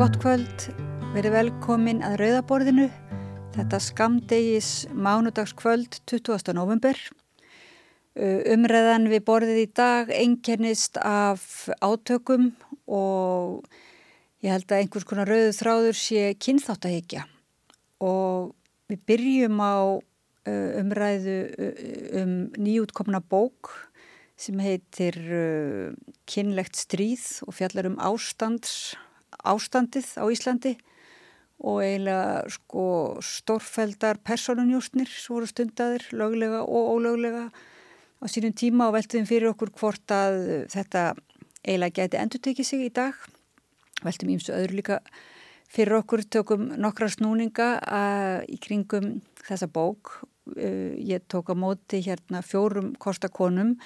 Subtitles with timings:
[0.00, 0.62] Gott kvöld,
[1.12, 2.86] verið velkomin að Rauðaborðinu.
[3.52, 6.54] Þetta skamdegis mánudagskvöld 20.
[6.56, 6.96] november.
[8.16, 11.44] Umræðan við borðið í dag einkennist af
[11.84, 12.46] átökum
[12.88, 13.68] og
[14.40, 17.26] ég held að einhvers konar rauðu þráður sé kynþáttahekja
[18.00, 18.54] og
[18.88, 20.00] við byrjum á
[20.80, 21.36] umræðu
[22.22, 23.74] um nýjútkomna bók
[24.40, 25.92] sem heitir uh,
[26.24, 28.94] Kynlegt stríð og fjallar um ástands,
[29.44, 30.76] ástandið á Íslandi
[31.60, 32.84] og eiginlega sko
[33.24, 37.50] stórfældar personunjóstnir voru stundadir löglega og ólöglega
[38.20, 40.38] á sínum tíma og veltum fyrir okkur hvort að
[40.72, 41.04] þetta
[41.64, 43.14] eiginlega gæti endur tekið sig í dag.
[44.04, 45.00] Veltum ímsu öðru líka
[45.70, 47.70] fyrir okkur tökum nokkra snúninga
[48.48, 50.20] í kringum þessa bók.
[50.56, 53.76] Ég tók á móti hérna fjórum kostakonum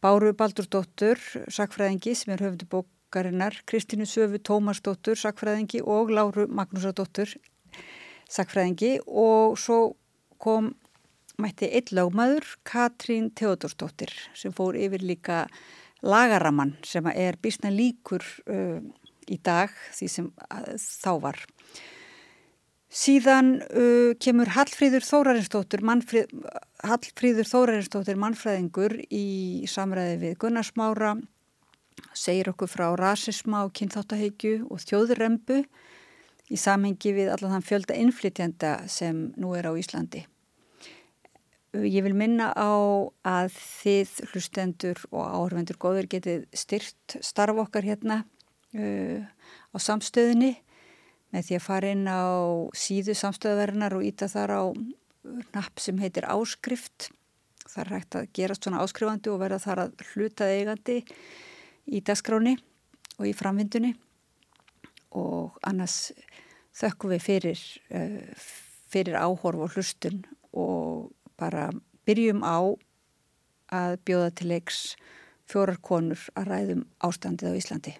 [0.00, 1.20] Báru Baldursdóttur,
[1.52, 2.66] sakfræðingi sem er höfundu
[3.10, 7.34] bókarinnar, Kristínu Söfu Tómasdóttur, sakfræðingi og Láru Magnúsadóttur,
[8.30, 9.96] sakfræðingi og svo
[10.38, 10.74] kom
[11.38, 15.48] mætti eitt lágmaður, Katrín Teodorsdóttir sem fór yfir líka
[16.02, 18.78] lagaraman sem er bísna líkur uh,
[19.26, 21.42] í dag því sem uh, þá var.
[22.90, 31.16] Síðan uh, kemur Hallfríður Þórarinsdóttir, Hallfríður Þórarinsdóttir mannfræðingur í samræði við Gunnarsmára,
[32.16, 35.62] segir okkur frá rasisma og kynþáttaheikju og þjóðurrembu
[36.50, 40.24] í samhengi við allan þann fjölda innflytjanda sem nú er á Íslandi.
[41.70, 42.74] Ég vil minna á
[43.22, 48.24] að þið hlustendur og áhörvendur góður getið styrt starf okkar hérna
[48.74, 49.22] uh,
[49.70, 50.56] á samstöðinni
[51.30, 52.26] með því að fara inn á
[52.74, 54.62] síðu samstöðverðinar og íta þar á
[55.54, 57.12] napp sem heitir áskrift.
[57.70, 60.98] Það er hægt að gerast svona áskrifandi og verða þar að hlutað eigandi
[61.90, 62.56] í dagskráni
[63.18, 63.94] og í framvindunni
[65.18, 66.12] og annars
[66.76, 67.62] þökkum við fyrir,
[68.90, 70.22] fyrir áhorf og hlustun
[70.54, 71.70] og bara
[72.06, 72.58] byrjum á
[73.70, 74.78] að bjóða til leiks
[75.50, 77.96] fjórar konur að ræðum ástandið á Íslandi.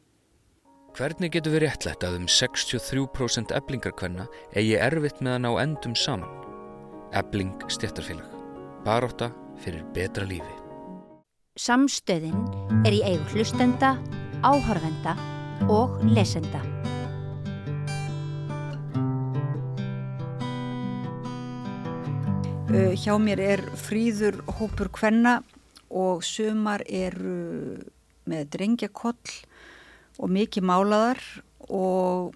[0.98, 4.26] Hvernig getur við réttlætt að um 63% eblingarkvenna
[4.58, 6.32] eigi erfitt með að ná endum saman?
[7.14, 8.26] Ebling stjættarfélag.
[8.86, 9.30] Baróta
[9.62, 10.59] fyrir betra lífi.
[11.58, 12.36] Samstöðin
[12.86, 13.96] er í eigu hlustenda,
[14.46, 15.16] áhörvenda
[15.66, 16.60] og lesenda.
[22.70, 25.40] Hjá mér er fríður hópur kvenna
[25.90, 27.82] og sumar eru
[28.30, 29.34] með drengjakoll
[30.22, 31.18] og mikið málaðar
[31.66, 32.32] og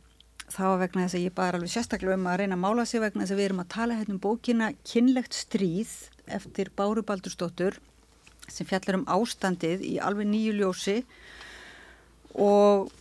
[0.51, 3.07] það var vegna þess að ég bara alveg sérstaklega um að reyna að mála sig
[3.07, 7.79] vegna þess að við erum að tala hérna um bókina Kynlegt stríð eftir Báru Baldurstóttur
[8.49, 10.99] sem fjallar um ástandið í alveg nýju ljósi.
[12.35, 12.93] Og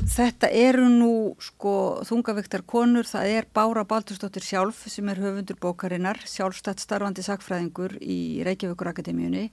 [0.00, 1.74] þetta eru nú sko
[2.08, 8.42] þungaviktar konur, það er Bára Baldurstóttir sjálf sem er höfundur bókarinnar, sjálfstætt starfandi sakfræðingur í
[8.46, 9.50] Reykjavíkur Akademíunni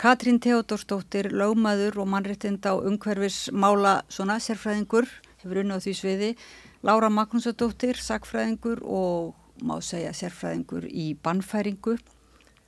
[0.00, 5.04] Katrín Teodorsdóttir, lögmaður og mannréttinda og umhverfismála svona sérfræðingur,
[5.42, 6.30] hefur unnið á því sviði.
[6.88, 11.98] Lára Magnúsadóttir, sakfræðingur og má segja sérfræðingur í bannfæringu,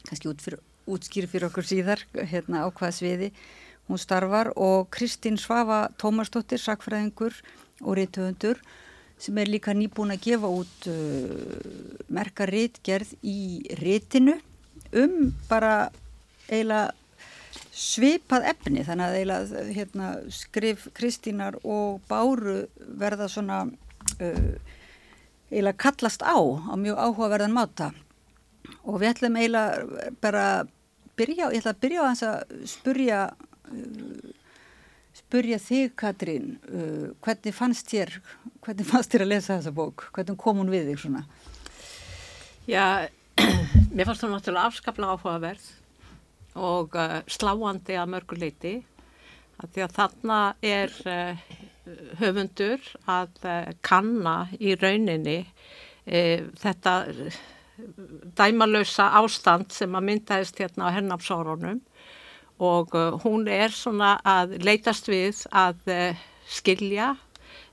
[0.04, 3.32] kannski út fyrir, útskýri fyrir okkur síðar hérna á hvaða sviði
[3.88, 4.52] hún starfar.
[4.56, 7.36] Og Kristín Svafa Tómasdóttir, sakfræðingur
[7.82, 8.62] og rítuðundur
[9.22, 11.60] sem er líka nýbúin að gefa út uh,
[12.10, 14.34] merka rítgerð í rítinu
[14.98, 15.92] um bara
[16.48, 16.90] eiginlega
[17.72, 18.82] svipað efni.
[18.84, 22.64] Þannig að eiginlega hérna, skrif Kristínar og Báru
[22.98, 24.54] verða svona uh,
[25.52, 27.92] eiginlega kallast á á mjög áhugaverðan máta
[28.82, 30.46] og við ætlum eiginlega bara
[31.18, 33.24] byrja, ég ætla að byrja á þess að spurja
[35.16, 38.14] spurja þig Katrín uh, hvernig fannst þér
[38.64, 40.06] hvernig fannst þér að lesa þessa bók?
[40.14, 41.24] Hvernig kom hún við þig svona?
[42.68, 43.08] Já,
[43.94, 45.68] mér fannst hún náttúrulega afskaplega áhugaverð
[46.60, 48.74] og uh, sláandi að mörgu leiti
[49.62, 51.42] því að þarna er uh,
[52.20, 53.36] höfundur að
[53.82, 55.40] kanna í rauninni
[56.02, 56.92] þetta
[58.38, 61.80] dæmalösa ástand sem að myndaðist hérna á hernafsórunum
[62.62, 65.80] og hún er svona að leitast við að
[66.46, 67.14] skilja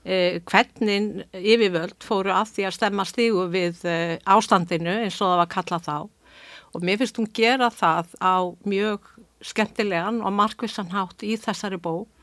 [0.02, 3.84] hvernig yfirvöld fóru að því að stemma stígu við
[4.24, 5.98] ástandinu eins og það var kallað þá
[6.70, 9.10] og mér finnst hún gera það á mjög
[9.40, 12.19] skemmtilegan og markvissan hátt í þessari bók.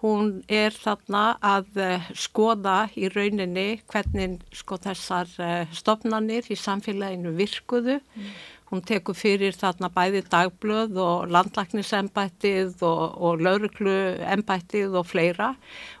[0.00, 7.34] Hún er þarna að uh, skoða í rauninni hvernig sko þessar uh, stofnanir í samfélaginu
[7.36, 7.98] virkuðu.
[8.16, 8.30] Mm.
[8.70, 15.50] Hún tekur fyrir þarna bæði dagblöð og landlæknisembættið og, og laurugluembættið og fleira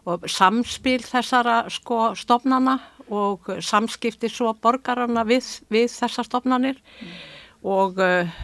[0.08, 2.78] og samspil þessara sko stofnana
[3.10, 7.18] og samskipti svo borgarana við, við þessar stofnanir mm.
[7.74, 8.38] og uh,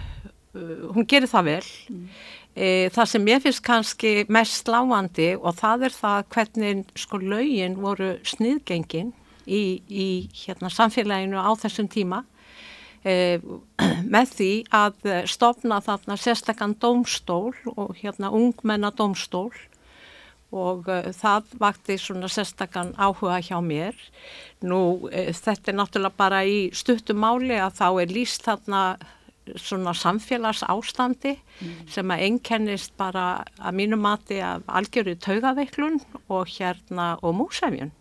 [0.92, 1.70] hún gerir það vel.
[1.92, 2.08] Mm.
[2.56, 7.76] E, það sem ég finnst kannski mest lágandi og það er það hvernig sko laugin
[7.82, 9.12] voru sniðgengin
[9.44, 12.22] í, í hérna, samfélaginu á þessum tíma
[13.04, 13.44] eh,
[14.14, 19.52] með því að stopna þarna sérstakann dómstól og hérna ungmenna dómstól
[20.54, 23.96] og uh, það vakti svona sérstakann áhuga hjá mér.
[24.62, 28.82] Nú uh, þetta er náttúrulega bara í stuttumáli að þá er líst þarna
[29.54, 31.76] svona samfélags ástandi mm.
[31.92, 37.92] sem að einkennist bara að mínu mati af algjöru taugaveiklun og hérna og músefjun.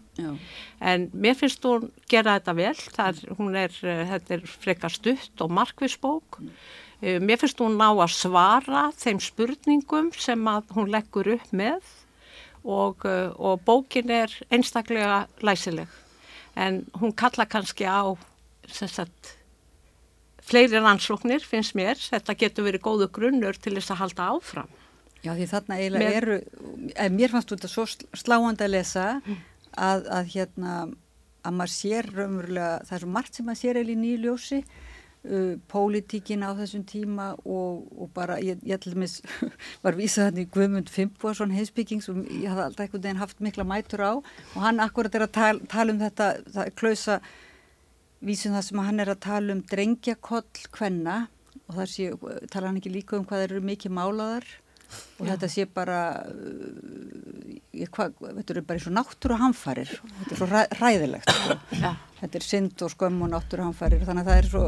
[0.80, 5.51] En mér finnst hún gera þetta vel, er, hún er, þetta er frekar stutt og
[5.51, 6.39] markvisbók.
[6.39, 6.51] Mm.
[7.01, 11.83] Eh, mér finnst hún ná að svara þeim spurningum sem að hún leggur upp með
[12.63, 15.88] og, eh, og bókin er einstaklega læsileg.
[16.56, 18.15] En hún kalla kannski á
[18.71, 19.36] sagt,
[20.45, 24.74] fleiri rannsóknir finnst mér, þetta getur verið góðu grunnur til þess að halda áfram.
[25.25, 29.06] Já því þarna eiginlega mér, eru, mér fannst þetta svo sláandi að lesa
[29.74, 30.75] að, að hérna
[31.45, 34.59] að maður sér raunverulega, það er svo margt sem maður sér eða í nýju ljósi
[34.62, 39.18] uh, pólitíkin á þessum tíma og, og bara, ég, ég ætlum að
[39.86, 43.68] var vísað hann í Guðmund Fimboðsson heimsbyggings og ég hafði alltaf einhvern veginn haft mikla
[43.68, 47.19] mætur á og hann akkurat er að tala, tala um þetta, það er klausa
[48.25, 51.18] vísum það sem hann er að tala um drengjakoll hvenna
[51.66, 52.12] og þar sé,
[52.51, 54.48] tala hann ekki líka um hvað eru mikið málaðar
[55.19, 55.31] og Já.
[55.31, 56.00] þetta sé bara
[56.30, 61.31] uh, ég, hva, þetta eru bara eins og náttúru hamfarir þetta er svo ræ, ræðilegt
[61.31, 61.57] sko.
[62.19, 64.66] þetta er synd og skömm og náttúru hamfarir þannig að það er svo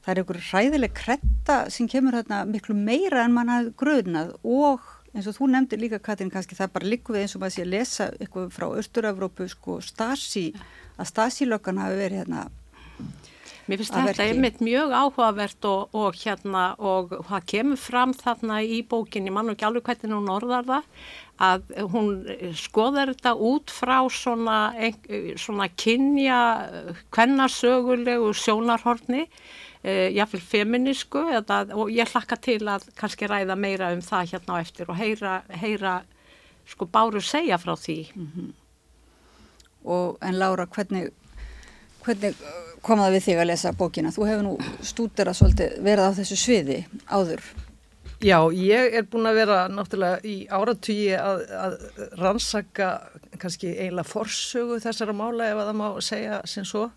[0.00, 4.88] það er einhver ræðileg kretta sem kemur þarna miklu meira en mann hafði gröðnað og
[5.10, 7.64] eins og þú nefndir líka Katrin kannski það bara líku við eins og maður sé
[7.66, 12.46] að lesa eitthvað frá Östur-Európu sko Stasi að Stasi-lökan hafi verið hérna
[13.68, 18.80] Mér finnst þetta einmitt mjög áhugavert og, og hérna og það kemur fram þarna í
[18.88, 20.86] bókinni, mann og ekki alveg hvernig hún orðar það,
[21.40, 22.10] að hún
[22.58, 24.58] skoðar þetta út frá svona,
[25.40, 26.40] svona kynja,
[27.14, 29.26] kvennarsögulegu sjónarhorni,
[29.80, 34.58] e, jáfnveil feminísku eða, og ég hlakka til að kannski ræða meira um það hérna
[34.58, 36.00] á eftir og heyra, heyra
[36.68, 38.00] sko báru segja frá því.
[38.14, 38.50] Mm -hmm.
[39.84, 41.08] Og en Laura, hvernig,
[42.04, 42.34] hvernig
[42.84, 44.12] kom það við þig að lesa bókina?
[44.14, 44.54] Þú hefur nú
[44.84, 46.78] stúdera svolítið verið á þessu sviði
[47.10, 47.44] áður.
[48.20, 51.76] Já, ég er búin að vera náttúrulega í áratugji að, að
[52.20, 52.90] rannsaka
[53.40, 56.90] kannski eiginlega forsögu þessara mála ef að það má segja sem svo.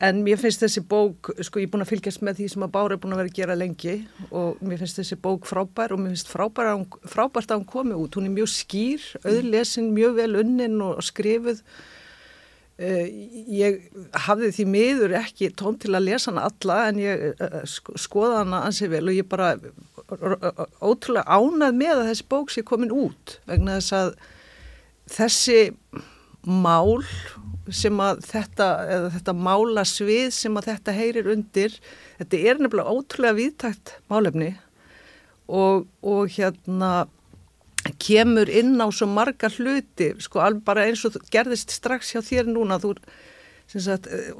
[0.00, 2.72] En mér finnst þessi bók, sko ég er búin að fylgjast með því sem að
[2.72, 3.96] Bára er búin að vera að gera lengi
[4.30, 7.98] og mér finnst þessi bók frábær og mér finnst frábært að, frábært að hún komi
[8.00, 8.16] út.
[8.16, 11.60] Hún er mjög skýr, auðlesin, mjög vel unnin og skrifuð
[12.80, 13.80] ég
[14.26, 17.56] hafði því miður ekki tón til að lesa hana alla en ég eh,
[18.00, 19.50] skoða hana ansið vel og ég bara
[20.80, 24.14] ótrúlega ánað með að þessi bók sé komin út vegna þess að
[25.10, 25.60] þessi
[26.48, 27.02] mál
[27.70, 28.68] sem að þetta,
[29.12, 31.76] þetta mála svið sem að þetta heyrir undir,
[32.18, 34.54] þetta er nefnilega ótrúlega viðtækt málefni
[35.50, 37.10] og, og hérna
[37.98, 42.50] kemur inn á svo marga hluti sko alveg bara eins og gerðist strax hjá þér
[42.52, 42.94] núna þú,
[43.74, 44.32] sagt, eh,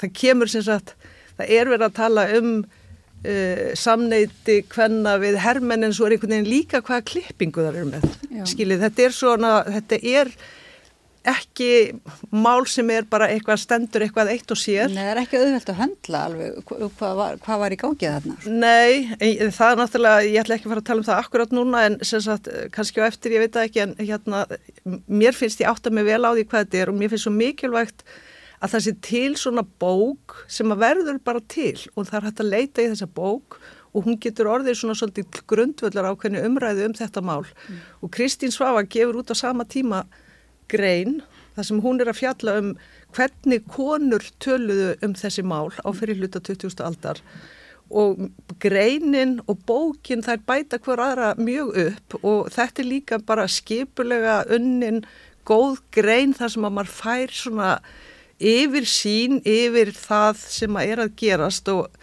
[0.00, 0.94] það kemur sagt
[1.38, 2.50] það er verið að tala um
[3.24, 7.90] uh, samneiti hvenna við hermenn en svo er einhvern veginn líka hvaða klippingu það eru
[7.92, 8.44] með Já.
[8.52, 10.32] skiljið þetta er svona þetta er
[11.24, 11.68] ekki
[12.34, 14.90] mál sem er bara eitthvað stendur eitthvað eitt og sér.
[14.92, 18.36] Nei, það er ekki auðvelt að höndla alveg hvað var, hvað var í gángið þarna.
[18.64, 21.86] Nei, það er náttúrulega, ég ætla ekki að fara að tala um það akkurát núna
[21.88, 24.44] en sem sagt, kannski á eftir, ég veit það ekki en hérna,
[25.08, 27.28] mér finnst ég átt að mig vel á því hvað þetta er og mér finnst
[27.28, 28.04] svo mikilvægt
[28.64, 32.44] að það sé til svona bók sem að verður bara til og það er hægt
[32.44, 33.58] að leita í þessa bók
[33.94, 37.82] og hún getur orðið svona svolítið grundvöldar ákveðinu umræðu um þetta mál mm.
[38.02, 40.02] og Kristín Svafa gefur út á sama tíma
[40.70, 41.20] grein
[41.54, 42.70] þar sem hún er að fjalla um
[43.14, 46.80] hvernig konur töluðu um þessi mál á fyrir hluta 20.
[46.82, 47.20] aldar
[47.94, 48.24] og
[48.62, 54.40] greinin og bókin þær bæta hver aðra mjög upp og þetta er líka bara skipulega
[54.54, 55.04] unnin
[55.46, 57.70] góð grein þar sem að maður fær svona
[58.40, 61.98] yfir sín, yfir það sem að er að gerast og,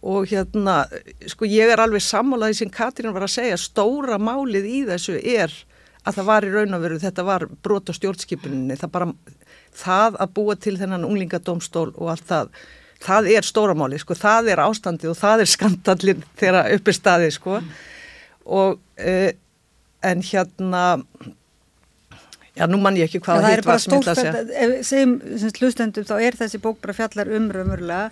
[0.00, 0.84] og hérna,
[1.28, 5.52] sko ég er alveg sammálaði sem Katrín var að segja, stóra málið í þessu er
[6.06, 9.08] að það var í raun og veru, þetta var brot á stjórnskipuninni, það bara,
[9.76, 12.52] það að búa til þennan unglingadómstól og allt það,
[13.06, 17.58] það er stóramáli, sko, það er ástandi og það er skandallin þegar uppi staði, sko.
[18.46, 19.32] Og uh,
[20.06, 20.84] en hérna
[22.56, 24.84] já, nú mann ég ekki hvað það hitt var sem ég ætla að segja.
[24.90, 28.10] segjum, sem hlustendum, þá er þessi bók bara fjallar umröðumurlega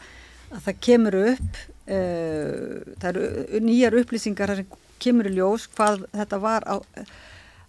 [0.54, 6.40] að það kemur upp uh, það eru nýjar upplýsingar það kemur í ljós hvað þetta
[6.42, 6.76] var á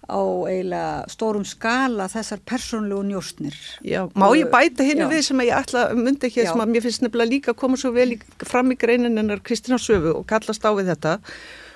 [0.06, 3.58] á eiginlega stórum skala þessar persónlegu njóstnir.
[3.86, 7.06] Já, má ég bæta henni við sem ég ætla myndi ekki sem að mér finnst
[7.06, 10.66] nefnilega líka að koma svo vel í, fram í greinin ennar Kristina Söfu og kallast
[10.66, 11.20] á við þetta.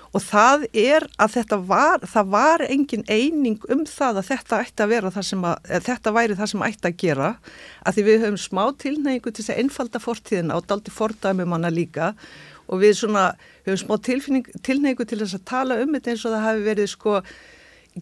[0.10, 4.86] Og það er að þetta var, það var engin eining um það að þetta ætti
[4.86, 7.30] að vera það sem að, þetta væri það sem ætti að gera.
[7.86, 11.70] Að því við höfum smá tilneigu til þess að einfalda fortíðina og daldi fordæmum hana
[11.74, 12.16] líka.
[12.70, 13.28] Og við svona
[13.68, 13.96] höfum smá
[14.66, 17.22] tilneigu til þess að tala um þetta eins og það hafi verið sko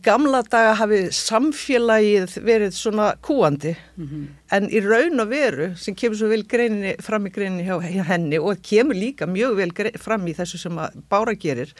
[0.04, 4.26] gamla daga hafi samfélagið verið svona kúandi mm -hmm.
[4.52, 8.38] en í raun og veru sem kemur svo vel greininni, fram í greininni hjá henni
[8.40, 11.74] og kemur líka mjög vel fram í þessu sem að Bára gerir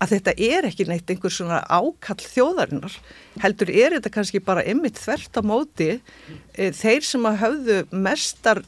[0.00, 2.94] að þetta er ekki neitt einhver svona ákall þjóðarinnar
[3.42, 5.90] heldur er þetta kannski bara ymmit þvert á móti
[6.54, 8.62] e, þeir sem að höfðu mestar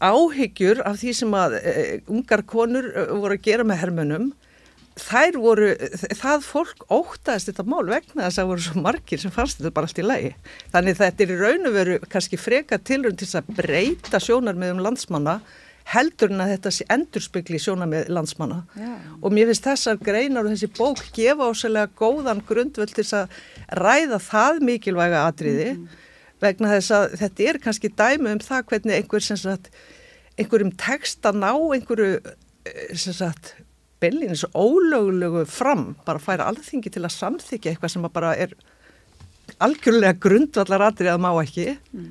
[0.00, 4.32] áhyggjur af því sem að e, ungar konur eh, voru að gera með hermunum
[4.96, 5.68] þær voru,
[6.16, 9.74] það fólk ótaðist þetta mál vegna þess að það voru svo margir sem fannst þetta
[9.76, 10.32] bara allt í lagi.
[10.72, 14.76] Þannig þetta er í raun og veru kannski freka tilrönd til að breyta sjónar með
[14.76, 15.40] um landsmanna
[15.86, 18.62] heldur en að þetta sé endurspegli sjónar með landsmanna.
[18.74, 18.94] Já.
[19.20, 23.36] Og mér finnst þessar greinar og þessi bók gefa ásælega góðan grundvöld til að
[23.78, 26.00] ræða það mikilvæga atriði mm -hmm.
[26.42, 29.70] vegna þess að þetta er kannski dæmi um það hvernig einhver sem sagt
[30.36, 33.54] einhverjum text að ná einhverju eh, sem sagt
[34.02, 38.54] bellin þessu ólögulegu fram bara að færa alþingi til að samþykja eitthvað sem bara er
[39.62, 42.08] algjörlega grundvallar aðrið að má ekki mm.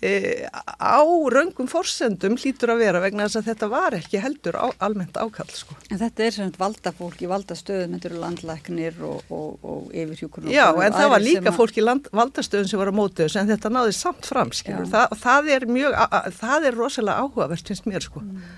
[0.00, 0.12] e,
[0.48, 1.02] á
[1.34, 5.50] raungum forsendum hlýtur að vera vegna þess að þetta var ekki heldur á, almennt ákall
[5.52, 5.76] sko.
[5.90, 10.70] En þetta er svona valdafólk í valdastöðum þetta eru landlæknir og, og, og yfirhjúkur Já,
[10.70, 13.98] en það var líka fólk í land, valdastöðum sem var á mótiðus en þetta náði
[13.98, 18.50] samt fram, Þa, það er mjög, að, það er rosalega áhugavert finnst mér sko mm.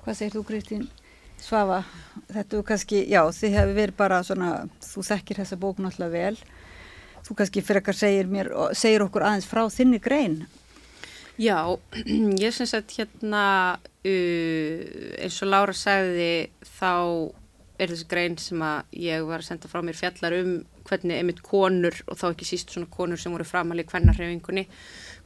[0.00, 0.88] Hvað segir þú Kristín?
[1.40, 1.82] Svafa,
[2.30, 4.50] þetta er kannski, já, þið hefur verið bara svona,
[4.84, 6.40] þú þekkir þessa bók náttúrulega vel,
[7.26, 10.42] þú kannski fyrir ekkar segir, mér, segir okkur aðeins frá þinni grein.
[11.40, 11.56] Já,
[12.44, 13.44] ég syns að hérna,
[14.04, 14.80] uh,
[15.24, 16.92] eins og Lára sagði, þá
[17.80, 20.50] er þessi grein sem að ég var að senda frá mér fjallar um
[20.84, 24.66] hvernig einmitt konur og þá ekki síst svona konur sem voru framalið hvernarhefingunni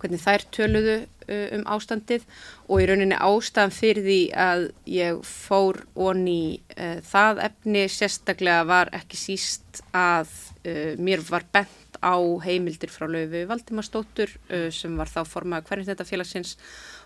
[0.05, 2.27] hvernig þær töluðu uh, um ástandið
[2.69, 8.93] og í rauninni ástæðan fyrir því að ég fór onni uh, það efni sérstaklega var
[8.97, 10.29] ekki síst að
[10.69, 15.89] uh, mér var bent á heimildir frá löfu Valdimarsdóttur uh, sem var þá formað hvernig
[15.89, 16.59] þetta félagsins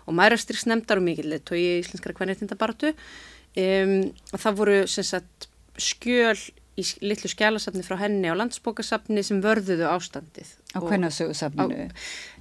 [0.05, 3.99] og mærastriks nefndar og mikilvægt tói í íslenskara hvernig þetta baratu um,
[4.33, 6.37] og það voru sagt, skjöl
[6.79, 10.53] í litlu skjálasafni frá henni á landsbókasafni sem vörðuðu ástandið.
[10.75, 11.89] Á hvernasögusafninu?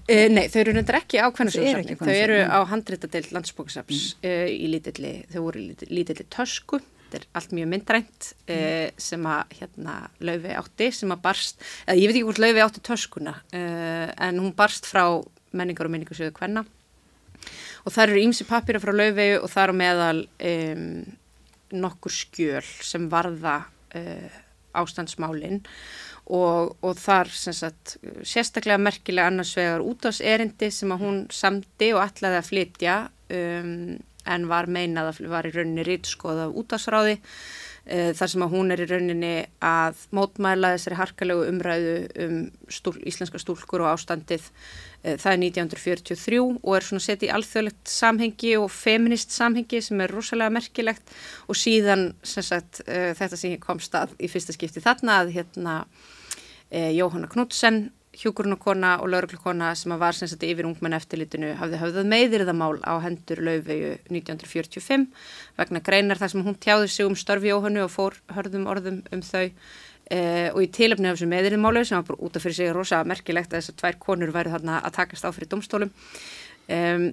[0.08, 4.30] Uh, nei, þau eru nefndar ekki á kvennasjóðsafni, þau eru á handréttadeild landsbóksafs mm.
[4.30, 9.02] uh, í lítilli, þau voru í lítilli tösku, þetta er allt mjög myndrænt uh, mm.
[9.04, 12.84] sem að hérna laufi átti, sem að barst, eða ég veit ekki hvort laufi átti
[12.88, 15.04] töskuna, en hún barst frá
[15.52, 16.64] menningar og menningarsjöðu kvenna.
[17.84, 20.22] Og það eru ímsi papýra frá laufi og það eru meðal
[20.54, 20.88] um,
[21.84, 23.60] nokkur skjöl sem varða
[24.78, 25.60] ástandsmálinn
[26.28, 32.40] og, og þar sagt, sérstaklega merkilega annars vegar útáserindi sem að hún samdi og ætlaði
[32.40, 32.98] að flytja
[33.32, 33.96] um,
[34.28, 37.32] en var meinað að var í rauninni rýtskoða útásráði uh,
[37.88, 39.32] þar sem að hún er í rauninni
[39.64, 42.36] að mótmæla þessari harkalegu umræðu um
[42.68, 44.44] stúl, íslenska stúlkur og ástandið.
[44.98, 50.04] Uh, það er 1943 og er svona sett í alþjóðlegt samhengi og feminist samhengi sem
[50.04, 51.14] er rosalega merkilegt.
[51.48, 55.78] Og síðan sagt, uh, þetta sem kom stað í fyrsta skipti þarna að hérna
[56.70, 62.08] eh, Jóhanna Knudsen, hjúkurunarkona og lauruglukona sem var sem sagt yfir ungmenn eftirlitinu hafði höfðað
[62.12, 65.06] meðirðamál á hendur laufegu 1945
[65.58, 69.22] vegna greinar þar sem hún tjáði sig um störfi Jóhannu og fór hörðum orðum um
[69.22, 69.46] þau.
[70.08, 73.02] Eh, og í tilöfni af þessu meðirðamálu sem var bara út af fyrir sig rosa
[73.04, 77.10] merkilegt að þessar tvær konur væri þarna að takast á fyrir domstólum um,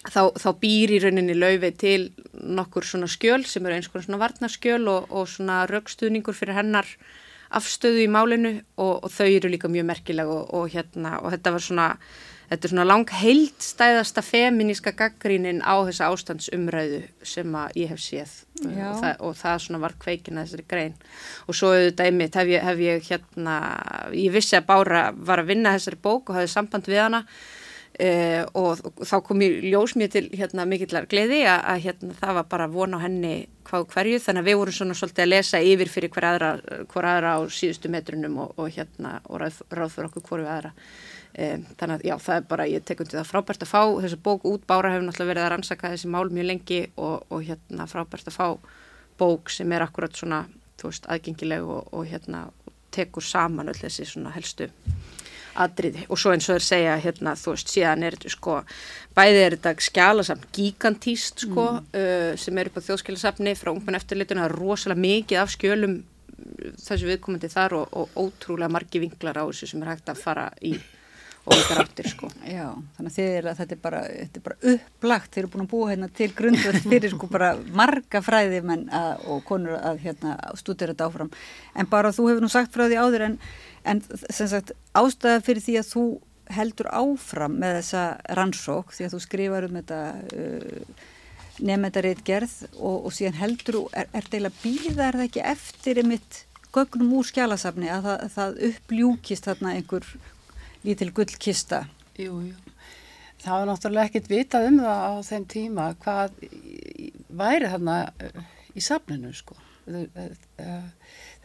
[0.00, 4.20] Þá, þá býr í rauninni laufi til nokkur svona skjöl sem eru eins konar svona
[4.22, 6.88] varnaskjöl og, og svona raukstuðningur fyrir hennar
[7.58, 11.52] afstöðu í málinu og, og þau eru líka mjög merkilega og, og hérna og þetta
[11.54, 11.86] var svona,
[12.50, 18.36] þetta er svona lang heildstæðasta feminíska gaggrínin á þessa ástandsumræðu sem að ég hef séð.
[18.60, 20.98] Og það, og það svona var kveikina þessari grein.
[21.48, 23.56] Og svo auðvitað einmitt hef ég, hef ég hérna,
[24.14, 27.24] ég vissi að Bára var að vinna þessari bók og hafði samband við hana
[28.00, 32.36] Uh, og, þá kom ég ljós mér til hérna, mikillar gleði að, að hérna, það
[32.38, 33.32] var bara von á henni
[33.68, 34.20] hvað hverju.
[34.24, 36.50] Þannig að við vorum svona svolítið að lesa yfir fyrir hver aðra,
[36.88, 40.72] hver aðra á síðustu metrunum og, og hérna og ráð, ráð fyrir okkur hverju aðra.
[41.30, 43.28] Um, þannig að já það er bara, ég tek undir það.
[43.34, 46.50] Frábært að fá þessu bók út, Bára hefur náttúrulega verið að rannsaka þessi mál mjög
[46.54, 48.48] lengi og, og hérna frábært að fá
[49.20, 50.46] bók sem er akkurat svona,
[50.80, 52.46] þú veist, aðgengileg og hérna
[52.96, 54.70] tekur saman öll þessi svona helstu
[55.54, 58.60] atriði og svo eins og þeir segja hérna þú veist síðan er þetta sko
[59.16, 61.90] bæði er þetta skjálasafn gigantíst sko mm.
[61.96, 66.00] uh, sem er upp á þjóðskjálasafni frá ungmenn eftirlituna rosalega mikið af skjölum
[66.80, 70.48] þessu viðkomandi þar og, og ótrúlega margi vinklar á þessu sem er hægt að fara
[70.62, 70.76] í
[71.48, 72.28] og ykkar áttir sko.
[72.44, 72.66] Já,
[72.96, 75.88] þannig að, að þetta er bara, þetta er bara upplagt, þeir eru búin að búa
[75.90, 80.92] hérna til grundvöld fyrir sko bara marga fræði menn að, og konur að hérna stúdira
[80.92, 81.32] þetta áfram.
[81.74, 83.38] En bara þú hefur nú sagt frá því áður en,
[83.88, 86.04] en sagt ástæða fyrir því að þú
[86.50, 88.04] heldur áfram með þessa
[88.36, 90.00] rannsók því að þú skrifar um þetta
[90.34, 91.08] uh,
[91.60, 96.44] nefndareitt gerð og, og síðan heldur, er, er deila býðar það ekki eftir einmitt
[96.74, 100.06] gögnum úr skjálasafni að það, það uppljúkist þarna einhver
[100.86, 101.84] lítil gullkista.
[102.18, 102.70] Jú, jú.
[103.40, 106.40] Það var náttúrulega ekkert vitað um það á þeim tíma hvað
[107.40, 108.40] væri þarna eh,
[108.76, 109.56] í safninu sko.
[109.88, 110.74] Eh,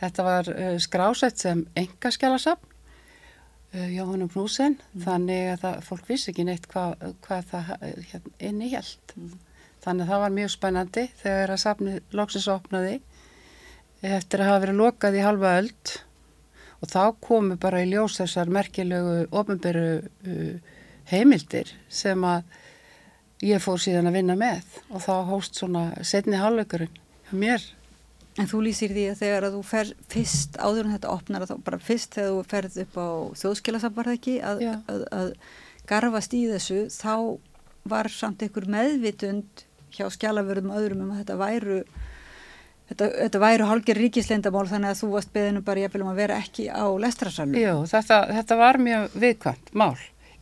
[0.01, 0.51] þetta var
[0.83, 2.71] skrásett sem engaskjálasafn,
[3.75, 5.01] Jóhannum Knúsen, mm.
[5.03, 6.93] þannig að það, fólk vissi ekki neitt hvað,
[7.25, 7.71] hvað það
[8.07, 9.15] hérna, inni held.
[9.19, 9.33] Mm.
[9.83, 12.93] Þannig að það var mjög spennandi þegar að safni loksins opnaði
[14.05, 15.95] eftir að hafa verið lokað í halva öld
[16.81, 20.75] og þá komu bara í ljós þessar merkilegu ofinberu uh,
[21.09, 22.45] heimildir sem að
[23.45, 27.01] ég fór síðan að vinna með og þá hóst svona setni halvleikurinn
[27.35, 27.63] mér.
[28.35, 31.53] En þú lýsir því að þegar að þú fer fyrst áður en þetta opnar að
[31.53, 33.07] þá bara fyrst þegar þú ferð upp á
[33.41, 35.29] þjóðskilasambarð ekki að, að, að
[35.87, 37.15] garfast í þessu þá
[37.85, 39.63] var samt einhver meðvitund
[39.95, 41.79] hjá skjálaförðum öðrum um að þetta væru
[42.85, 46.35] Þetta, þetta væru hálgir ríkislendamál þannig að þú varst beðinu bara ég fylgum að vera
[46.37, 47.57] ekki á lestrasallu.
[47.57, 49.95] Jú, þetta, þetta var mjög viðkvæmt mál.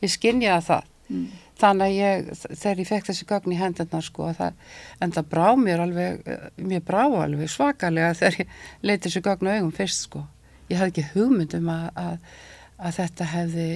[0.04, 0.89] Ég skinnjaði það.
[1.08, 1.30] Mm.
[1.63, 4.56] Þannig að ég, þegar ég fekk þessi gögn í hendurna sko, það,
[4.99, 9.56] en það brá mér alveg, mér brá alveg svakalega þegar ég leiti þessi gögn á
[9.56, 10.26] augum fyrst sko.
[10.71, 12.41] Ég hafði ekki hugmyndum að, að,
[12.84, 13.69] að þetta hefði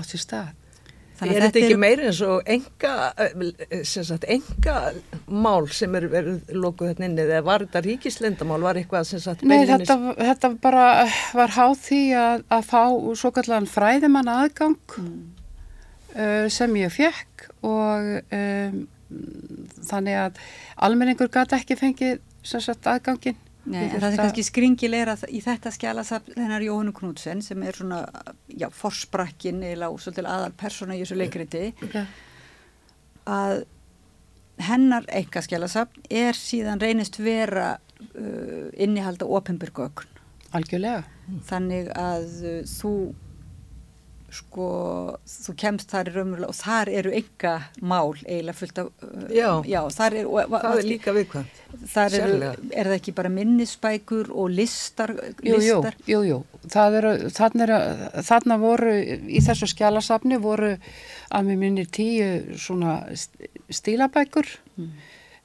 [0.00, 0.56] átt í stað.
[1.18, 1.80] Þannig er þetta ekki er...
[1.82, 2.92] meira eins og enga,
[3.24, 4.76] eh, sagt, enga
[5.26, 9.42] mál sem er verið lokuð hérna inni eða var þetta ríkislendamál, var eitthvað sem sagt
[9.46, 10.84] Nei, þetta, þetta bara
[11.34, 12.82] var háð því að, að fá
[13.18, 15.18] svo kallan fræðimann aðgang mm.
[16.18, 18.80] Uh, sem ég fekk og um,
[19.88, 20.40] þannig að
[20.84, 26.36] almenningur gæti ekki fengið sagt, aðgangin Nei, en það er kannski skringilegra í þetta skjálasafn
[26.36, 28.02] þennar Jóhannu Knútsen sem er svona,
[28.48, 32.06] já, forsprakkin eða svolítið aðal persóna í þessu leikriti okay.
[33.28, 33.64] að
[34.68, 40.16] hennar eitthvað skjálasafn er síðan reynist vera uh, innihalda ofinbyrgögn.
[40.56, 41.04] Algjörlega.
[41.50, 42.94] Þannig að uh, þú
[44.28, 44.68] sko,
[45.24, 49.48] þú kemst þar í raunverulega og þar eru enga mál eiginlega fullt af uh, já,
[49.64, 51.60] já þar er, og, það er líka viðkvæmt
[51.92, 55.14] þar eru, er það ekki bara minnisbækur og listar,
[55.44, 55.96] listar?
[56.04, 56.42] Jú, jú, jú,
[58.28, 60.74] þarna voru í þessu skjálasafni voru
[61.32, 63.00] að mér minnir tíu svona
[63.72, 64.92] stílabækur mm.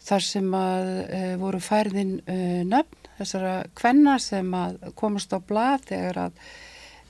[0.03, 5.89] þar sem að e, voru færðin e, nöfn þessara kvenna sem að komast á blað
[5.91, 6.45] þegar að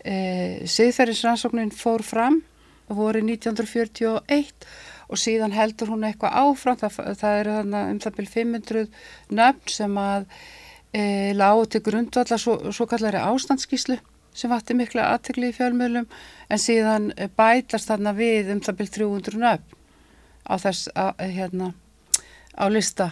[0.05, 0.15] e,
[0.69, 2.41] Siðferðisrannsóknin fór fram
[2.93, 4.67] voru 1941
[5.09, 6.79] og síðan heldur hún eitthvað áfram.
[6.79, 8.87] Það, það eru um það byrjum 500
[9.39, 10.25] nöfn sem að
[10.93, 11.03] e,
[11.37, 13.99] lágu til grundvalla svo, svo kallari ástandskíslu
[14.33, 16.07] sem vatti mikla aðtegli í fjölmjölum
[16.49, 19.81] en síðan bætast þarna við um það byrjum 300 nöfn
[20.43, 21.73] á þess að hérna
[22.57, 23.11] á lista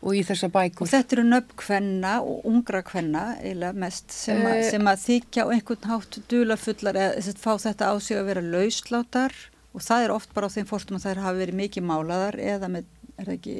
[0.00, 0.86] og í þessa bækur.
[0.86, 5.54] Og þetta eru nöfnkvenna og ungra kvenna eða mest sem, a, sem að þykja og
[5.56, 9.36] einhvern hátt dulafullar eða þess að fá þetta á sig að vera lauslátar
[9.70, 12.70] og það er oft bara á þeim fórstum að það hafa verið mikið málaðar eða
[12.72, 13.56] með, er það ekki...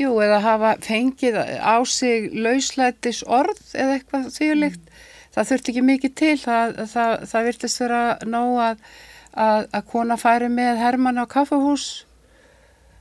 [0.00, 4.84] Jú, eða hafa fengið á sig lauslætis orð eða eitthvað þýrlikt.
[4.84, 5.08] Mm.
[5.30, 8.86] Það þurfti ekki mikið til, það, það, það virtist vera nóg að,
[9.32, 11.90] að, að kona færi með Hermann á kaffahús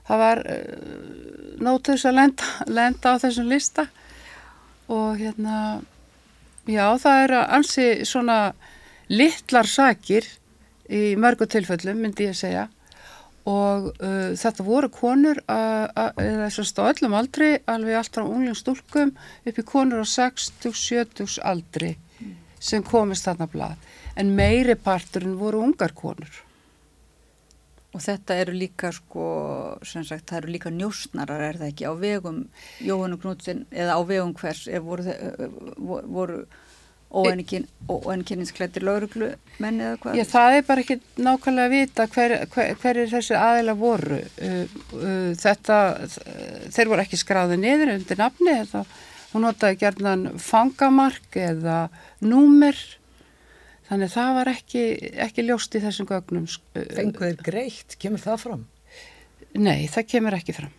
[0.10, 3.86] það var uh, nótus að lenda, lenda á þessum lista.
[4.90, 5.80] Og hérna
[6.70, 8.40] já það er ansi svona
[9.10, 10.26] litlar sakir
[10.90, 12.66] í mörgu tilfellum myndi ég að segja.
[13.50, 19.16] Og uh, þetta voru konur eða þess að öllum aldri alveg allt frá unglum stúlkum
[19.16, 21.96] upp í konur á 60-70 aldri
[22.60, 26.42] sem komist þarna blad en meiri parturinn voru ungar konur
[28.00, 29.24] Og Og þetta eru líka sko,
[29.84, 32.38] sem sagt, það eru líka njósnarar, er það ekki, á vegum
[32.80, 35.04] Jóhannu Knútsin eða á vegum hvers, er voru,
[36.08, 36.38] voru
[37.10, 40.16] óenninkinnisklættir lauruglu menni eða hvað?
[40.16, 44.22] Já, það er bara ekki nákvæmlega að vita hver, hver, hver er þessi aðila voru.
[45.44, 45.82] Þetta,
[46.78, 48.86] þeir voru ekki skráðið niður undir nafni, þetta,
[49.34, 51.82] hún notaði gerðan fangamark eða
[52.24, 52.80] númer,
[53.90, 54.84] þannig það var ekki,
[55.28, 56.46] ekki ljóst í þessum gögnum.
[56.76, 58.68] Fengur þeir greitt, kemur það fram?
[59.58, 60.76] Nei, það kemur ekki fram.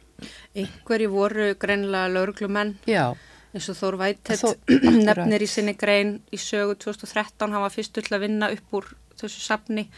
[0.54, 2.76] Einhverji voru greinlega lauruglumenn.
[2.90, 3.12] Já
[3.50, 4.70] eins og Þór Vættet
[5.08, 8.90] nefnir í sinni grein í sögu 2013 hann var fyrstu til að vinna upp úr
[9.18, 9.88] þessu safni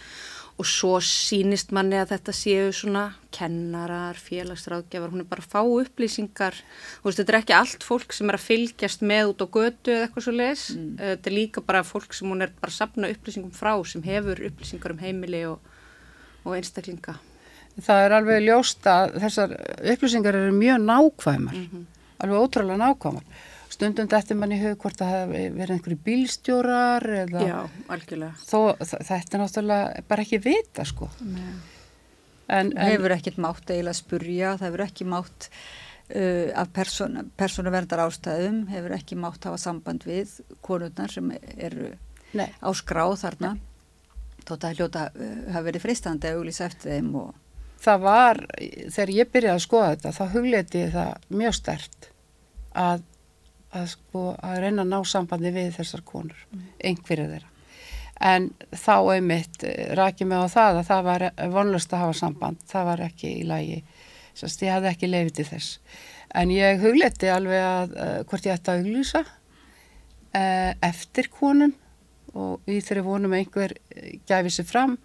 [0.60, 5.62] og svo sínist manni að þetta séu svona kennarar, félagsráðgjafar hún er bara að fá
[5.64, 6.58] upplýsingar.
[7.00, 9.94] Og veist, þetta er ekki allt fólk sem er að fylgjast með út á götu
[9.94, 10.90] eða eitthvað svo les mm.
[10.98, 14.04] Eh, þetta er líka bara fólk sem hún er bara að sapna upplýsingum frá sem
[14.06, 15.72] hefur upplýsingar um heimili og,
[16.44, 17.16] og einstaklinga.
[17.80, 19.56] Það er alveg ljóst að þessar
[19.94, 21.56] upplýsingar eru mjög nákvæmar.
[21.56, 21.90] Mm -hmm
[22.22, 23.24] alveg ótrúlega nákvæmar
[23.72, 27.58] stundum þetta mann í hug hvort það hefur verið einhverju bílstjórar eða Já,
[27.94, 28.32] algjörlega.
[28.44, 28.58] þó
[28.92, 31.08] þetta er náttúrulega bara ekki vita sko.
[31.22, 31.56] En,
[32.52, 38.04] en hefur ekkit mátt eiginlega spurja það hefur ekki mátt uh, af persónu persónu verndar
[38.06, 41.92] ástæðum hefur ekki mátt hafa samband við konurnar sem eru
[42.36, 42.48] Nei.
[42.48, 43.54] á skráð þarna
[44.42, 47.32] þótt að hljóta uh, hafa verið fristandi að auglýsa eftir þeim og
[47.82, 48.38] Það var,
[48.94, 52.04] þegar ég byrjaði að skoða þetta, þá hugleti ég það mjög stert
[52.78, 53.00] að,
[53.72, 56.68] að, sko, að reyna að ná sambandi við þessar konur, mm.
[56.90, 57.50] einhverju þeirra.
[58.22, 62.88] En þá eh, rækið mig á það að það var vonlust að hafa samband, það
[62.92, 63.82] var ekki í lagi,
[64.32, 65.72] Sast, ég hafði ekki lefið til þess.
[66.40, 71.74] En ég hugleti alveg að uh, hvort ég ætti að auglýsa uh, eftir konum
[72.32, 73.74] og í þeirri vonum einhver
[74.28, 74.96] gæfi sér fram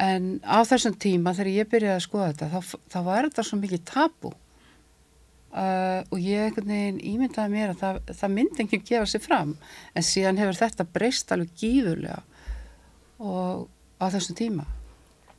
[0.00, 3.58] en á þessum tíma þegar ég byrjaði að skoða þetta þá, þá var þetta svo
[3.60, 4.32] mikið tabu
[5.50, 9.56] Uh, og ég ímyndaði mér að það, það myndi enginn gefa sér fram.
[9.98, 12.20] En síðan hefur þetta breyst alveg gífurlega.
[13.18, 13.66] Og
[13.98, 14.66] á þessum tíma.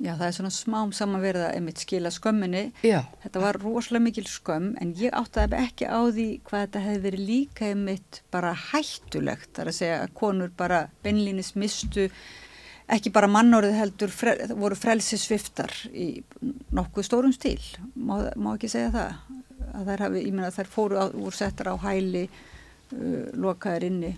[0.02, 2.72] Já það er svona smám samanverða einmitt skila skömminni.
[2.82, 3.04] Já.
[3.22, 7.28] þetta var rosalega mikil skömm en ég áttaði ekki á því hvað þetta hefði verið
[7.28, 9.52] líka einmitt bara hættulegt.
[9.56, 12.10] Þar að segja að konur bara beinlínis mistu
[12.92, 16.10] ekki bara mannorðið heldur fre, voru frelsisviftar í
[16.74, 17.62] nokkuð stórum stíl.
[17.96, 19.40] Má, má ekki segja það
[19.76, 24.16] að þær hafi, ég menna þær fóru á, úr settar á hæli uh, lokaðir inni.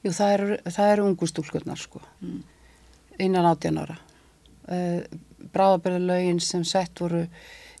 [0.00, 2.00] Jú, það eru er ungu stúlkurnar sko.
[2.24, 2.42] Mm.
[3.20, 3.98] innan áttjan ára.
[4.70, 5.02] Uh,
[5.52, 7.24] bráðabæðalögin sem sett voru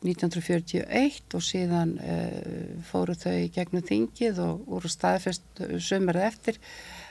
[0.04, 6.60] 1941 og síðan uh, fóru þau gegnum þingið og voru staðfest sömurði eftir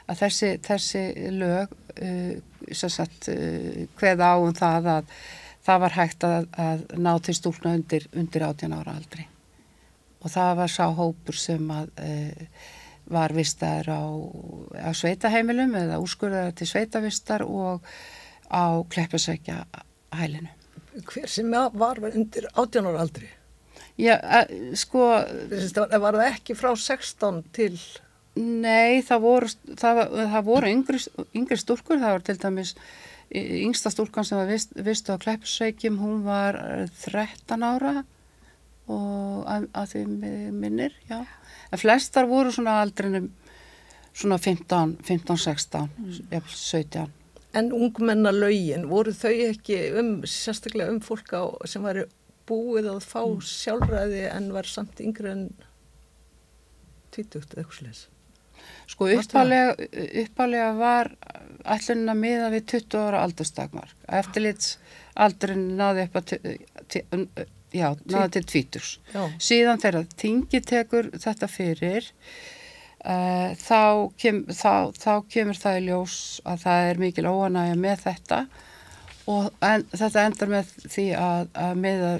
[0.09, 1.03] að þessi, þessi
[1.37, 2.33] lög uh,
[2.73, 5.13] sagt, uh, hveða á um það að
[5.69, 9.27] það var hægt að, að ná til stúlna undir, undir 18 ára aldri
[10.19, 12.11] og það var sá hópur sem að e,
[13.09, 14.03] var vistar á,
[14.77, 17.85] á sveitaheimilum eða úrskurðar til sveitavistar og
[18.51, 19.63] á kleppasækja
[20.19, 20.51] hælinu.
[21.09, 23.29] Hver sem var undir 18 ára aldri?
[23.99, 25.07] Já, e, sko...
[25.49, 27.73] Var það ekki frá 16 til...
[28.39, 29.97] Nei, það voru, það,
[30.31, 30.99] það voru yngri,
[31.35, 32.75] yngri stúrkur, það var til dæmis
[33.35, 36.57] yngsta stúrkan sem var vist, vist á kleppasækjum, hún var
[37.03, 38.03] 13 ára
[38.89, 40.03] og að, að því
[40.55, 41.21] minnir, já.
[41.69, 43.29] En flestar voru svona aldrinum
[44.19, 46.43] svona 15, 15, 16, mm.
[46.55, 47.15] 17.
[47.59, 52.03] En ungmenna laugin, voru þau ekki um, sérstaklega um fólk á, sem var
[52.49, 53.41] búið að fá mm.
[53.45, 55.43] sjálfræði en var samt yngre en
[57.15, 58.07] 20 eða eitthvað sliðis?
[58.89, 61.11] Sko uppálega var
[61.63, 63.95] allir að miða við 20 ára aldurstakmark.
[64.19, 64.75] Eftirlits
[65.19, 66.33] aldurinn náði upp að
[67.75, 68.93] já, náða til tvíturs.
[69.41, 72.07] Síðan þegar tingi tekur þetta fyrir
[73.03, 78.03] uh, þá, kem, þá, þá kemur það í ljós að það er mikil óanægja með
[78.07, 78.41] þetta
[79.29, 82.13] og en, þetta endar með því að, að miða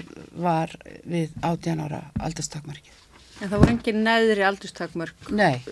[0.46, 2.96] var við 18 ára aldurstakmarkið.
[3.40, 5.30] En það voru engin neðri aldurstakmark?
[5.32, 5.62] Nei.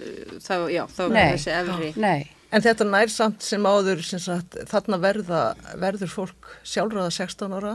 [0.41, 1.91] Þá, já, þá verður þessi efri.
[2.01, 2.31] Nei.
[2.49, 5.43] En þetta nær samt sem áður, sem sagt, þarna verða,
[5.77, 7.75] verður fólk sjálfræða 16 ára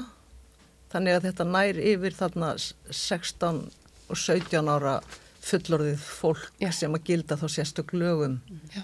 [0.93, 3.61] Þannig að þetta nær yfir þarna 16
[4.13, 4.97] og 17 ára
[5.43, 6.69] fullorðið fólk Já.
[6.75, 8.37] sem að gilda þá sérstök lögum.
[8.75, 8.83] Já.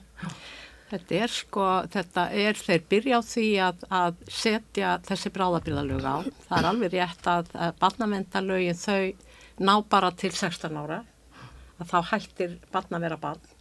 [0.89, 6.17] Þetta er sko, þetta er, þeir byrja á því að, að setja þessi bráðabíðalög á.
[6.47, 9.03] Það er alveg rétt að, að barnavendalögin þau
[9.69, 11.03] ná bara til 16 ára,
[11.77, 13.55] að þá hættir barna að vera barn.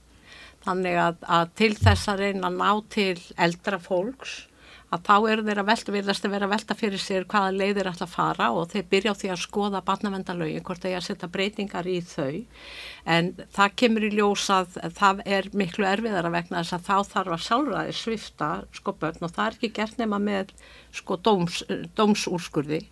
[0.64, 4.38] Þannig að, að til þess að reyna að ná til eldra fólks
[4.88, 7.90] að þá eru þeir að velta, virðast að vera að velta fyrir sér hvaða leiðir
[7.90, 11.30] ætla að fara og þeir byrja á því að skoða barnavendalögin, hvort þeir að setja
[11.34, 12.38] breytingar í þau.
[13.04, 17.36] En það kemur í ljós að það er miklu erfiðara vegna þess að þá þarf
[17.36, 20.54] að sjálfræði svifta sko börn og það er ekki gert nema með
[20.96, 21.60] sko dóms,
[21.98, 22.86] dómsúrskurði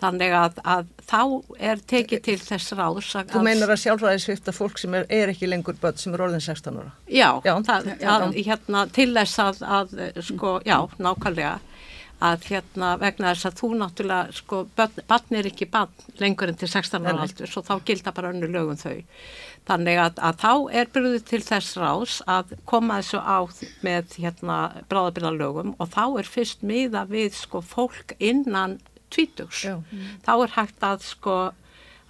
[0.00, 1.22] þannig að, að þá
[1.70, 3.32] er tekið til þess ráðs að...
[3.34, 6.44] Þú meinar að sjálfræði svifta fólk sem er, er ekki lengur börn sem er orðin
[6.44, 6.92] 16 ára?
[7.06, 9.98] Já, já, það, já, að, hérna, til þess að, að
[10.30, 11.58] sko, já, nákvæmlega
[12.20, 16.68] að hérna vegna þess að þú náttúrulega, sko, barn er ekki barn lengur en til
[16.68, 19.00] 16 ára aldur, svo þá gilda bara önnu lögum þau.
[19.68, 23.38] Þannig að, að þá er byrjuð til þess ráðs að koma þessu á
[23.86, 24.58] með hérna
[24.92, 28.78] bráðabyrðalögum og þá er fyrst miða við sko fólk innan
[29.14, 29.64] tvítugs.
[30.26, 31.38] Þá er hægt að sko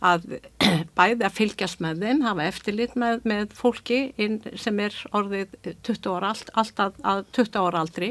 [0.01, 0.27] að
[0.99, 4.01] bæði að fylgjast með þeim, hafa eftirlit með, með fólki
[4.61, 8.11] sem er orðið 20 ára, allt, alltaf að 20 ára aldri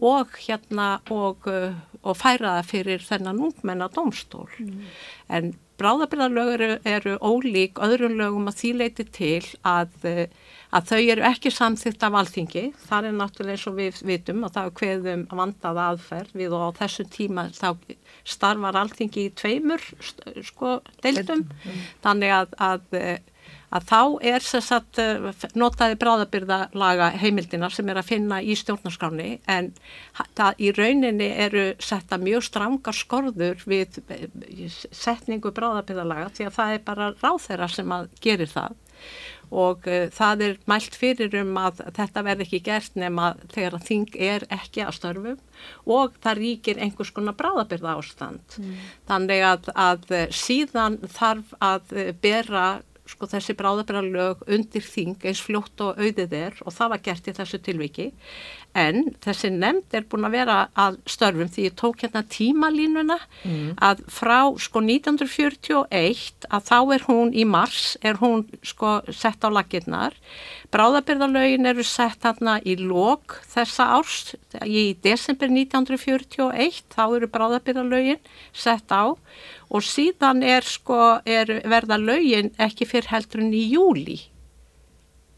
[0.00, 4.48] og hérna og, og færa það fyrir þennan ungmenna domstól.
[4.62, 4.84] Mm.
[5.28, 10.08] En bráðabirðarlög eru, eru ólík öðrum lögum að þýleiti til að
[10.68, 14.52] að þau eru ekki samþýtt af alþingi, það er náttúrulega eins og við vitum og
[14.52, 17.68] það er hverðum vandað aðferð við og á þessum tíma þá
[18.28, 19.82] starfar alþingi í tveimur
[20.46, 21.46] sko deildum,
[22.04, 22.96] þannig að, að,
[23.74, 24.00] að þá
[24.32, 29.72] er þess að notaði bráðabyrðalaga heimildina sem er að finna í stjórnarskráni en
[30.38, 34.00] það í rauninni eru setta mjög strangar skorður við
[34.92, 38.76] setningu bráðabyrðalaga því að það er bara ráð þeirra sem að gerir það
[39.50, 44.18] og uh, það er mælt fyrir um að þetta verði ekki gert nema þegar þing
[44.30, 45.38] er ekki að störfum
[45.88, 48.58] og það ríkir einhvers konar bráðabyrða ástand.
[48.60, 48.76] Mm.
[49.08, 52.68] Þannig að, að síðan þarf að bera
[53.08, 57.34] sko þessi bráðabræðalög undir þing eins fljótt og auðið er og það var gert í
[57.38, 58.08] þessu tilviki
[58.76, 63.72] en þessi nefnd er búin að vera að störfum því ég tók hérna tímalínuna mm.
[63.80, 69.48] að frá sko 1941 að þá er hún í mars er hún sko sett á
[69.50, 70.16] laginnar
[70.74, 74.34] bráðabyrðalögin eru sett hérna í lok þessa árs.
[74.64, 78.20] Í desember 1941 þá eru bráðabyrðalögin
[78.52, 79.16] sett á.
[79.68, 84.20] Og síðan er sko er verða lögin ekki fyrir heldurinn í júli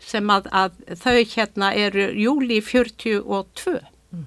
[0.01, 4.25] sem að, að þau hérna eru júli 42 mm.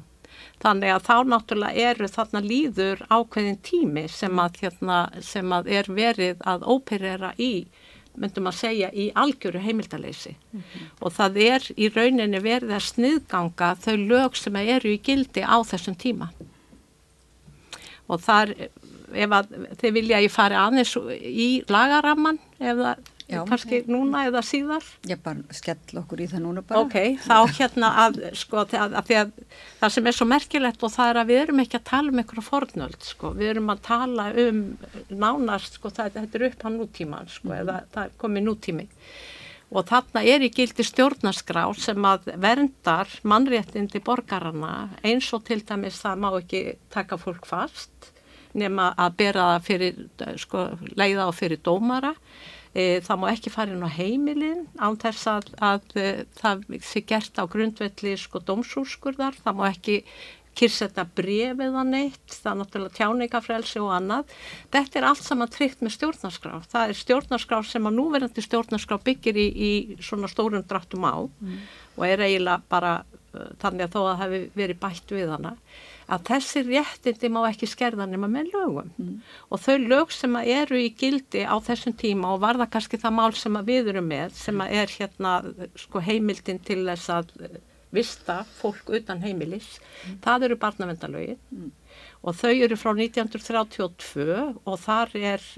[0.63, 5.89] þannig að þá náttúrulega eru þarna líður ákveðin tími sem að, hérna, sem að er
[5.89, 7.53] verið að óperera í
[8.13, 10.89] myndum að segja í algjöru heimildaleysi mm -hmm.
[11.01, 15.57] og það er í rauninni verið að sniðganga þau lög sem eru í gildi á
[15.65, 16.29] þessum tíma
[18.07, 18.53] og þar
[19.13, 19.49] ef að
[19.81, 23.12] þið vilja ég fari aðeins í lagaramman eða Já,
[23.49, 24.85] kannski núna eða síðar?
[25.09, 26.83] Ég bara skell okkur í það núna bara.
[26.83, 29.33] Ok, þá hérna að sko að, að, að
[29.81, 32.21] það sem er svo merkilegt og það er að við erum ekki að tala um
[32.21, 34.63] einhverja fornöld sko, við erum að tala um
[35.09, 38.87] nánast sko, það, þetta er upp á nútíman sko, mm eða það er komið nútími.
[39.73, 45.97] Og þarna er í gildi stjórnaskrá sem að verndar mannréttindi borgarana eins og til dæmis
[46.03, 48.11] það má ekki taka fólk fast
[48.57, 50.01] nema að bera það fyrir,
[50.41, 50.65] sko,
[50.97, 52.13] leiða á fyrir dómara.
[52.73, 56.07] E, það má ekki fara inn á heimilin án þess að, að e,
[56.39, 59.37] það sé gert á grundvelli sko dómsúrskurðar.
[59.43, 59.99] Það má ekki
[60.57, 64.35] kyrsetta brefið að neitt, það er náttúrulega tjáningafrelsi og annað.
[64.73, 66.59] Þetta er allt saman tryggt með stjórnarskrá.
[66.69, 69.71] Það er stjórnarskrá sem að núverandi stjórnarskrá byggir í, í
[70.03, 71.57] svona stórum dráttum á mm.
[71.97, 75.55] og er eiginlega bara uh, þannig að þó að það hefur verið bætt við hana
[76.13, 79.13] að þessi réttindi má ekki skerða nema með lögum mm.
[79.49, 83.31] og þau lög sem eru í gildi á þessum tíma og varða kannski það mál
[83.37, 85.35] sem við erum með sem er hérna
[85.79, 87.31] sko, heimildin til þess að
[87.93, 90.19] vista fólk utan heimilis mm.
[90.25, 91.71] það eru barnavendalögin mm.
[92.25, 95.49] og þau eru frá 1932 og þar er,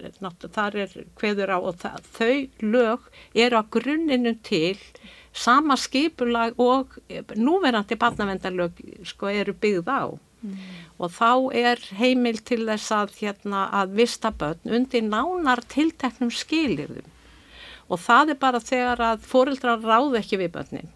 [0.58, 3.08] þar er á og það, þau lög
[3.46, 4.76] eru á grunninu til
[5.36, 6.96] sama skipulag og
[7.36, 10.04] núverandi barnavendalög sko eru byggð á
[10.46, 10.66] mm.
[11.00, 11.32] og þá
[11.62, 17.12] er heimil til þess að, hérna, að vista börn undir nánar tilteknum skilirðum
[17.86, 20.88] og það er bara þegar að fórildrar ráð ekki við börnin.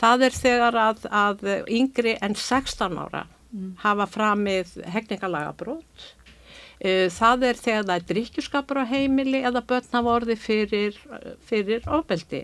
[0.00, 3.74] Það er þegar að, að yngri en 16 ára mm.
[3.82, 6.15] hafa framið hegningalagabrót Eh,
[7.12, 10.96] það er þegar það er drikkjuskapur á heimili eða börn hafa orði fyrir,
[11.48, 12.42] fyrir ofbeldi.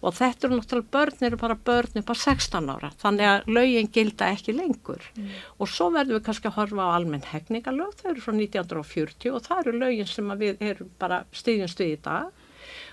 [0.00, 3.92] Og þetta eru náttúrulega börn eru bara börn upp á 16 ára þannig að lögin
[3.94, 5.04] gilda ekki lengur.
[5.16, 5.30] Mm.
[5.58, 9.46] og svo verðum við kannski að horfa á almenn hegningalög, þau eru frá 1940 og
[9.46, 12.28] það eru lögin sem við erum bara stíðjumst við í dag.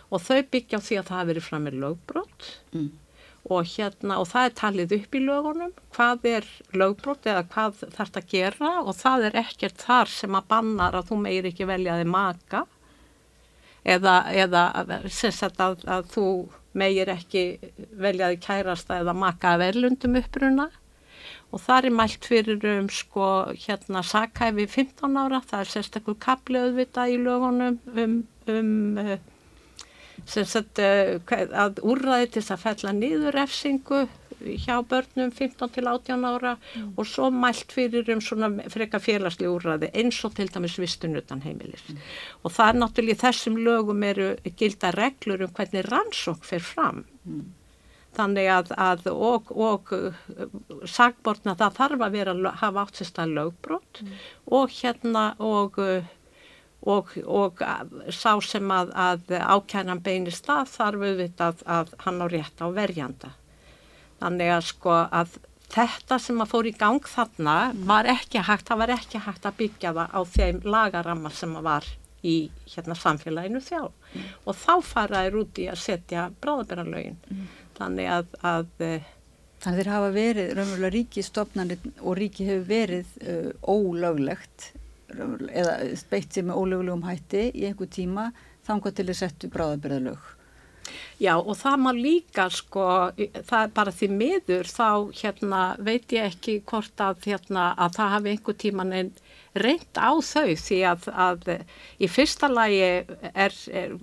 [0.07, 2.88] Og þau byggja á því að það hafi verið fram með lögbrott mm
[3.47, 8.12] og hérna og það er talið upp í lögunum hvað er lögbrot eða hvað þarf
[8.15, 11.67] það að gera og það er ekkert þar sem að bannar að þú meir ekki
[11.69, 12.65] veljaði maka.
[13.88, 14.63] Eða, eða
[15.07, 16.25] sagt, að, að þú
[16.77, 17.45] meir ekki
[17.95, 20.67] veljaði kærasta eða maka að verlundum uppruna.
[21.55, 26.60] Og það er mælt fyrir um sko hérna sakhæfi 15 ára, það er sérstaklega kapli
[26.60, 28.17] auðvitað í lögunum um,
[28.51, 29.15] um
[30.25, 36.25] sagt, eh, að úrraði til þess að fella niður efsingu hjá börnum 15 til 18
[36.25, 36.93] ára mm.
[36.97, 41.41] og svo mælt fyrir um svona freka félagsli úrraði eins og til dæmis vistun utan
[41.41, 42.01] heimilis mm.
[42.43, 47.03] og það er náttúrulega í þessum lögum eru gilda reglur um hvernig rannsók fer fram
[47.25, 47.41] mm.
[48.19, 49.93] þannig að, að og, og
[50.86, 54.13] sagbortna það þarf að vera að hafa átt sérstað lögbrot mm.
[54.60, 55.82] og hérna og
[56.88, 57.62] og, og
[58.15, 62.67] sá sem að, að ákæran beinist það þarf auðvitað að, að hann á rétt á
[62.76, 63.34] verjanda.
[64.21, 65.38] Þannig að sko að
[65.73, 67.58] þetta sem að fór í gang þarna
[67.89, 71.67] var ekki hægt, það var ekki hægt að byggja það á þeim lagaramma sem að
[71.67, 71.89] var
[72.28, 72.38] í
[72.71, 74.23] hérna samfélaginu þjá mm.
[74.50, 77.19] og þá faraðir út í að setja bráðabærarlögin.
[77.30, 77.45] Mm.
[77.78, 79.13] Þannig að, að eh,
[79.58, 84.67] Þannig þeir hafa verið, raunverulega ríki stopnarnir og ríki hefur verið uh, ólöglegt
[85.07, 85.77] eða
[86.11, 88.31] beitt sér með ólögulegum hætti í einhver tíma
[88.67, 90.33] þangað til að settu bráðabyrðalög.
[91.19, 92.83] Já og það má líka sko,
[93.17, 94.89] það er bara því miður þá
[95.19, 99.11] hérna veit ég ekki hvort að, hérna, að það hafi einhver tíman einn
[99.57, 101.49] reynd á þau því að, að
[101.99, 103.97] í fyrsta lagi er, er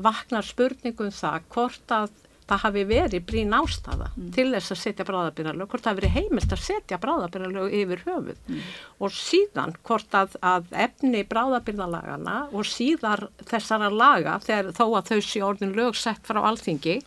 [0.00, 2.16] vaknar spurningum það hvort að
[2.48, 4.30] það hafi verið brín ástafa mm.
[4.36, 8.40] til þess að setja bráðabyrðarlög, hvort það hafi verið heimilt að setja bráðabyrðarlög yfir höfuð
[8.48, 8.66] mm.
[9.04, 15.22] og síðan hvort að, að efni bráðabyrðarlagana og síðar þessara laga, þegar þó að þau
[15.28, 17.00] sé orðin lög sett frá alþingi,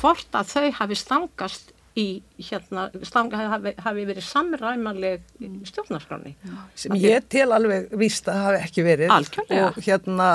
[0.00, 5.22] hvort að þau hafi stangast í hérna, stanga hafi, hafi verið samræmanleg
[5.70, 6.34] stjórnarskráni.
[6.76, 9.12] Sem ég tel alveg víst að hafi ekki verið.
[9.14, 9.70] Alkjörlega.
[9.70, 10.28] og hérna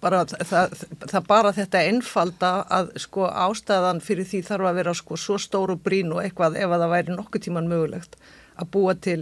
[0.00, 5.20] bara, það, það bara þetta einfalda að sko ástæðan fyrir því þarf að vera sko
[5.20, 8.16] svo stóru brín og eitthvað ef að það væri nokkuð tíman mögulegt
[8.54, 9.20] að búa til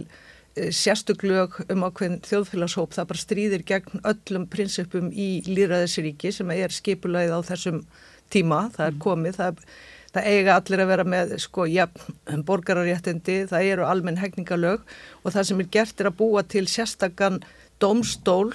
[0.55, 2.95] e, sérstöklög um ákveðin þjóðfélagshóp.
[2.95, 7.83] Það bara stríðir gegn öllum prinsipum í Lýraðisríki sem er skipulagið á þessum
[8.31, 9.81] tíma, það er komið, það er
[10.13, 11.87] það eiga allir að vera með sko, ja,
[12.47, 14.83] borgararéttindi, það eru almenn hegningalög
[15.23, 17.41] og það sem er gert er að búa til sérstakann
[17.81, 18.51] domstól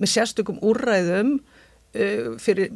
[0.00, 2.72] með sérstökum úrræðum uh, fyrir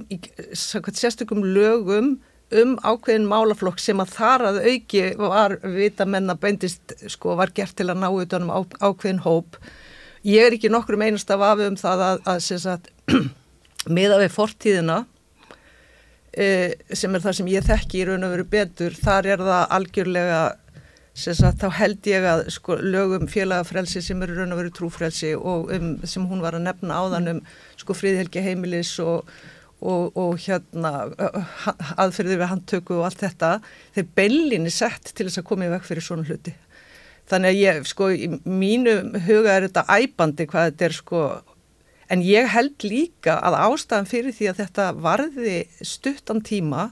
[0.55, 7.37] sérstökum lögum um ákveðin málaflokk sem að þar að auki var vita menna beindist sko
[7.37, 9.59] var gert til að ná utanum á, ákveðin hóp.
[10.25, 13.27] Ég er ekki nokkur um einast af afum það að, að, að
[13.99, 14.99] miða við fortíðina
[16.37, 20.41] sem er það sem ég þekki í raun og veru betur, þar er það algjörlega,
[21.19, 25.73] sagt, þá held ég að sko, lögum félagafrelsi sem eru raun og veru trúfrelsi og
[25.75, 27.41] um, sem hún var að nefna áðan um
[27.81, 29.27] sko, fríðhelgi heimilis og,
[29.81, 31.09] og, og hérna
[31.97, 33.53] aðferðið við handtöku og allt þetta,
[33.97, 36.55] þeir beilinni sett til þess að koma í vekk fyrir svona hluti.
[37.29, 41.25] Þannig að ég, sko, í mínu huga er þetta æbandi hvað þetta er, sko,
[42.09, 46.90] En ég held líka að ástæðan fyrir því að þetta varði stuttan tíma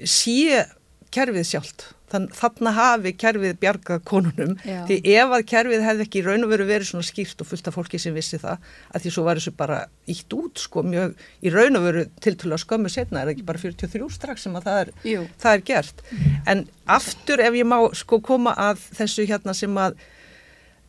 [0.00, 0.66] sé
[1.12, 1.90] kerfið sjálft.
[2.10, 4.56] Þannig hafi kerfið bjargað konunum.
[4.66, 4.80] Já.
[4.88, 7.76] Því ef að kerfið hefði ekki raun og veru verið svona skýrt og fullt af
[7.76, 9.78] fólki sem vissi það, að því svo var þessu bara
[10.10, 11.14] ítt út sko mjög
[11.46, 14.58] í raun og veru til til að skömmu setna, er ekki bara 43 strax sem
[14.58, 14.94] að það er,
[15.44, 16.02] það er gert.
[16.50, 16.64] En
[16.98, 20.00] aftur ef ég má sko koma að þessu hérna sem að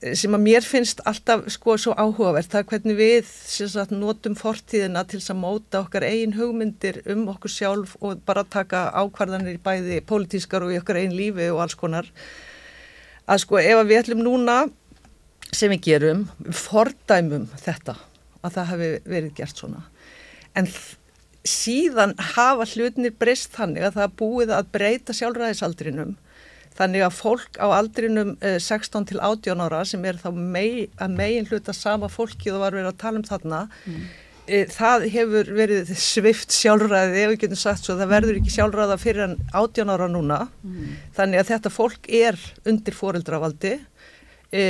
[0.01, 5.03] sem að mér finnst alltaf sko svo áhugavert það er hvernig við sagt, notum fortíðina
[5.09, 9.99] til að móta okkar eigin hugmyndir um okkur sjálf og bara taka ákvarðanir í bæði
[10.09, 12.09] pólitískar og í okkar eigin lífi og alls konar.
[13.29, 14.63] Að sko ef við ætlum núna
[15.53, 17.99] sem við gerum, fordæmum þetta
[18.41, 19.85] að það hefði verið gert svona.
[20.57, 20.65] En
[21.47, 26.17] síðan hafa hlutinir breyst þannig að það búið að breyta sjálfræðisaldrinum
[26.77, 31.17] Þannig að fólk á aldrinum 16 eh, til 18 ára sem er þá mei, að
[31.17, 33.59] megin hluta sama fólki og var verið að tala um þarna,
[33.89, 34.05] mm.
[34.47, 38.97] e, það hefur verið svift sjálfræði ef við getum sagt svo, það verður ekki sjálfræða
[39.01, 40.39] fyrir en 18 ára núna.
[40.63, 40.95] Mm.
[41.19, 42.39] Þannig að þetta fólk er
[42.71, 43.75] undir fóreldravaldi,
[44.55, 44.65] e,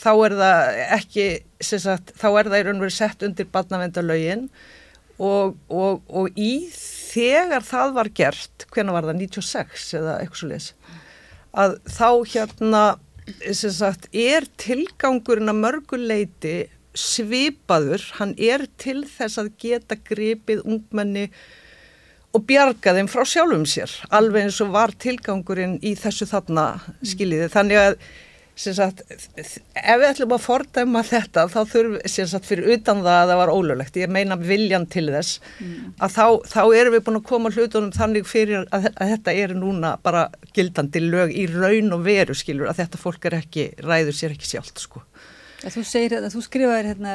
[0.00, 1.28] þá er það ekki,
[1.60, 4.48] sagt, þá er það í raun verið sett undir badnavendalögin
[5.18, 10.50] og, og, og í þegar það var gert, hvernig var það, 96 eða eitthvað svo
[10.52, 10.72] leiðis?
[11.58, 12.82] Að þá hérna
[13.36, 16.56] sagt, er tilgangurinn að mörguleiti
[16.96, 21.26] svipaður, hann er til þess að geta gripið ungmenni
[22.32, 26.66] og bjarga þeim frá sjálfum sér alveg eins og var tilgangurinn í þessu þarna
[27.06, 27.94] skiljiði þannig að
[28.58, 29.02] sagt,
[29.38, 29.58] ef
[30.00, 33.98] við ætlum að fordæma þetta þá þurfum sagt, fyrir utan það að það var ólöglegt
[34.00, 35.94] ég meina viljan til þess mm.
[36.02, 39.54] að þá, þá erum við búin að koma hlutunum þannig fyrir að, að þetta er
[39.58, 44.18] núna bara gildandi lög í raun og veru skilur að þetta fólk er ekki ræður
[44.18, 45.04] sér ekki sjálft sko
[45.58, 47.12] Ja, þú segir að þú skrifaðir hérna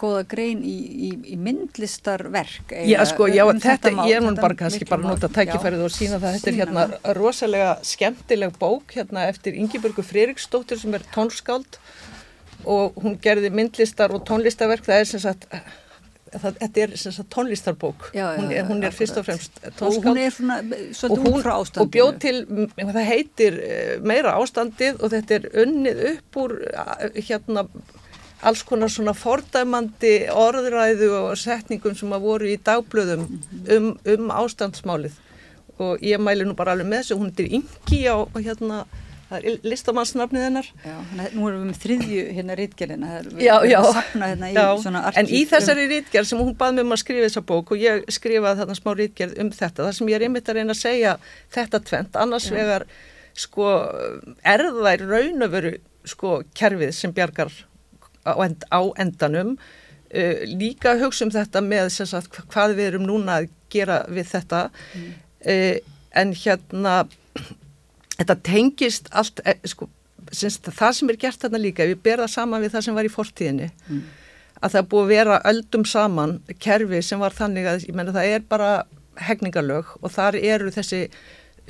[0.00, 0.74] góða grein í,
[1.08, 4.88] í, í myndlistarverk Já sko, já, um þetta, þetta mál, ég er nú bara kannski
[4.90, 10.04] bara nota tækifærið og sína það, þetta er hérna rosalega skemmtileg bók hérna eftir Ingeborgu
[10.04, 11.80] Freiriksdóttir sem er tónskáld
[12.68, 15.48] og hún gerði myndlistar og tónlistarverk, það er sem sagt
[16.32, 18.04] það, þetta er sagt, tónlistarbók.
[18.14, 20.58] Já, já, hún, er, hún er fyrst og fremst tónskáld og hún er svona
[20.96, 21.84] svolítið út frá ástandinu.
[21.84, 22.36] og bjóð til,
[22.78, 27.66] það heitir eh, meira ástandið og þetta er unnið upp úr eh, hérna
[28.42, 33.28] alls konar svona fordæmandi orðræðu og setningum sem að voru í dagblöðum
[33.76, 35.14] um, um ástandsmálið.
[35.82, 38.82] Og ég mæli nú bara alveg með þessu, hún er yngi á hérna
[39.32, 40.68] það er listamannsnafnið hennar.
[40.84, 40.96] Já,
[41.32, 43.78] nú erum við með þriðju hérna rítgerðina Já, já,
[44.12, 44.66] hérna í já.
[45.20, 48.04] en í þessari rítgerð sem hún baði mig um að skrifa þessa bók og ég
[48.12, 51.14] skrifaði þarna smá rítgerð um þetta, þar sem ég er einmitt að reyna að segja
[51.56, 52.56] þetta tvent, annars já.
[52.58, 52.86] vegar
[53.38, 53.68] sko
[54.54, 55.76] erðær raunöfuru
[56.08, 57.52] sko kerfið sem bjargar
[58.26, 59.56] á, end, á endanum.
[60.12, 64.66] Uh, líka hugsa um þetta með sagt, hvað við erum núna að gera við þetta.
[64.92, 65.14] Mm.
[65.48, 66.96] uh, en hérna
[68.22, 69.88] þetta tengist allt, e, sko,
[70.30, 73.12] semst, það sem er gert þarna líka, við berða saman við það sem var í
[73.12, 74.02] fortíðinni, mm.
[74.62, 78.34] að það búið að vera öldum saman kerfi sem var þannig að, ég menna, það
[78.36, 78.72] er bara
[79.20, 81.06] hegningarlög og þar eru þessi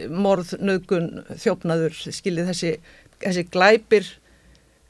[0.09, 2.75] morð, nögun, þjófnaður, skiljið þessi,
[3.23, 4.07] þessi glæpir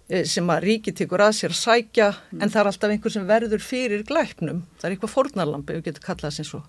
[0.08, 2.42] e, sem að ríki tekur að sér að sækja mm.
[2.42, 6.06] en það er alltaf einhver sem verður fyrir glæpnum, það er eitthvað fornarlampi, við getum
[6.06, 6.62] kallað sem svo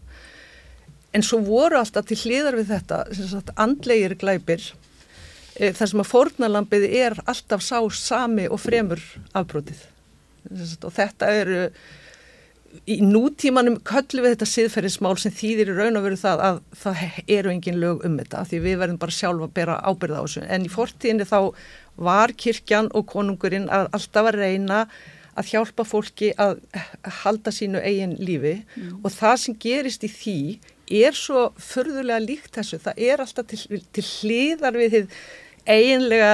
[1.14, 4.64] en svo voru alltaf til hliðar við þetta sagt, andlegir glæpir
[5.56, 9.02] e, þar sem að fórnalampið er alltaf sá sami og fremur
[9.38, 9.86] afbrótið
[10.50, 11.68] sagt, og þetta eru
[12.90, 17.02] í nútímanum köllu við þetta siðferðismál sem þýðir í raun og veru það að það
[17.36, 20.46] eru engin lög um þetta því við verðum bara sjálfa að bera ábyrða á þessu
[20.48, 21.40] en í fortíðinni þá
[22.10, 24.80] var kirkjan og konungurinn að alltaf að reyna
[25.38, 26.60] að hjálpa fólki að
[27.22, 29.02] halda sínu eigin lífi mm.
[29.02, 30.40] og það sem gerist í því
[30.92, 35.18] er svo förðulega líkt þessu, það er alltaf til, til hlýðar við þið
[35.64, 36.32] eiginlega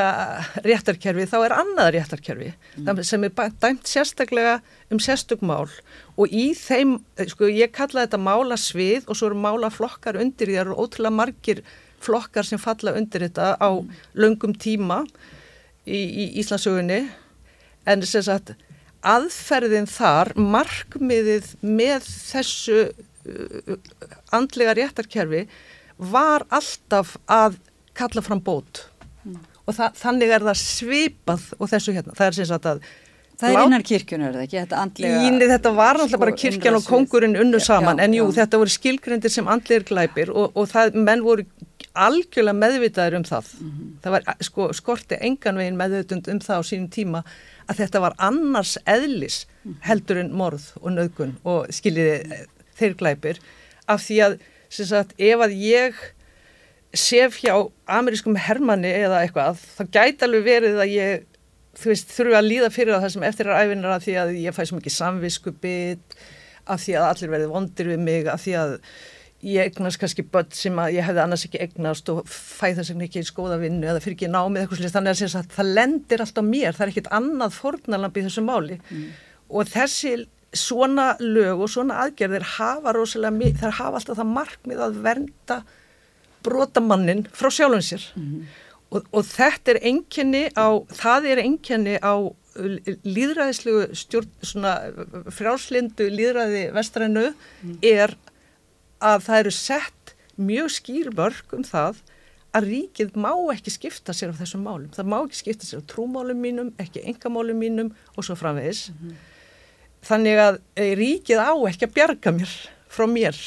[0.65, 2.47] réttarkerfi þá er annað réttarkerfi
[2.81, 3.01] mm.
[3.05, 4.55] sem er dæmt sérstaklega
[4.89, 5.67] um sérstökmál
[6.17, 6.97] og í þeim,
[7.29, 11.61] sko ég kalla þetta málasvið og svo eru málaflokkar undir því það eru ótrúlega margir
[12.01, 13.93] flokkar sem falla undir þetta á mm.
[14.17, 15.03] löngum tíma
[15.85, 17.03] í, í Íslandsögunni
[17.89, 18.55] en þess að
[19.05, 22.81] aðferðin þar markmiðið með þessu
[24.35, 25.43] andlega réttarkerfi
[25.97, 27.59] var alltaf að
[27.97, 28.85] kalla fram bót
[29.25, 29.37] mm.
[29.65, 32.83] og það, þannig er það svipað og þessu hérna, það er sem sagt að
[33.39, 34.57] Það er innan kirkjun, er það ekki?
[34.57, 38.25] Þetta, andlega, Íni, þetta var sko, bara kirkjan og kongurinn unnu saman, já, en jú,
[38.27, 38.35] já.
[38.41, 41.45] þetta voru skilgrindir sem andleir glæpir og, og það, menn voru
[41.95, 43.53] algjörlega meðvitaður um það.
[43.55, 43.93] Mm -hmm.
[44.03, 47.23] Það var, sko, skorti engan veginn meðvitund um það á sínum tíma
[47.69, 49.79] að þetta var annars eðlis mhm.
[49.87, 52.45] heldur en morð og nögun og skiljiði
[52.79, 53.41] þeir glæpir
[53.89, 55.99] af því að sagt, ef að ég
[56.93, 57.53] sef hjá
[57.89, 61.27] amerískum hermanni eða eitthvað þá gæti alveg verið að ég
[61.83, 64.63] veist, þurfi að líða fyrir það sem eftir er æfinar af því að ég fæ
[64.65, 66.19] svo mikið samviskubit
[66.69, 68.75] af því að allir verði vondir við mig af því að
[69.45, 73.05] ég egnast kannski börn sem að ég hefði annars ekki egnast og fæ þess að
[73.05, 76.23] ekki í skóða vinnu eða fyrir ekki námið eitthvað slúst þannig að, að það lendir
[76.25, 78.79] alltaf mér, það er ekkit annað fornalamp í þessu máli.
[78.89, 79.07] Mm.
[79.49, 80.11] og þessi
[80.55, 85.59] svona lög og svona aðgerðir hafa rosalega, þær hafa alltaf það markmið að vernda
[86.45, 88.43] brotamannin frá sjálfum sér mm -hmm.
[88.89, 92.15] og, og þetta er enginni á, það er enginni á
[93.05, 94.73] líðræðislegu stjórn, svona
[95.29, 97.77] frjálslindu líðræði vestrænu mm.
[97.81, 98.17] er
[98.99, 102.01] að það eru sett mjög skýrmörk um það
[102.51, 104.89] að ríkið má ekki skipta sér af þessum málum.
[104.89, 108.89] Það má ekki skipta sér af trúmálum mínum, ekki engamálum mínum og svo framvegis.
[108.89, 109.28] Mm -hmm
[110.05, 112.55] þannig að eh, ríkið á ekki að bjarga mér
[112.89, 113.39] frá mér.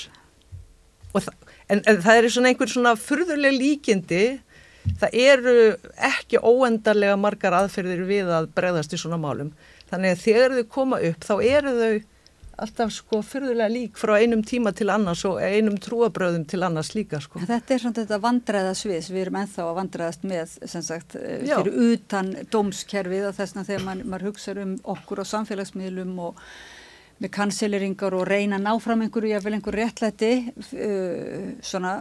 [1.12, 1.28] Það,
[1.68, 4.24] en, en það er svona einhver svona furðuleg líkindi.
[4.98, 5.56] Það eru
[6.08, 9.52] ekki óendarlega margar aðferðir við að bregðast í svona málum.
[9.92, 11.92] Þannig að þegar þau koma upp þá eru þau
[12.64, 17.20] alltaf sko fyrðulega lík frá einum tíma til annars og einum trúabröðum til annars líka
[17.22, 17.42] sko.
[17.46, 21.56] Þetta er svona þetta vandræðasvið við erum enþá að vandræðast með sem sagt eh, Já.
[21.58, 26.46] fyrir utan dómskerfið og þess að þegar man, maður hugsa um okkur á samfélagsmiðlum og
[27.22, 31.92] með kanseleringar og reyna að ná fram einhverju, ég vil einhverju réttlæti uh, svona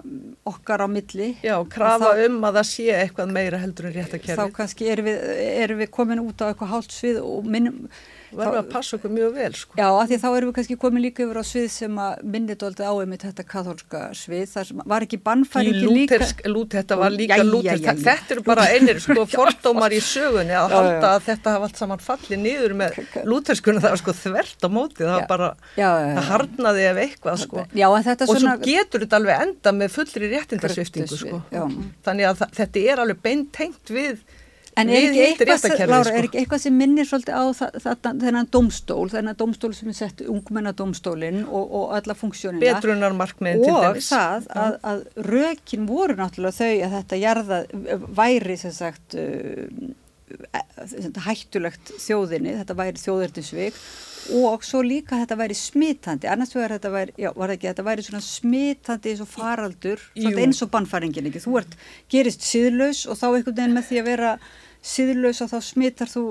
[0.49, 1.35] okkar á milli.
[1.45, 4.39] Já, krafa þá, um að það sé eitthvað meira heldur en réttakerfi.
[4.39, 7.85] Þá kannski erum við, erum við komin út á eitthvað hálfsvið og minnum
[8.31, 9.77] verðum að passa okkur mjög vel sko.
[9.79, 12.65] Já, af því þá erum við kannski komin líka yfir á svið sem að minnit
[12.65, 16.19] alltaf á einmitt þetta katholska svið, þar var ekki bannfæringi líka
[16.51, 20.75] lút, Þetta var líka lútersk, þetta eru bara einir sko fordómar í sögunni að já,
[20.77, 21.09] halda já.
[21.11, 25.01] að þetta hafa allt saman fallið niður með lúterskuna, það var sko þvert á móti.
[25.01, 27.65] Það var bara, já, það harnaði ef eitthvað sko.
[27.65, 28.55] Og svona...
[28.55, 31.41] svo getur þetta alveg enda með fullri réttindarsviftingu sko.
[32.05, 34.21] þannig að þetta er alveg beintengt við
[34.79, 36.15] En er ekki, eitthvað, Lára, sko.
[36.15, 37.45] er ekki eitthvað sem minnir svolítið á
[38.05, 42.63] þennan domstól, þennan domstól sem er sett ungmennadómstólinn og, og alla funksjónina?
[42.63, 44.11] Betrunar markmiðin til dæmis.
[44.15, 47.59] og það að, að rökin voru náttúrulega þau að þetta jarða
[48.21, 49.67] væri sem sagt uh,
[51.27, 53.83] hættulegt þjóðinni, þetta væri þjóðertinsvig
[54.29, 56.29] og svo líka þetta væri smitandi.
[56.31, 60.03] Annars vegar þetta væri, já var það ekki þetta væri svona smitandi eins og faraldur
[60.31, 61.77] eins og bannfæringin ekki, þú ert
[62.11, 64.33] gerist síðlaus og þá einhvern veginn með því að vera
[64.81, 66.23] síðlaus og þá smittar þú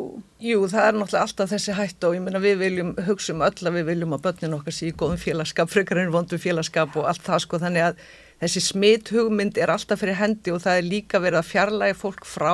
[0.42, 3.68] Jú, það er náttúrulega alltaf þessi hætt og ég menna við viljum hugsa um öll
[3.68, 7.22] að við viljum að börnin okkar sé í góðum félagskap, frekarinn vondu félagskap og allt
[7.26, 8.02] það sko þannig að
[8.40, 12.52] þessi smithugmynd er alltaf fyrir hendi og það er líka verið að fjarlæga fólk frá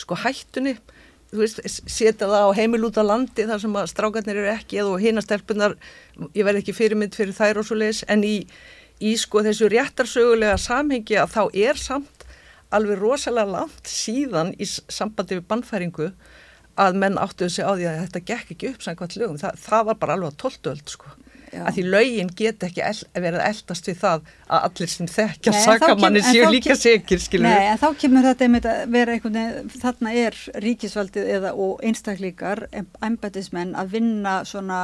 [0.00, 0.78] sko hættunni
[1.40, 5.00] veist, setja það á heimil út á landi þar sem að strákarnir eru ekki eða
[5.02, 5.76] hinastelpunar,
[6.34, 8.36] ég verð ekki fyrirmynd fyrir þær og svo leiðis, en í,
[9.02, 12.24] í sko þessu réttarsögulega samhengi að þá er samt
[12.74, 16.10] alveg rosalega langt síðan í sambandi við bannfæringu
[16.80, 19.90] að menn áttuðu sig á því að þetta gekk ekki upp samkvæmt lögum, Þa, það
[19.90, 21.12] var bara alveg tóltöld sko,
[21.54, 21.62] Já.
[21.68, 26.22] að því lögin get ekki el, verið eldast við það að allir sem þekkja sakamanni
[26.26, 27.24] séu líka segir.
[27.44, 32.66] Nei, en þá kemur þetta einmitt að vera einhvern þarna er ríkisvaldið eða og einstaklíkar,
[33.04, 34.80] embætismenn að vinna svona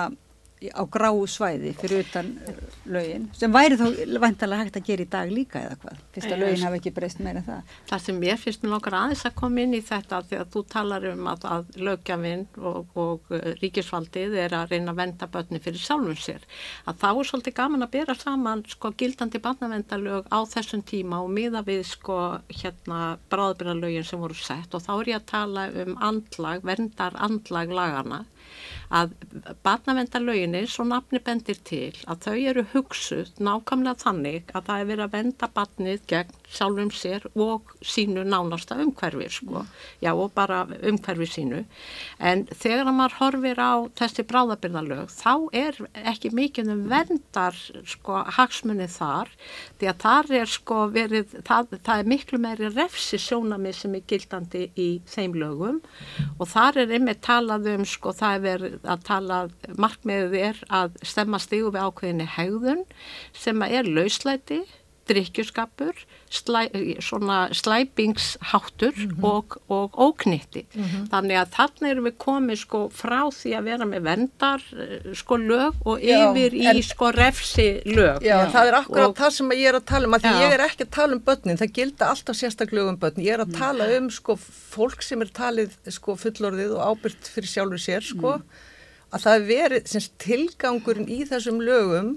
[0.60, 2.56] á gráu svæði fyrir utan uh,
[2.92, 3.86] lögin sem væri þá
[4.20, 7.22] vantalega hægt að gera í dag líka eða hvað, fyrst að lögin hafa ekki breyst
[7.24, 7.70] meira það.
[7.88, 10.62] Það sem ég finnst mér langar aðeins að koma inn í þetta því að þú
[10.74, 15.62] talar um að, að lögjafinn og, og uh, ríkisfaldið er að reyna að venda börni
[15.64, 16.44] fyrir sjálfum sér.
[16.84, 21.32] Að þá er svolítið gaman að bera saman sko gildandi barnavendalög á þessum tíma og
[21.32, 22.18] miða við sko
[22.52, 24.76] hérna bráðbyrjarlögin sem voru sett.
[24.76, 28.24] Og þá er ég að tala um andlag, verndar andlag lagana
[28.90, 29.12] að
[29.64, 35.04] barnavendarlauginni svo nafni bendir til að þau eru hugsuð nákvæmlega þannig að það er verið
[35.04, 39.62] að venda barnið gegn sjálfum sér og sínu nánasta umhverfi sko,
[40.02, 41.62] já og bara umhverfi sínu.
[42.18, 45.78] En þegar maður horfir á þessi bráðabyrðalög þá er
[46.10, 49.30] ekki mikið um vendar sko hagsmunni þar
[49.78, 54.06] því að þar er sko verið, það, það er miklu meiri refsi sjónami sem er
[54.10, 55.80] gildandi í þeim lögum.
[56.40, 59.40] Og þar er einmitt talað um sko það er að tala,
[59.80, 62.84] markmiðið er að stemma stígu við ákveðinni hegðun
[63.36, 64.62] sem er lauslæti,
[65.10, 65.96] drikkjuskapur,
[66.30, 66.68] slæ,
[67.52, 69.24] slæpingsháttur mm -hmm.
[69.24, 70.66] og, og óknitti.
[70.74, 71.08] Mm -hmm.
[71.10, 75.36] Þannig að þarna erum við komið sko frá því að vera með vendar eh, sko
[75.36, 78.22] lög og já, yfir í en, sko refsi lög.
[78.22, 78.50] Já, já.
[78.54, 80.60] það er akkurat og, það sem ég er að tala um, að því ég er
[80.60, 83.84] ekki að tala um börnin, það gilda alltaf sérstaklega um börnin, ég er að tala
[83.98, 84.36] um sko
[84.74, 88.42] fólk sem er talið sko fullorðið og ábyrgt fyrir sjálfur sér sko, mm.
[89.10, 92.12] Að það er verið, semst tilgangurinn í þessum lögum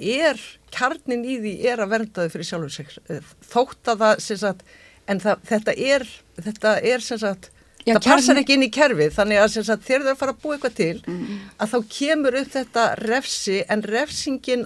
[0.00, 0.40] er,
[0.74, 2.94] kjarnin í því er að vernda þau fyrir sjálfur sig.
[3.12, 4.64] Eh, þótt að það, sem sagt
[5.10, 6.06] en það, þetta er,
[6.40, 7.50] þetta er sem sagt
[7.84, 9.10] Já, það passar ekki inn í kerfið.
[9.12, 11.40] Þannig að sagt, þegar það er að fara að búa eitthvað til mm.
[11.60, 14.64] að þá kemur upp þetta refsi en refsingin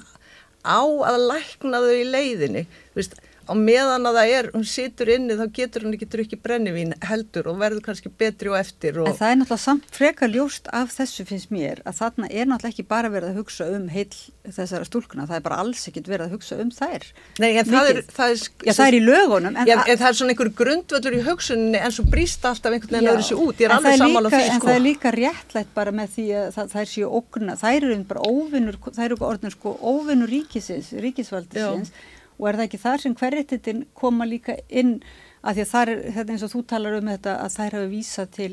[0.62, 2.62] á að lækna þau í leiðinni.
[2.92, 3.18] Þú veist
[3.48, 7.48] á meðan að það er, hún situr inni þá getur hún ekki drukkið brennivín heldur
[7.50, 9.08] og verður kannski betri og eftir og...
[9.08, 12.74] En það er náttúrulega samt frekar ljóst af þessu finnst mér að þarna er náttúrulega
[12.74, 14.08] ekki bara verið að hugsa um heil
[14.48, 17.08] þessara stúlkuna, það er bara alls ekkit verið að hugsa um þær.
[17.40, 20.08] Nei, en það er, það er Já, það er í lögunum En, já, en það
[20.08, 23.62] er svona einhver grundvöldur í hugsunni en svo brýst alltaf einhvern veginn öðru sér út
[23.62, 24.54] ég er alveg sammála því sko.
[24.54, 27.76] En það er líka réttlætt bara með því að það, það er sér okkurna, þær
[27.78, 31.92] eru bara óvinnur, þær eru orðin sko óvinnur ríkisins, ríkisvaldisins
[32.38, 34.98] og er það ekki þar sem hverjittin koma líka inn?
[35.42, 37.90] Að því að það er þetta eins og þú talar um þetta að þær hafi
[37.92, 38.50] vísað til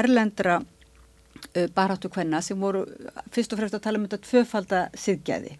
[0.00, 2.84] erlendra uh, baráttu hvenna sem voru
[3.32, 5.54] fyrst og fremst að tala um þetta tvöfalda siðgæði.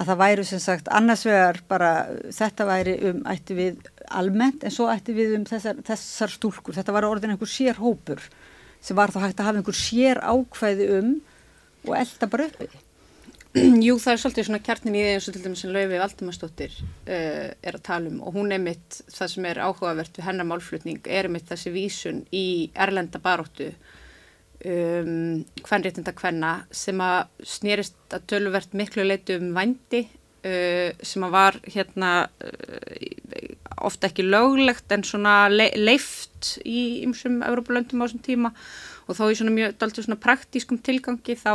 [0.00, 1.90] Að það væru sem sagt annars vegar bara
[2.32, 6.76] þetta væri um ætti við almennt en svo ætti við um þessar, þessar stúlkur.
[6.78, 8.22] Þetta var orðin einhver sér hópur
[8.80, 11.10] sem var þá hægt að hafa einhver sér ákvæði um
[11.88, 12.78] og elda bara uppið
[13.82, 16.74] Jú, það er svolítið svona kjarnin í því eins og til dæmis sem Laufi Valdimarsdóttir
[16.78, 20.46] uh, er að tala um og hún er mitt, það sem er áhugavert við hennar
[20.46, 22.44] málflutning, er mitt þessi vísun í
[22.78, 23.72] erlenda baróttu
[24.62, 31.34] um, hvernréttinda hvenna sem að snýrist að töluvert miklu leitu um vændi uh, sem að
[31.34, 33.50] var hérna uh,
[33.82, 38.54] ofta ekki löglegt en svona le leift í ymsum Európa-löndum á þessum tíma
[39.06, 41.54] og þá í svona mjög daldur svona praktískum tilgangi þá,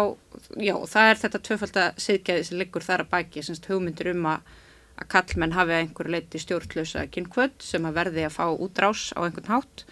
[0.57, 4.53] já, það er þetta tvöfalda siðgæði sem liggur þar að baki, semst hugmyndir um að
[4.95, 9.51] að kallmenn hafi einhverju leiti stjórnlösa kynkvöld sem að verði að fá útrás á einhvern
[9.51, 9.83] hátt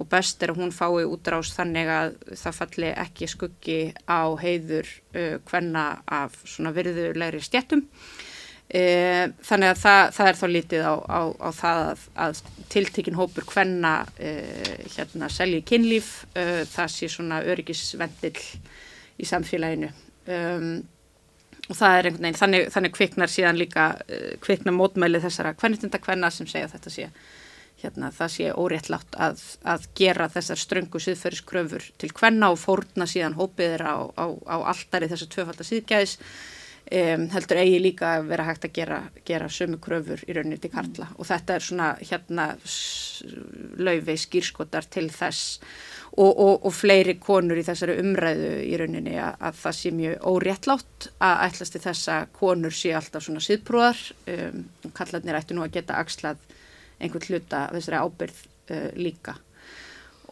[0.00, 2.10] og best er að hún fái útrás þannig að
[2.42, 7.86] það falli ekki skuggi á heiður uh, hvenna af svona virðulegri stjættum.
[8.70, 13.18] Uh, þannig að það, það er þá lítið á, á, á það að, að tiltekinn
[13.18, 18.36] hópur hvenna uh, hérna selji kynlíf, uh, það sé svona öryggisvendil
[19.18, 19.90] í samfélaginu.
[20.30, 20.70] Um,
[21.66, 26.02] og það er einhvern veginn, þannig, þannig kviknar síðan líka uh, kviknar mótmælið þessara hvernitunda
[26.06, 27.10] hvenna sem segja þetta sé
[27.80, 33.38] hérna, það sé óréttlátt að, að gera þessar ströngu síðferðiskröfur til hvenna og fórna síðan
[33.38, 36.16] hópiðir á, á, á alltari þessar tvöfaldar síðgæðis
[36.90, 40.72] um, heldur eigi líka að vera hægt að gera, gera sömu kröfur í rauninni til
[40.72, 41.10] Karla.
[41.18, 42.46] Og þetta er svona hérna
[43.80, 45.58] laufi skýrskotar til þess.
[46.10, 50.24] Og, og, og fleiri konur í þessari umræðu í rauninni að, að það sé mjög
[50.26, 54.00] óréttlátt að ætlasti þessa konur sé alltaf svona síðbrúðar
[54.34, 56.42] um, og kallarnir ættu nú að geta axlað
[56.98, 59.36] einhvern hluta þessari ábyrð uh, líka.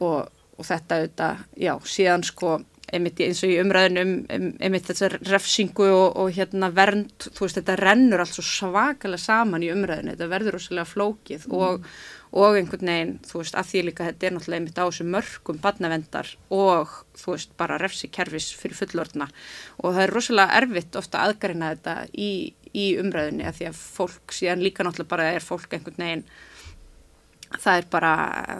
[0.03, 0.27] Og,
[0.59, 2.59] og þetta auðvitað, já, síðan sko
[2.95, 7.59] einmitt eins og í umræðinum um, einmitt þessar refsingu og, og hérna vernd, þú veist
[7.61, 11.57] þetta rennur alls svakalega saman í umræðinu, þetta verður rosalega flókið mm.
[11.59, 11.89] og,
[12.43, 15.63] og einhvern veginn, þú veist, að því líka þetta er náttúrulega einmitt á þessu mörgum
[15.65, 19.31] badnavendar og þú veist, bara refsikerfis fyrir fullorðna
[19.83, 22.33] og það er rosalega erfitt ofta aðgarina þetta í,
[22.73, 26.29] í umræðinu að því að fólk síðan líka náttúrulega bara er fólk einhvern veginn
[27.57, 28.13] það er bara,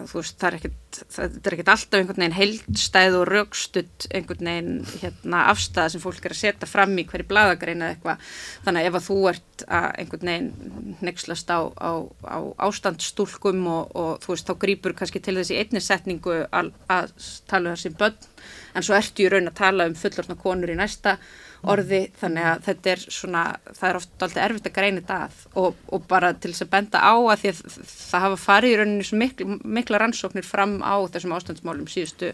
[0.09, 0.77] þú veist, það er ekkert
[1.13, 6.25] það er ekkert alltaf einhvern veginn heildstæð og raukstutt einhvern veginn hérna afstæða sem fólk
[6.25, 8.23] er að setja fram í hverju bladagrein eða eitthvað.
[8.65, 11.91] Þannig að ef að þú ert að einhvern veginn nexlast á, á,
[12.25, 17.13] á ástandstúlkum og, og þú veist, þá grýpur kannski til þessi einni setningu að, að
[17.49, 18.31] tala um þessi börn.
[18.73, 21.19] En svo ertu í raun að tala um fullortna konur í næsta
[21.67, 23.43] orði þannig að þetta er svona,
[23.75, 26.73] það er oft alltaf erfitt að greina þetta að og, og bara til þess að
[26.75, 30.95] benda á að því að það hafa farið í rauninu mikla, mikla rannsóknir fram á
[31.11, 32.31] þessum ástandsmálum síðustu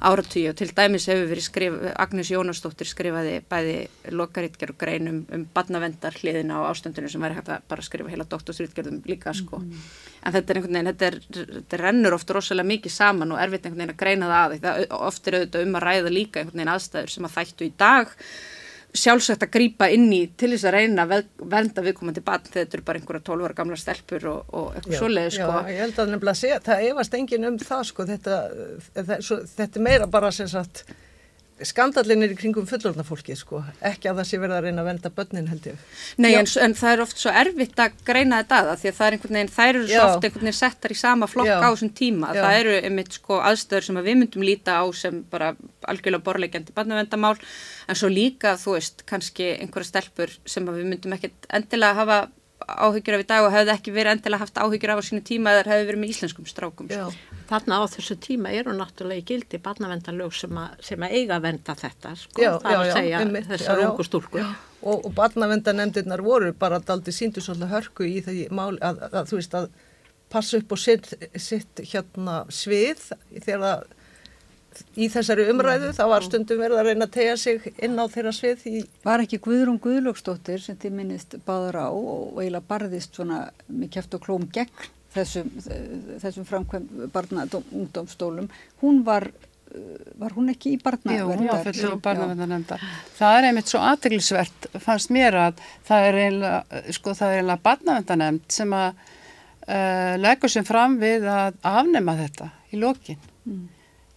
[0.00, 3.74] áratvíu og til dæmis hefur verið skrif, Agnes Jónastóttir skrifaði bæði
[4.16, 8.24] lokaritger og greinum um badnavendar hliðina á ástandinu sem væri hægt að bara skrifa heila
[8.30, 9.60] doktorsritgerðum líka sko.
[9.60, 9.82] Mm.
[10.24, 13.66] En þetta er einhvern veginn, þetta, er, þetta rennur ofta rosalega mikið saman og erfitt
[13.66, 16.62] einhvern veginn að greina það að það oft er auðvitað um að ræða líka einhvern
[16.62, 18.16] veginn aðstæður sem að þættu í dag
[18.96, 22.78] sjálfsagt að grýpa inn í til þess að reyna að venda viðkomandi bann þegar þetta
[22.78, 25.50] eru bara einhverja tólvara gamla stelpur og, og eitthvað svoleiði sko.
[25.50, 28.40] Já, ég held að nefnilega að segja, það efast engin um það sko, þetta,
[28.96, 29.20] þetta,
[29.54, 30.84] þetta er meira bara sem sagt
[31.66, 34.88] skandallin er í kringum fullorðna fólki sko, ekki að það sé verið að reyna að
[34.90, 35.84] venda börnin held ég.
[36.20, 39.06] Nei en, en það er oft svo erfitt að greina þetta að því að það
[39.06, 41.92] er einhvern veginn, þær eru svo oft einhvern veginn settar í sama flokk á þessum
[42.00, 42.42] tíma, Já.
[42.44, 45.52] það eru einmitt sko aðstöður sem að við myndum líta á sem bara
[45.90, 47.36] algjörlega borlegjandi barnavendamál
[47.88, 52.20] en svo líka þú veist kannski einhverja stelpur sem að við myndum ekkert endilega hafa
[52.86, 55.52] áhyggjur af í dag og hefði ekki verið endilega haft áhyggjur af á sínu tíma
[55.54, 56.88] eða hefði verið með íslenskum strákum.
[56.90, 57.36] Sko.
[57.50, 61.76] Þarna á þessu tíma eru náttúrulega í gildi barnavendalög sem, sem að eiga að venda
[61.82, 64.42] þetta, sko, já, það er að segja já, þessar ungu stúlku.
[64.80, 69.32] Og, og barnavendanemndirnar voru bara daldi síndu svolítið hörku í því máli að, að, að
[69.32, 69.70] þú veist að
[70.30, 71.10] passa upp og sitt,
[71.42, 73.02] sitt hérna svið
[73.42, 73.88] þegar það
[74.96, 78.32] í þessari umræðu, það var stundum verið að reyna að tegja sig inn á þeirra
[78.36, 78.84] svið í...
[79.04, 84.16] Var ekki Guðrún Guðlóksdóttir sem þið minnist báður á og eiginlega barðist svona með kæft
[84.18, 85.52] og klóm gegn þessum,
[86.22, 88.50] þessum framkvæm barna ungdómsstólum,
[88.82, 89.30] hún var
[90.18, 91.68] var hún ekki í barnaverndar?
[91.70, 92.80] Já, barnaverndar
[93.14, 97.64] það er einmitt svo aðteglisvert fannst mér að það er eiginlega sko það er eiginlega
[97.68, 98.88] barnaverndar sem að
[99.70, 103.20] uh, leggur sem fram við að afnema þetta í lokin.
[103.46, 103.68] Mm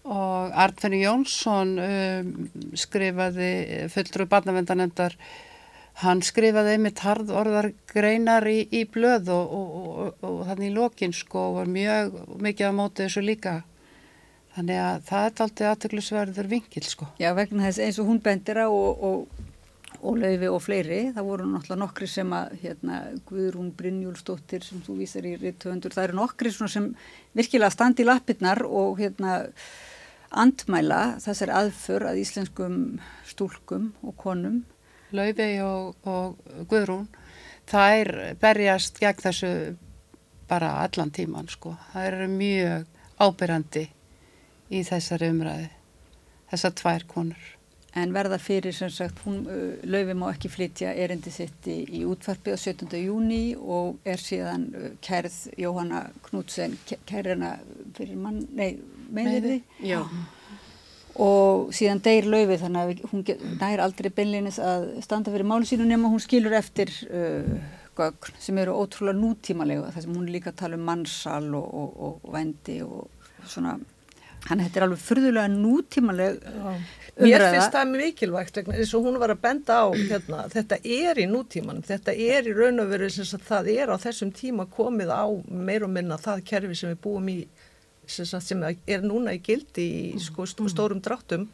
[0.04, 2.32] og Arnfinn Jónsson um,
[2.76, 5.16] skrifaði fulltrú barnavendanendar
[6.04, 10.76] hann skrifaði einmitt hard orðar greinar í, í blöð og, og, og, og þannig í
[10.76, 13.62] lokin sko var mjög mikið á móti þessu líka
[14.58, 17.08] þannig að það er aldrei aðtöklusverður vingil sko.
[17.22, 19.26] Já vegna þess eins og hún bendir á og
[20.04, 22.97] Ólaufi og fleiri, það voru náttúrulega nokkri sem að hérna
[23.30, 26.89] Guðrún Brynjúlsdóttir sem þú vísar í rittöfundur, það eru nokkri sem
[27.38, 29.38] virkilega standi í lappirnar og hérna
[30.34, 32.77] andmæla þessar aðför að íslenskum
[33.27, 34.63] stúlkum og konum.
[35.13, 37.07] Laufey og, og Guðrún,
[37.69, 39.53] það er berjast gegn þessu
[40.49, 41.75] bara allan tíman sko.
[41.93, 42.88] Það eru mjög
[43.21, 43.88] ábyrrandi
[44.73, 45.69] í þessari umræði.
[46.53, 47.45] þessar tvær konur.
[47.93, 49.43] En verða fyrir, sem sagt, hún
[49.86, 52.95] löfi má ekki flytja erindi sitt í, í útvarpið á 17.
[53.03, 54.65] júni og er síðan
[55.05, 56.73] kærð Jóhanna Knútsen,
[57.09, 57.55] kærðina
[57.93, 58.79] fyrir mann, nei,
[59.14, 59.61] meðirði.
[61.24, 63.26] Og síðan deyr löfi þannig að hún
[63.59, 67.51] nær aldrei beinleinis að standa fyrir málu sínu nema hún skilur eftir uh,
[67.97, 72.16] gögn sem eru ótrúlega nútímalega þar sem hún líka tala um mannsal og, og, og,
[72.24, 73.76] og vendi og svona,
[74.47, 76.41] hann þetta er alveg fyrðulega nútímaleg
[77.14, 81.28] Mér finnst það mikilvægt eins og hún var að benda á hérna, þetta er í
[81.30, 85.30] nútímanum, þetta er í raun og veru sem það er á þessum tíma komið á
[85.45, 87.38] meir og minna það kerfi sem við búum í
[88.08, 91.47] sem, sem er núna í gildi í sko, stórum dráttum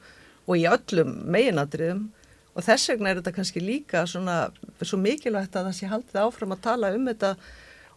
[0.50, 2.08] og í öllum meginadriðum
[2.56, 4.38] og þess vegna er þetta kannski líka svona
[4.82, 7.34] svo mikilvægt að það sé haldið áfram að tala um þetta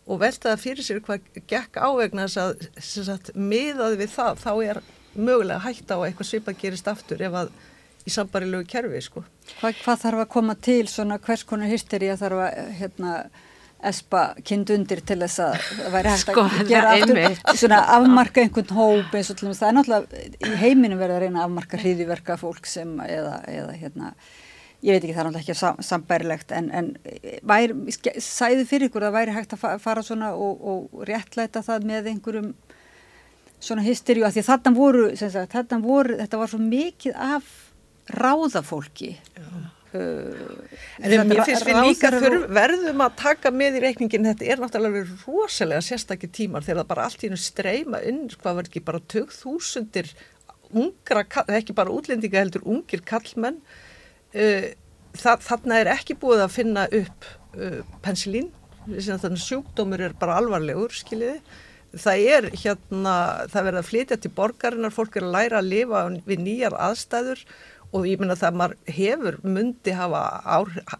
[0.02, 4.82] og velta það fyrir sér hvað gekk ávegna þess að miðað við það þá er
[5.14, 7.52] mögulega hægt á að eitthvað svipa gerist aftur ef að
[8.02, 9.22] í sambarilegu kerfi sko.
[9.60, 13.12] Hvað, hvað þarf að koma til svona hvers konar hysteri að þarf að hérna
[13.90, 17.58] espa kind undir til þess að það væri hægt sko, að gera aftur.
[17.58, 21.16] svona afmarka einhvern hóp eins og til þess að það er náttúrulega í heiminu verið
[21.16, 24.12] að reyna að afmarka hriðiverka fólk sem eða, eða hérna
[24.82, 26.92] ég veit ekki það er náttúrulega ekki sam, sambærilegt en, en
[27.46, 31.90] væri, sæði fyrir ykkur að það væri hægt að fara svona og, og réttlæta það
[31.90, 32.54] með einhverjum
[33.62, 37.52] svona hysteríu að því að þarna voru, sagt, þarna voru þetta var svo mikið af
[38.10, 39.14] ráðafólki.
[39.38, 44.62] Uh, en mér finnst við líka þurf, verðum að taka með í reikningin þetta er
[44.62, 48.84] náttúrulega rosalega sérstakki tímar þegar það bara allt í hennu streyma inn hvað verður ekki
[48.88, 50.12] bara tög þúsundir
[50.72, 54.66] ungra, ekki bara útlendinga heldur ungir kallmenn uh,
[55.18, 57.28] það, þarna er ekki búið að finna upp
[57.58, 58.52] uh, pensilín
[58.86, 61.40] þannig sjúkdómur er bara alvarlegur skiljiði.
[61.92, 63.14] Það er hérna,
[63.52, 67.42] það verður að flytja til borgarinnar, fólk er að læra að lifa við nýjar aðstæður
[67.92, 70.22] og ég minna það að maður hefur myndi hafa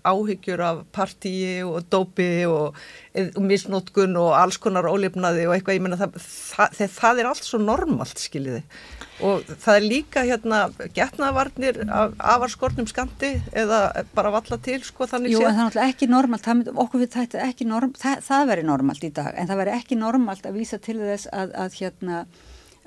[0.04, 2.76] áhyggjur af partíi og dópi og,
[3.40, 7.60] misnótkun og alls konar ólifnaði og eitthvað, ég minna það, það, það er allt svo
[7.62, 8.62] normalt skiljiði
[9.22, 10.60] og það er líka hérna
[10.96, 13.82] getnaðvarnir af avarskornum skandi eða
[14.16, 15.36] bara valla til sko þannig séð.
[15.36, 18.48] Jú en það er náttúrulega ekki normalt, það, okkur við þetta ekki norm, það, það
[18.52, 21.78] veri normalt í dag en það veri ekki normalt að vísa til þess að, að
[21.80, 22.24] hérna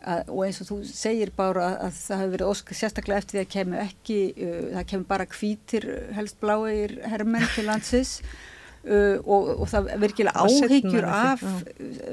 [0.06, 3.38] að, og eins og þú segir bara að, að það hefur verið ósk sérstaklega eftir
[3.38, 5.88] því að kemur ekki, uh, það kemur bara kvítir
[6.18, 8.20] helst bláir herrmenn til landsins
[8.86, 11.40] Uh, og, og það virkilega áhyggjur af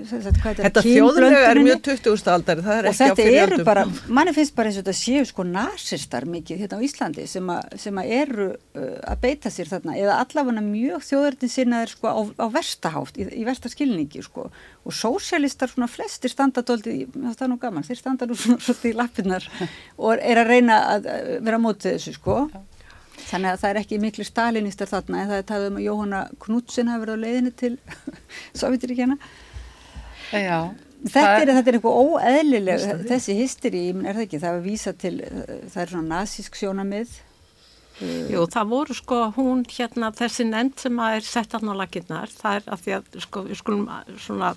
[0.08, 2.30] þetta þjóðlega er mjög 20.
[2.32, 6.62] aldar og þetta eru bara, manni finnst bara eins og þetta séu sko nazistar mikið
[6.62, 10.64] hérna á Íslandi sem, a, sem að eru uh, að beita sér þarna eða allavega
[10.64, 14.48] mjög þjóðurinn sinna er sko á, á verstahátt í, í verstaskilningi sko.
[14.88, 18.96] Og sósialistar svona flestir standardóldi, það er nú gaman, þeir standar nú svona, svona í
[18.96, 19.52] lappinnar
[20.08, 21.14] og er að reyna að
[21.44, 22.46] vera mótið þessu sko.
[22.48, 22.71] Já
[23.28, 26.22] Þannig að það er ekki miklu stalinistar þarna en það er talað um að Jóhanna
[26.44, 27.72] Knudsen hafi verið á leiðinu til
[28.60, 29.18] Sovjetiríkjana.
[30.32, 30.58] Já.
[31.02, 34.92] Þetta er, er, er eitthvað óeðlileg, þessi hysteri, er það ekki, það er að vísa
[34.94, 35.16] til,
[35.72, 37.16] það er svona nazísk sjónamið
[38.01, 42.57] Jú, það voru sko hún hérna þessi nefnd sem að er sett aðná laginnar, það
[42.59, 43.84] er að því að sko við skulum
[44.24, 44.53] svona,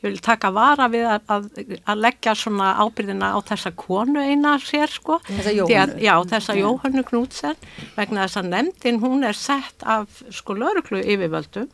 [0.00, 1.48] ég vil taka vara við að, að,
[1.82, 5.18] að leggja svona ábyrðina á þessa konu eina sér sko.
[5.28, 5.98] Þessa Jóhannu.
[6.06, 7.60] Já, þessa Jóhannu Knútsen
[7.98, 11.68] vegna þess að nefndin hún er sett af sko lauruglu yfirvöldum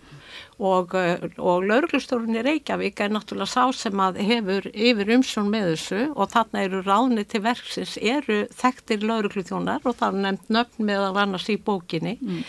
[0.58, 5.72] og, eh, og lauruglustórun í Reykjavík er náttúrulega sá sem að hefur yfir umsjón með
[5.72, 10.88] þessu og þarna eru ráðni til verksins eru þekktir laurugluþjónar og það er nefnt nöfn
[10.90, 12.18] meðal annars í bókinni.
[12.20, 12.44] Mm.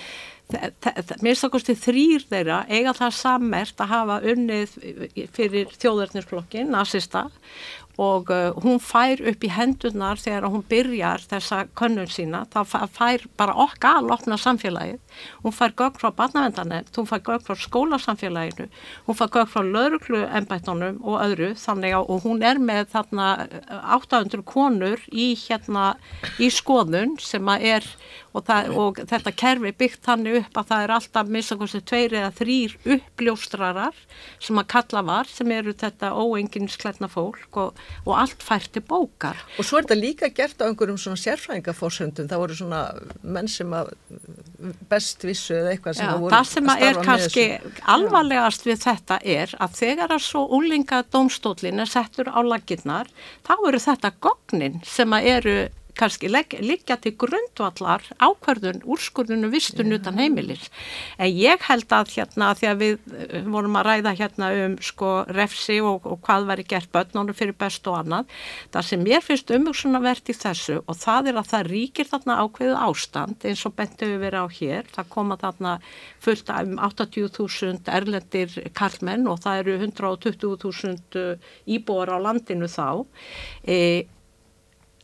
[1.24, 4.76] Mér stakkusti þrýr þeirra eiga það sammert að hafa unnið
[5.34, 7.30] fyrir þjóðarnisflokkin, nazista
[8.02, 13.26] og uh, hún fær upp í hendunar þegar hún byrjar þessa könnun sína, það fær
[13.38, 15.00] bara okkar lopna samfélagið,
[15.44, 18.70] hún fær gögg frá barnavendanend, hún fær gögg frá skólasamfélaginu,
[19.08, 23.30] hún fær gögg frá lauruglu ennbættunum og öðru þannig að hún er með þarna
[23.98, 25.94] 800 uh, konur í hérna
[26.42, 27.90] í skoðun sem að er
[28.34, 32.32] og, það, og þetta kerfi byggt þannig upp að það er alltaf minnstakosti tveir eða
[32.40, 34.00] þrýr uppljóstrarar
[34.44, 39.40] sem að kalla var sem eru þetta óenginsklætna fólk og, og allt færti bókar.
[39.58, 42.84] Og svo er þetta líka gert á einhverjum svona sérfræðingafórsöndum, það voru svona
[43.22, 43.94] menn sem að
[45.04, 46.88] best vissu eða eitthvað sem Já, að voru að starfa með þessu.
[46.88, 47.46] Það sem er kannski
[47.96, 53.10] alvarlegast við þetta er að þegar að svo úlinga domstólin er settur á laginnar,
[53.44, 55.58] þá eru þetta gognin sem að eru
[55.98, 60.70] kannski liggja til grundvallar ákverðun úrskurðinu vistun utan heimilis.
[61.18, 65.12] En ég held að hérna því að við eh, vorum að ræða hérna um sko
[65.30, 68.32] refsi og, og hvað væri gert börnunum fyrir best og annað.
[68.74, 72.80] Það sem mér finnst umhugsunarvert í þessu og það er að það ríkir þarna ákveðu
[72.88, 74.90] ástand eins og bentu við vera á hér.
[74.96, 75.78] Það koma þarna
[76.24, 81.38] fullt af um 80.000 erlendir karlmenn og það eru 120.000
[81.78, 83.06] íbúar á landinu þá.
[83.64, 84.06] E,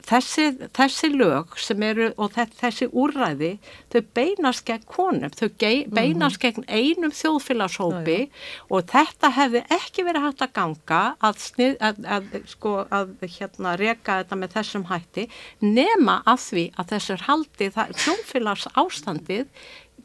[0.10, 0.46] þessi,
[0.76, 3.52] þessi lög sem eru og þessi úrræði
[3.94, 5.94] þau beinast gegn konum, þau mhm.
[5.96, 8.62] beinast gegn einum þjóðfélagshópi já, já.
[8.70, 13.76] og þetta hefði ekki verið hægt að ganga að, snið, að, að, sko, að hérna,
[13.80, 15.28] reka þetta með þessum hætti
[15.66, 19.48] nema að því að þessur haldi þjóðfélags ástandið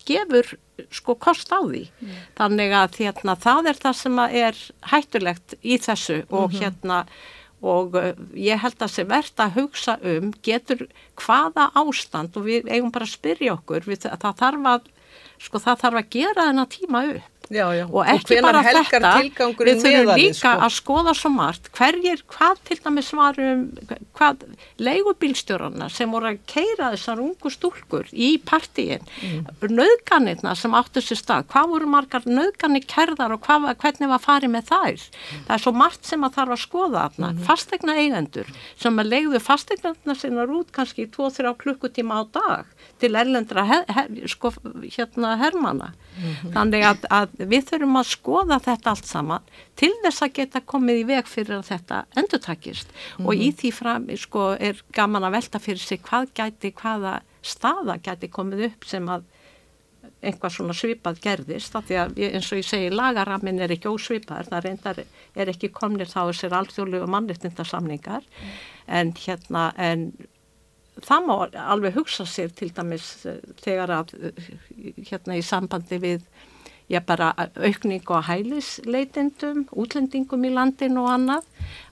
[0.04, 0.56] gefur
[0.90, 2.18] sko kost á því mm.
[2.38, 6.60] þannig að hérna, það er það sem er hættulegt í þessu og mm -hmm.
[6.60, 6.98] hérna
[7.62, 10.86] og uh, ég held að sé verðt að hugsa um getur
[11.20, 14.90] hvaða ástand og við eigum bara að spyrja okkur við, það þarf að
[15.44, 17.84] sko það þarf að gera þennan tíma upp Já, já.
[17.92, 19.10] og ekki og bara þetta
[19.60, 20.52] við þurfum líka sko.
[20.64, 23.66] að skoða svo margt hverjir, hvað til dæmis varum
[24.16, 24.46] hvað
[24.80, 29.50] leigubílstjórarna sem voru að keira þessar ungu stúlkur í partíin mm.
[29.68, 34.54] nöðganirna sem áttu sér stað hvað voru margar nöðganir kerðar og hvað, hvernig var farið
[34.54, 35.44] með þær mm.
[35.44, 37.44] það er svo margt sem að þarf að skoða mm.
[37.44, 38.48] fastegna eigendur
[38.80, 42.72] sem að leiðu fastegnarna sinna út kannski 2-3 klukkutíma á dag
[43.02, 44.54] til erlendra her, her, sko,
[44.88, 46.52] hérna hermana -hmm.
[46.54, 51.00] þannig að, að við þurfum að skoða þetta allt saman til þess að geta komið
[51.02, 53.56] í veg fyrir að þetta endur takist mm og í mhm.
[53.60, 58.66] því fram sko, er gaman að velta fyrir sig hvað gæti, hvaða staða gæti komið
[58.70, 59.24] upp sem að
[60.24, 64.64] einhvað svona svipað gerðist því að eins og ég segi lagaramin er ekki ósvipað það
[64.66, 68.54] reyndar er ekki komnir þá þessir alþjóðlegu mannlýttindarsamningar mm.
[68.98, 70.06] en hérna en
[71.02, 71.34] það má
[71.74, 74.50] alveg hugsa sér til dæmis eh, þegar að eh,
[75.10, 76.26] hérna í sambandi við
[76.90, 81.46] já bara aukning og hælisleitindum, útlendingum í landin og annað,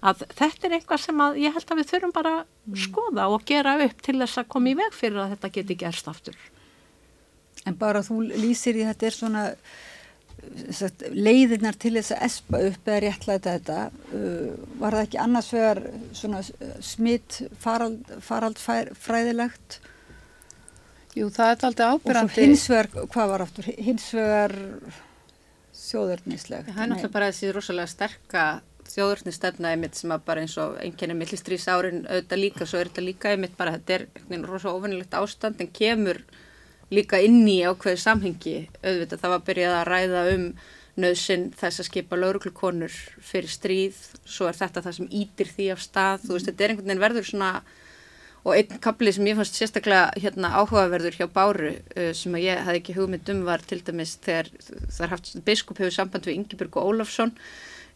[0.05, 2.75] að þetta er eitthvað sem að ég held að við þurfum bara mm.
[2.87, 6.11] skoða og gera upp til þess að koma í veg fyrir að þetta geti gerst
[6.13, 6.37] aftur.
[7.65, 9.47] En bara þú lýsir í þetta er svona
[11.15, 13.77] leiðirnar til þess að espa upp eða réttlæta þetta
[14.19, 14.49] uh,
[14.81, 15.81] var það ekki annars vegar
[16.19, 16.41] svona
[16.83, 19.79] smitt farald, faraldfræðilegt
[21.13, 23.71] Jú, það er alltaf ábyrgandi og svo hins vegar, hvað var aftur?
[23.89, 24.55] Hins vegar
[25.77, 28.45] þjóðurnislegt Það er náttúrulega bara þessi rosalega sterka
[28.93, 33.05] þjóðurnisstefna einmitt sem að bara eins og einnkennir millistrís árin auðvitað líka, svo er þetta
[33.07, 34.07] líka einmitt bara þetta er
[34.47, 36.23] rosalega ofinnilegt ástand en kemur
[36.93, 38.57] líka inn í ákveðu samhengi.
[38.83, 40.47] Auðvitað það var byrjað að ræða um
[41.01, 45.81] nöðsinn þess að skipa lauruglukonur fyrir stríð, svo er þetta það sem ítir því af
[45.81, 47.53] stað, þú veist, þetta er einhvern veginn verður svona,
[48.43, 52.83] og einn kaplið sem ég fannst sérstaklega hérna áhugaverður hjá Báru, uh, sem ég hafði
[52.83, 56.81] ekki hugmynd um var til dæmis þegar það er haft biskup hefur samband við Ingeborg
[56.83, 57.37] Ólafsson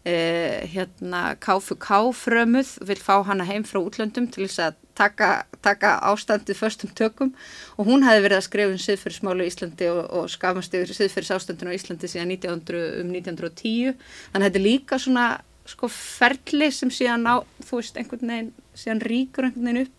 [0.07, 5.31] eh, hérna KFK frömuð vil fá hana heim frá útlöndum til þess að taka,
[5.65, 7.35] taka ástandið förstum tökum.
[7.77, 11.35] Og hún hefði verið að skrifa um siðfyrirsmálu í Íslandi og, og skafast yfir siðfyrirs
[11.37, 15.27] ástandinu á Íslandi síðan 1900, um 1910 þannig að þetta er líka svona
[15.67, 19.96] sko ferli sem síðan á, þú veist, einhvern veginn síðan ríkur einhvern veginn upp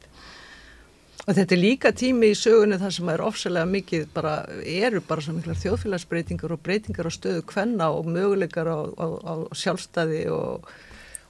[1.28, 5.24] Og þetta er líka tími í sögunni þar sem er ofsalega mikið bara, eru bara
[5.24, 10.70] svo miklar þjóðfélagsbreytingar og breytingar á stöðu kvenna og möguleikar á, á, á sjálfstæði og,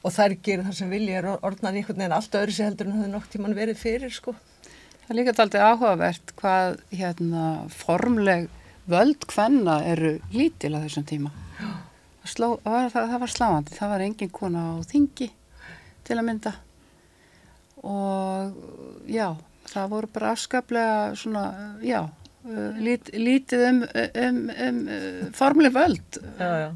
[0.06, 3.00] og þær gerir það sem vilja er orðnað einhvern veginn allt öðru sér heldur en
[3.00, 4.36] það er nokk tíman verið fyrir sko.
[5.02, 8.48] Það er líka aldrei áhugavert hvað hérna, formleg
[8.86, 11.34] völd kvenna eru lítil á þessum tíma.
[12.28, 15.32] Sló, það, það var sláandi, það var engin kona á þingi
[16.06, 16.58] til að mynda
[17.88, 18.58] og
[19.10, 19.32] já
[19.70, 21.46] það voru bara afskaplega svona,
[21.86, 22.02] já,
[22.48, 26.22] uh, lít, lítið um, um, um uh, formleg völd.
[26.40, 26.70] Já, já.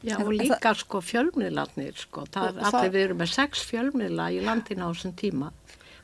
[0.00, 4.38] Já og líka sko fjölmiðlarnir sko, það er allir, við erum með sex fjölmiðla í
[4.46, 5.50] landin á þessum tíma,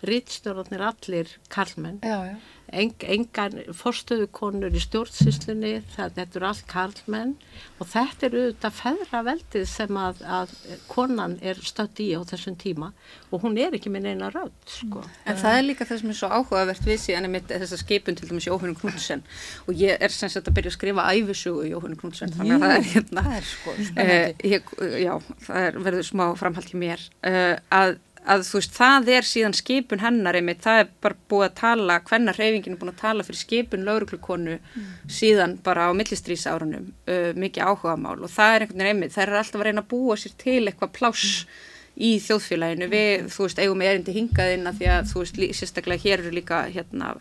[0.04, 2.02] rittstjórnarnir allir karlmenn.
[2.04, 2.36] Já, já
[2.74, 7.34] engan forstöðukonur í stjórnsýslunni, þetta eru allt karlmenn
[7.78, 10.54] og þetta eru auðvitað feðraveldið sem að, að
[10.90, 12.90] konan er stödd í á þessum tíma
[13.30, 15.04] og hún er ekki minn eina rödd sko.
[15.28, 18.30] En það er líka það sem er svo áhugavert við síðan með þessa skipun til
[18.30, 19.22] dæmis Jóhann Knútsen.
[19.66, 22.76] Og ég er sem sagt að byrja að skrifa æfisugu Jóhann Knútsen þannig að það
[22.78, 25.14] er hérna það er sko, uh, ég, já,
[25.46, 27.06] það er, verður smá framhald í mér.
[27.22, 27.96] Uh, að
[28.26, 31.98] að þú veist, það er síðan skipun hennar einmitt, það er bara búið að tala
[32.08, 34.90] hvenna hreyfingin er búin að tala fyrir skipun lauruglukonu mm.
[35.18, 39.26] síðan bara á millistrýsárunum, uh, mikið áhuga mál og það er einhvern veginn einmitt, það
[39.26, 41.72] er alltaf að reyna að búa sér til eitthvað pláss mm.
[41.96, 42.86] Í þjóðfélaginu.
[42.92, 46.58] Við, þú veist, eigum erindi hingaðinn að því að, þú veist, sérstaklega hér eru líka
[46.68, 47.14] hérna,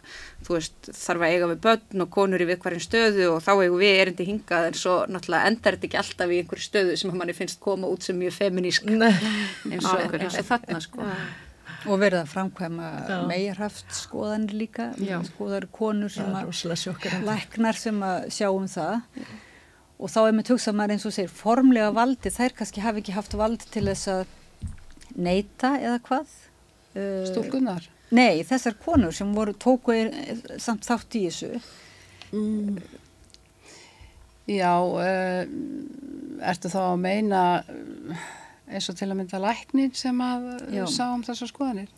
[0.43, 3.51] þú veist, þarf að eiga við börn og konur í við hverjum stöðu og þá
[3.53, 7.15] eigum við erindi hingað en svo náttúrulega endar þetta ekki alltaf í einhverju stöðu sem
[7.15, 11.09] manni finnst koma út sem mjög feminísk eins og, eins og þarna sko.
[11.85, 12.91] Og verða að framkvæma
[13.29, 14.87] meirhaft skoðanir líka.
[14.97, 15.19] Já.
[15.27, 16.49] skoðar konur sem að
[17.23, 19.03] læknar sem að sjáum það.
[19.15, 19.27] Já.
[19.95, 23.13] og þá er með tugsað maður eins og segir formlega valdi, þær kannski hafi ekki
[23.15, 24.25] haft vald til þess að
[25.15, 26.31] neyta eða hvað
[26.95, 27.89] uh, Stúlkunar?
[28.15, 30.13] Nei, þessar konur sem voru tókuð
[30.61, 31.51] samt þátt í þessu
[32.35, 32.79] mm.
[34.45, 35.45] Já uh,
[36.45, 37.45] ertu þá að meina
[38.65, 40.85] eins og til að mynda læknin sem að já.
[40.89, 41.89] sá um þessar skoðanir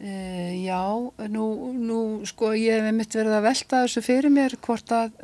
[0.00, 0.82] uh, já,
[1.30, 1.46] nú,
[1.76, 5.14] nú sko ég hef mitt verið að velta þessu fyrir mér hvort að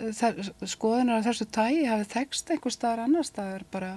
[0.67, 3.93] skoðanar af þessu tægi hafi þekst einhver staðar annar staðar bara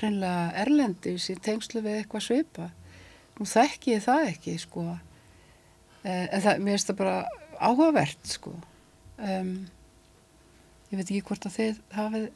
[0.00, 2.70] reynlega erlendis í tengslu við eitthvað svipa
[3.36, 4.84] nú þekk ég það ekki sko.
[6.06, 7.16] Uh, en það, mér finnst það bara
[7.56, 8.52] áhugavert sko.
[9.16, 9.54] Um,
[10.90, 12.28] ég veit ekki hvort að þið hafið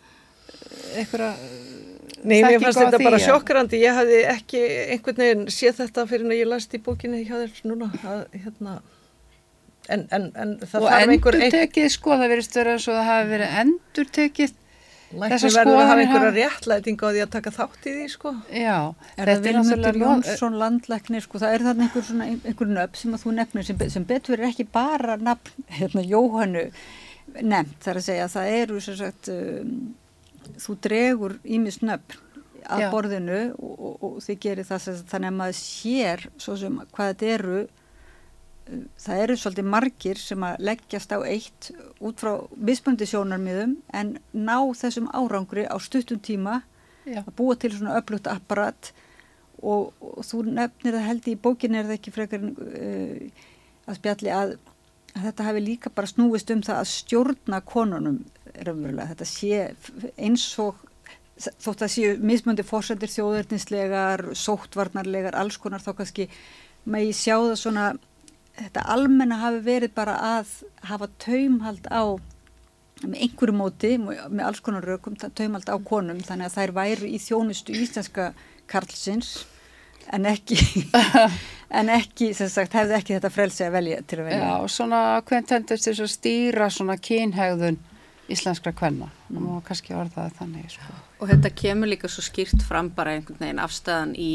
[0.98, 1.44] eitthvað
[2.20, 6.34] Nei, mér fannst þetta bara sjokkrandi, ég hafði ekki einhvern veginn séð þetta fyrir en
[6.36, 8.74] ég læst í bókinni hjá þér núna að, hérna,
[9.88, 13.54] en, en, en það og endur tekið sko, það verist verið og það hafi verið
[13.62, 14.58] endur tekið
[15.10, 18.76] Lækni verður að hafa einhverja réttlæting á því að taka þátt í því sko Já,
[19.16, 23.24] er það Vilmundur Jónsson landlækni sko, það er þarna einhver svona einhver nöfn sem að
[23.24, 26.64] þú nefnir sem, sem betur er ekki bara nafn, hérna Jóhannu
[27.40, 29.74] nefnt, þar að segja að það eru sem sagt um,
[30.62, 32.22] þú dregur ímis nöfn
[32.70, 32.88] að Já.
[32.92, 37.30] borðinu og, og, og þið gerir það þannig að maður sér svo sem hvað þetta
[37.34, 37.60] eru
[39.00, 44.56] það eru svolítið margir sem að leggjast á eitt út frá misböndi sjónarmiðum en ná
[44.78, 46.60] þessum árangri á stuttum tíma
[47.04, 47.22] Já.
[47.24, 48.92] að búa til svona öflugt apparat
[49.60, 53.48] og, og þú nefnir það held í bókin er það ekki frekar uh,
[53.88, 54.54] að spjalli að,
[55.14, 58.22] að þetta hefur líka bara snúist um það að stjórna konunum
[58.54, 59.64] raunverulega þetta sé
[60.20, 60.86] eins og
[61.40, 66.26] þótt að séu mismöndi fórsendir þjóðurnislegar, sóttvarnarlegar alls konar þá kannski
[66.84, 67.86] maður sjá það svona
[68.64, 70.52] þetta almenna hafi verið bara að
[70.90, 72.02] hafa taumhald á
[73.00, 77.20] með einhverju móti, með alls konar rökum taumhald á konum, þannig að þær væru í
[77.22, 78.32] þjónustu íslenska
[78.70, 79.46] karlsins
[80.12, 80.58] en ekki
[81.78, 84.42] en ekki, sem sagt, hefði ekki þetta frelsi að velja til að velja.
[84.42, 87.78] Já, og svona hvern tendist þess að stýra svona kynhegðun
[88.30, 89.46] íslenskra kvenna mm.
[89.54, 90.98] og kannski orðaði þannig sko.
[91.18, 94.30] og þetta kemur líka svo skýrt fram bara einhvern veginn afstæðan í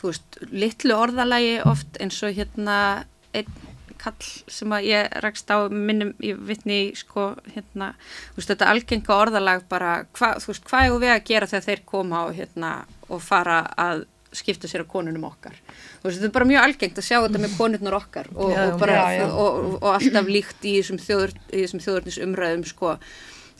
[0.00, 2.78] þú veist, litlu orðalagi oft eins og hérna
[3.36, 3.66] einn
[3.98, 7.92] kall sem að ég rækst á minnum, ég vittni sko hérna,
[8.32, 11.66] þú veist, þetta algenga orðalag bara, hva, þú veist, hvað er við að gera þegar
[11.66, 12.72] þeir koma og hérna
[13.08, 14.04] og fara að
[14.36, 17.42] skipta sér á konunum okkar þú veist, þetta er bara mjög algengt að sjá þetta
[17.42, 19.26] með konunur okkar og, já, og, bara, já, já.
[19.32, 21.34] Og, og alltaf líkt í þessum þjóður,
[21.72, 22.94] þjóðurnis umræðum sko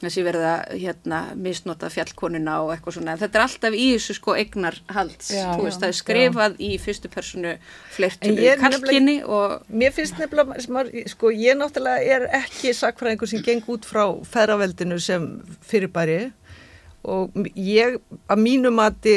[0.07, 3.15] þessi verða hérna misnota fjallkonuna og eitthvað svona.
[3.15, 5.99] En þetta er alltaf í þessu sko eignar halds já, þú veist já, það er
[6.01, 6.61] skrifað já.
[6.69, 7.55] í fyrstu personu
[7.97, 13.89] flertu kalkinni og mér finnst nefnilega sko ég náttúrulega er ekki sakfræðingur sem geng út
[13.89, 15.31] frá ferraveldinu sem
[15.67, 16.29] fyrirbæri
[17.09, 19.11] og ég að mínum að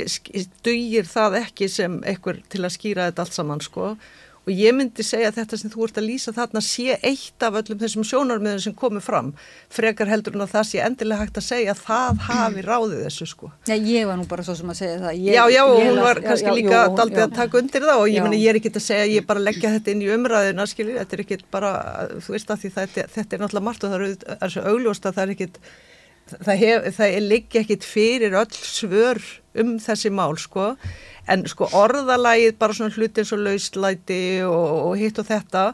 [0.65, 3.95] dugir það ekki sem ekkur til að skýra þetta allt saman sko
[4.41, 7.57] og ég myndi segja að þetta sem þú ert að lýsa þarna sé eitt af
[7.59, 9.27] öllum þessum sjónarmiðum sem komið fram.
[9.69, 13.27] Frekar heldur en að það sé endilega hægt að segja að það hafi ráðið þessu
[13.29, 13.51] sko.
[13.69, 15.19] Já, ég var nú bara svo sem að segja það.
[15.21, 17.27] Ég, Já, já, og hún var kannski já, líka jú, daldið já.
[17.27, 19.43] að taka undir það og ég menna ég er ekki að segja ég er bara
[19.43, 21.71] að leggja þetta inn í umræðina skiljið, þetta er ekki bara,
[22.17, 25.63] þú veist að þetta, þetta er náttúrulega margt og það er, að það er ekkit
[26.39, 29.21] það, hef, það er líka ekkit fyrir öll svör
[29.61, 30.75] um þessi mál sko.
[31.29, 35.65] En sko orðalagið bara svona hluti eins og lauslæti og, og hitt og þetta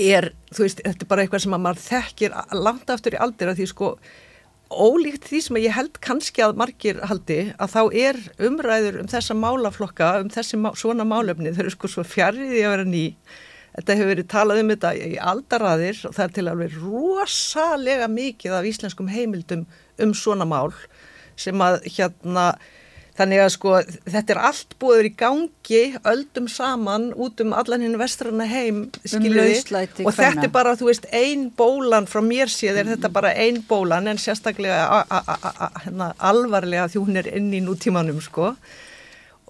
[0.00, 3.52] er, þú veist, þetta er bara eitthvað sem að maður þekkir langt aftur í aldir
[3.52, 3.94] að því sko
[4.70, 9.34] ólíkt því sem ég held kannski að margir haldi að þá er umræður um þessa
[9.34, 13.04] málaflokka, um þessi svona málefni, þau eru sko svo fjariði að vera ný
[13.80, 18.10] þetta hefur verið talað um þetta í aldaraðir og það er til að vera rosalega
[18.12, 19.64] mikið af íslenskum heimildum
[20.00, 20.70] um svona mál
[21.40, 22.52] sem að hérna
[23.20, 23.72] Þannig að sko
[24.08, 29.58] þetta er allt búið í gangi öldum saman út um allan hinn vestrana heim skiljiði
[29.76, 32.92] um og þetta er bara þú veist ein bólan frá mér séð er mm.
[32.94, 35.02] þetta bara ein bólan en sérstaklega
[35.84, 38.54] hérna, alvarlega því hún er inn í nútímanum sko.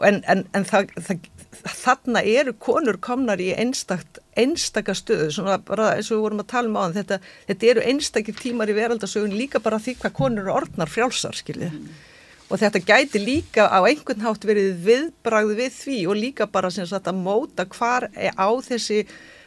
[0.03, 1.31] En, en, en það, það,
[1.65, 6.53] þarna eru konur komnar í einstakt, einstaka stöðu svona bara eins og við vorum að
[6.53, 10.55] tala um á þetta, þetta eru einstakir tímar í veraldasögun líka bara því hvað konur
[10.55, 11.75] orðnar frjálsar skiljiði.
[11.75, 12.07] Mm
[12.51, 16.87] og þetta gæti líka á einhvern hátt verið viðbragð við því og líka bara sem
[16.89, 19.05] sagt að móta hvar á þessi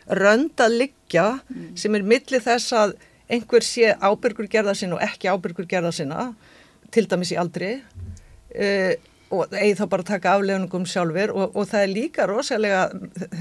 [0.08, 1.74] rönd að liggja mm.
[1.80, 2.96] sem er millið þess að
[3.32, 6.30] einhver sé ábyrgur gerða sinna og ekki ábyrgur gerða sinna
[6.96, 8.94] til dæmis í aldri uh,
[9.34, 12.86] og eigi þá bara taka aflegunum sjálfur og, og það er líka rosalega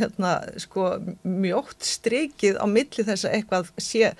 [0.00, 0.88] hérna, sko,
[1.26, 4.12] mjótt strikið á milli þess að eitthvað sé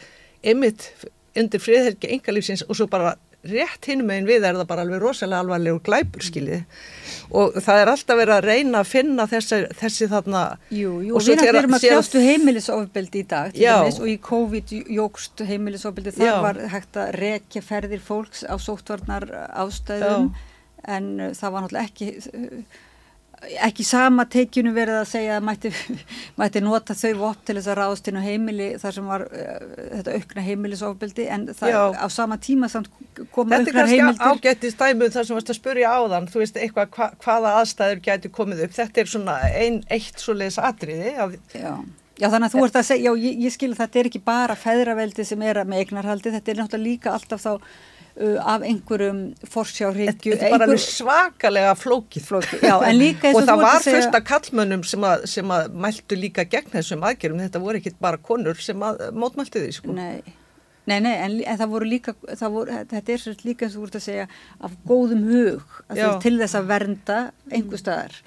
[0.53, 0.91] ymitt
[1.39, 5.43] undir friðhelgi engalífsins og svo bara rétt hinn megin við er það bara alveg rosalega
[5.43, 6.61] alvarlegur glæpur skiljið
[7.35, 11.27] og það er alltaf verið að reyna að finna þessi, þessi þarna Jú, jú, og
[11.27, 16.37] við erum að kljástu heimilisofbildi í dag dæmis, og í COVID jógst heimilisofbildi þar já.
[16.45, 20.49] var hægt að rekja ferðir fólks á sóttvarnar ástöðum já.
[20.89, 22.81] En uh, það var náttúrulega ekki uh,
[23.67, 25.71] ekki sama teikjunu verið að segja að mætti,
[26.41, 29.57] mætti nota þau vopp til þess að ráðast inn á heimili þar sem var uh,
[29.81, 31.81] þetta aukna heimilisofbildi en það Já.
[31.99, 32.71] á sama tíma
[33.35, 36.29] koma auknar heimildir Þetta er kannski ágætti stæmuð þar sem varst að spurja áðan.
[36.31, 38.77] Þú veist eitthvað hva, hvaða aðstæður gæti komið upp.
[38.79, 41.37] Þetta er svona ein, eitt svo leiðis atriði að...
[41.57, 41.75] Já.
[42.21, 44.55] Já þannig að þú ert að segja, já ég, ég skilur þetta er ekki bara
[44.55, 47.53] feðraveldi sem er með eignarhaldi, þetta er náttúrulega líka alltaf þá
[48.21, 50.83] af einhverjum forsjárhyggju Þetta er bara einhver...
[50.85, 52.67] svakalega flókið, flókið.
[52.69, 54.11] Já, og það var segja...
[54.11, 58.21] af kallmönnum sem að, sem að mæltu líka gegn þessum aðgerum, þetta voru ekki bara
[58.21, 59.97] konur sem að mótmæltu því sko.
[59.97, 60.21] Nei,
[60.91, 63.79] nei, nei en, en það voru líka það voru, þetta er svolítið líka eins og
[63.79, 64.29] þú voruð að segja
[64.69, 65.81] af góðum hug
[66.27, 68.21] til þess að vernda einhver staðar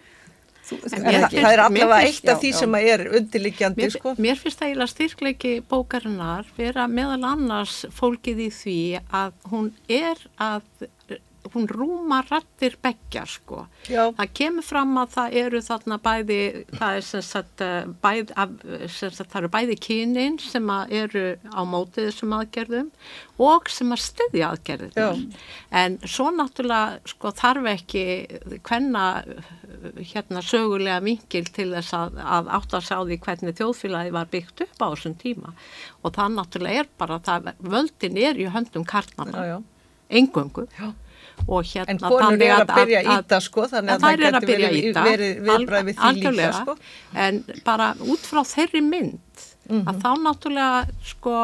[0.66, 4.14] Þú, mér, það er allavega eitt af því já, sem er undirliggjandi mér, sko.
[4.18, 8.80] mér finnst það eiginlega styrkleiki bókarinnar vera meðal annars fólkið í því
[9.22, 10.88] að hún er að
[11.54, 13.66] hún rúma rættir begjar sko.
[13.90, 14.10] Já.
[14.18, 16.40] Það kemur fram að það eru þarna bæði,
[16.72, 18.56] það er sem sagt, eh, bæð, af,
[18.90, 22.90] sem sagt, það eru bæði kynin sem eru á mótið þessum aðgerðum
[23.46, 25.26] og sem að styðja aðgerðum.
[25.72, 28.06] En svo náttúrulega sko þarf ekki
[28.66, 29.06] hvenna
[30.00, 34.66] hérna sögulega vingil til þess að, að átt að sjá því hvernig þjóðfélagi var byggt
[34.66, 35.54] upp á þessum tíma
[36.02, 39.62] og það náttúrulega er bara það, völdin er í höndum kartnana,
[40.10, 40.70] engöngu.
[40.80, 40.94] Já
[41.46, 45.42] Hérna, en konur er að byrja að íta sko þannig að, að það getur verið,
[45.46, 46.76] viðbræð við því líka sko
[47.26, 49.90] en bara út frá þeirri mynd mm -hmm.
[49.90, 51.36] að þá náttúrulega sko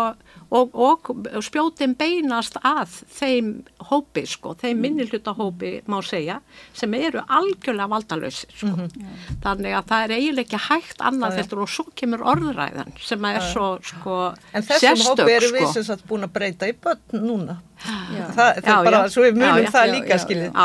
[0.52, 1.12] og, og
[1.46, 3.52] spjótin beinast að þeim
[3.88, 4.82] hópi sko, þeim mm.
[4.86, 6.42] minnilhutahópi má segja,
[6.76, 8.68] sem eru algjörlega valdalösi sko.
[8.68, 9.40] Mm -hmm.
[9.44, 13.42] Þannig að það er eiginlega ekki hægt annað þetta og svo kemur orðræðan sem er
[13.54, 14.18] svo sko
[14.54, 15.74] En þessum hópi eru við sko.
[15.74, 17.62] sem sagt búin að breyta í börn núna.
[17.82, 18.26] Já.
[18.36, 19.12] Það, það er bara, já.
[19.14, 20.58] svo við munum já, það líka skiljið.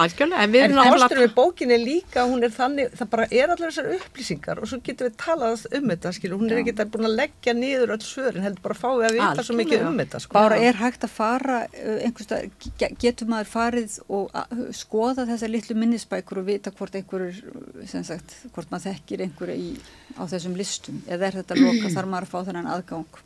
[0.44, 4.60] En, en kostur við bókinni líka, hún er þannig, það bara er allir þessar upplýsingar
[4.60, 7.94] og svo getur við talað um þetta skiljið, hún er ekki búin að leggja niður
[7.96, 10.36] öll svörin, heldur bara að fá við að vita svo mikið um þetta sko.
[10.36, 12.68] Bara er hægt að fara, uh, einhverstað,
[13.06, 17.40] getur maður farið og skoða þessar litlu minnisbækur og vita hvort einhverjur,
[17.88, 19.72] sem sagt, hvort maður þekkir einhverju
[20.20, 23.24] á þessum listum eða er þetta loka þar maður að fá þennan aðgang?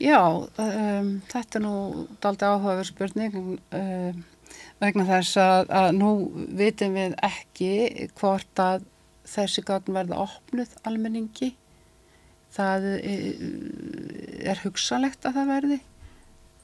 [0.00, 1.74] Já, um, þetta er nú
[2.22, 4.22] daldi áhugaverð spurning um,
[4.80, 6.12] vegna þess að, að nú
[6.56, 7.72] vitum við ekki
[8.18, 8.86] hvort að
[9.28, 11.52] þessi gagn verða opnuð almenningi
[12.50, 15.78] það er hugsalegt að það verði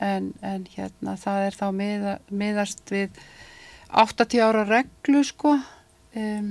[0.02, 3.20] en, en hérna það er þá miða, miðast við
[3.92, 6.50] 80 ára reglu sko um,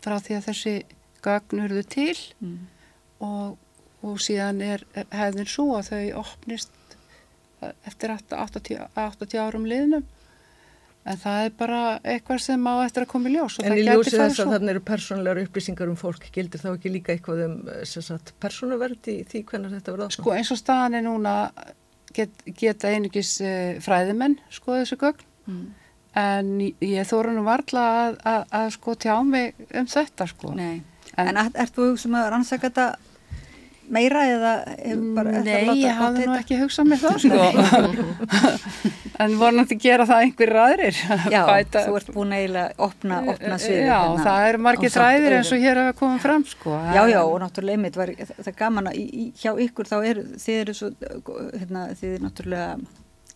[0.00, 0.74] frá því að þessi
[1.24, 2.56] gagn urðu til mm.
[3.24, 3.58] og,
[4.04, 6.96] og síðan er hefðin svo að þau opnist
[7.88, 10.04] eftir 80, 80 árum liðnum.
[11.04, 14.14] En það er bara eitthvað sem á eftir að koma í ljós En í ljósi
[14.14, 17.58] þess að þannig eru persónulegar upplýsingar um fólk gildir þá ekki líka eitthvað um
[18.40, 21.34] persónuverdi í því hvernig þetta verður Sko eins og staðan er núna
[22.16, 25.30] get, geta einugis eh, fræðimenn sko þessu gögn.
[25.44, 25.64] Mm.
[26.16, 30.54] en ég þóra nú varla að, að, að sko tjá mig um þetta sko.
[30.56, 30.78] Nei,
[31.18, 32.86] en, en ert er þú sem að rannsaka þetta
[33.92, 34.52] meira eða
[35.16, 37.48] bara, Nei, ég hafði nú ekki hugsað með það sko.
[39.24, 40.96] En að gera það einhverjir aðrir.
[41.30, 41.84] Já, Bæta.
[41.86, 45.52] þú ert búin eiginlega að opna, opna sviði Já, hérna, það eru margir þræðir eins
[45.54, 46.74] og hér hafa komið fram sko.
[46.96, 49.96] Já, já, og náttúrulega einmitt var það er gaman að í, í, hjá ykkur þá
[50.00, 50.90] er þið eru svo,
[51.54, 52.68] hérna, þið er náttúrulega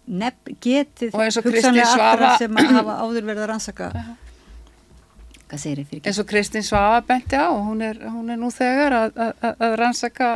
[0.08, 5.36] nefn getið hugsanlega allra sem hafa áður verið að rannsaka hvað segir þið fyrir ekki?
[6.04, 9.76] Eins og Kristín Svafa benti á hún er, hún er nú þegar að, að, að
[9.80, 10.30] rannsaka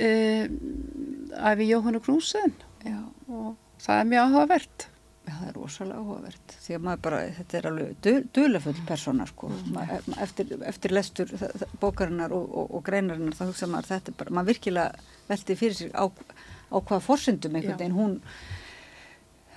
[0.00, 0.60] um,
[1.38, 2.54] æfi Jóhannu Knúsen.
[3.28, 4.88] Og það er mjög áhugavert.
[5.28, 6.54] Já, það er rosalega áhugavert.
[6.64, 9.72] Því að maður bara, þetta er alveg duðlefull persóna sko, mm.
[9.74, 11.34] maður, eftir, eftir lestur
[11.82, 15.92] bókarinnar og, og, og greinarinnar þá hugsa maður þetta bara, maður virkilega veldi fyrir sig
[15.92, 18.16] á, á hvaða forsendum einhvern veginn hún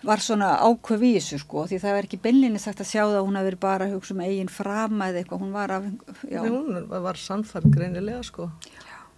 [0.07, 3.18] var svona ákveð í þessu sko því það var ekki beinlinni sagt að sjá það
[3.19, 5.86] að hún hafi verið bara að hugsa um eigin frama eða eitthvað, hún var af
[6.26, 6.40] já.
[6.45, 8.48] hún var sannfærd greinilega sko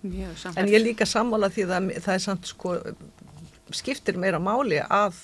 [0.04, 0.58] Mjög samfært.
[0.60, 2.76] en ég er líka sammála því að það er samt sko
[3.74, 5.22] skiptir meira máli að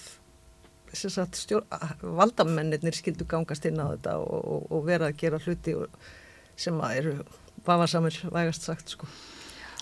[0.95, 1.67] stjór,
[2.01, 5.75] valdamennir skildu gangast inn á þetta og, og, og vera að gera hluti
[6.57, 7.17] sem að eru
[7.67, 9.09] vafarsamir vægast sagt sko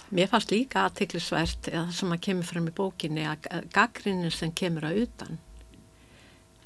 [0.08, 4.88] Mér fannst líka aðtiklisvært eða sem að kemur fram í bókinni að gaggrinnin sem kemur
[4.88, 5.40] að utan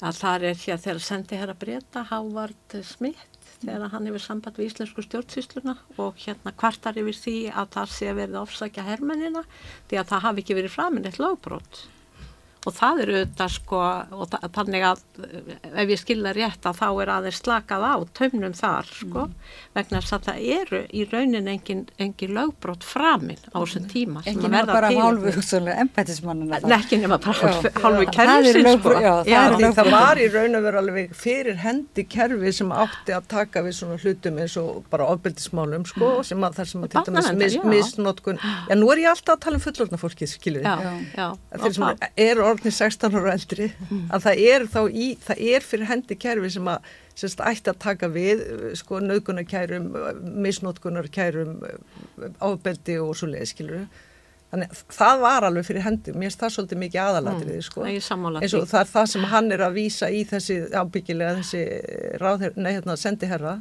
[0.02, 3.28] að það er hér þegar sendi hér að breyta Hávard Smith
[3.62, 8.14] þegar hann hefur samband við íslensku stjórnsýsluna og hérna kvartar yfir því að það sé
[8.18, 9.44] verið ofsækja hermennina
[9.90, 11.84] því að það hafi ekki verið framinn eitt lögbrót
[12.62, 13.78] og það eru þetta sko
[14.14, 15.00] og það, þannig að
[15.82, 19.32] ef ég skilða rétt að þá er aðeins slakað á taumnum þar sko mm.
[19.74, 24.46] vegna þess að það eru í raunin engin, engin lögbrót framinn á þessum tíma ekki
[24.46, 25.32] nema bara hálfu
[25.72, 27.50] embætismannina ekki nema bara
[27.82, 28.94] hálfu kerfisins sko.
[28.94, 32.72] já, það, já, það, það var í raun og veru alveg fyrir hendi kerfi sem
[32.76, 36.30] átti að taka við svona hlutum eins og bara ofbeldismálum sko mm.
[36.30, 39.44] sem að það sem að til dæmis mis, misnótkun já nú er ég alltaf að
[39.48, 44.04] tala um fullorna fólki skilur þeir sem eru orðni 16 ára eldri mm.
[44.14, 47.82] að það er þá í, það er fyrir hendi kerfi sem að semst ætti að
[47.82, 48.44] taka við
[48.80, 49.90] sko naukunarkærum,
[50.46, 51.58] misnótkunarkærum
[52.40, 53.82] ábeldi og svo leiði skiluru
[54.52, 57.66] þannig það var alveg fyrir hendi, mér finnst það svolítið mikið aðalatrið mm.
[57.68, 61.62] sko eins og það er það sem hann er að vísa í þessi ábyggilega þessi
[62.20, 63.58] ráðher, nei hérna sendiherra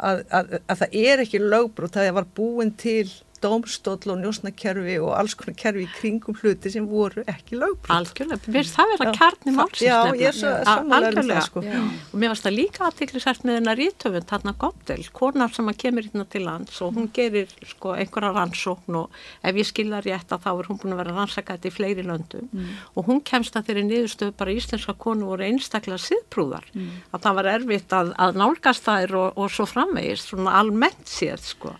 [0.00, 3.06] að, að, að það er ekki lögbrot, það var búin til
[3.44, 7.90] dómstóll og njósnakerfi og alls konar kerfi í kringum hluti sem voru ekki lögbrot.
[7.94, 11.64] Algjörlega, mér finnst það vera kjarni málsins Já, ég er svo samanlega um það sko.
[11.64, 11.80] Já.
[12.10, 16.06] Og mér finnst það líka aðtiklisært með hennar rítöfund, þarna Góttel, konar sem að kemur
[16.06, 20.44] hérna til lands og hún gerir sko einhverja rannsókn og ef ég skilða rétt að
[20.46, 22.72] þá er hún búin að vera rannsakætt í fleiri löndum mm.
[22.94, 26.90] og hún kemst að þeirri niðurstöðu bara íslenska konu voru einstaklega siðprúðar mm.
[27.14, 31.46] að það var erfitt að, að nálgast þær og, og svo framvegist, svona almennt séð
[31.52, 31.76] sko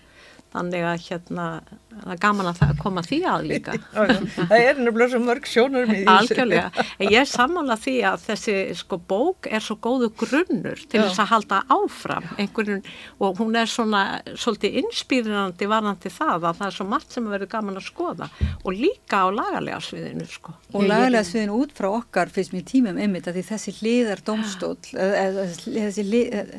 [0.51, 1.47] þannig að hérna
[1.91, 3.75] það er gaman að koma því að líka.
[4.51, 8.99] Það er nefnilega svo mörg sjónur algjörlega, en ég er sammála því að þessi sko
[9.11, 12.29] bók er svo góðu grunnur til þess að halda áfram.
[12.41, 12.83] Einhverjum,
[13.21, 14.03] og hún er svona
[14.33, 18.31] svolítið inspírandi varandi það að það er svo margt sem verður gaman að skoða.
[18.65, 20.55] Og líka á lagalega sviðinu sko.
[20.73, 24.77] og lagalega sviðinu út frá okkar fyrst mér tímum ymmit að því þessi hliðar domstól
[24.87, 26.55] þessi hliðar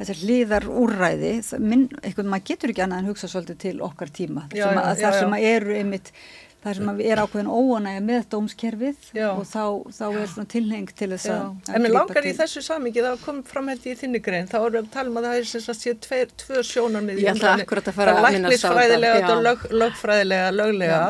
[0.00, 4.46] þessar hliðar úrræði, minn, eitthvað, maður getur ekki annað en hugsa svolítið til okkar tíma.
[4.56, 6.14] Já, sem að, já, þar sem að eru einmitt
[6.60, 9.28] þar sem að er ákveðin óanægja með dómskerfið já.
[9.30, 9.62] og þá,
[9.96, 12.32] þá er svona tilheng til þess að En mér langar til...
[12.34, 15.12] í þessu samingi, það kom fram hætti í þinni grein, þá erum við að tala
[15.12, 18.18] um að það er sem sagt séu tveir, tvö sjónarmið Ég ætla akkurat að fara
[18.18, 21.00] að minna sá það og lög, lögfræðilega, löglega.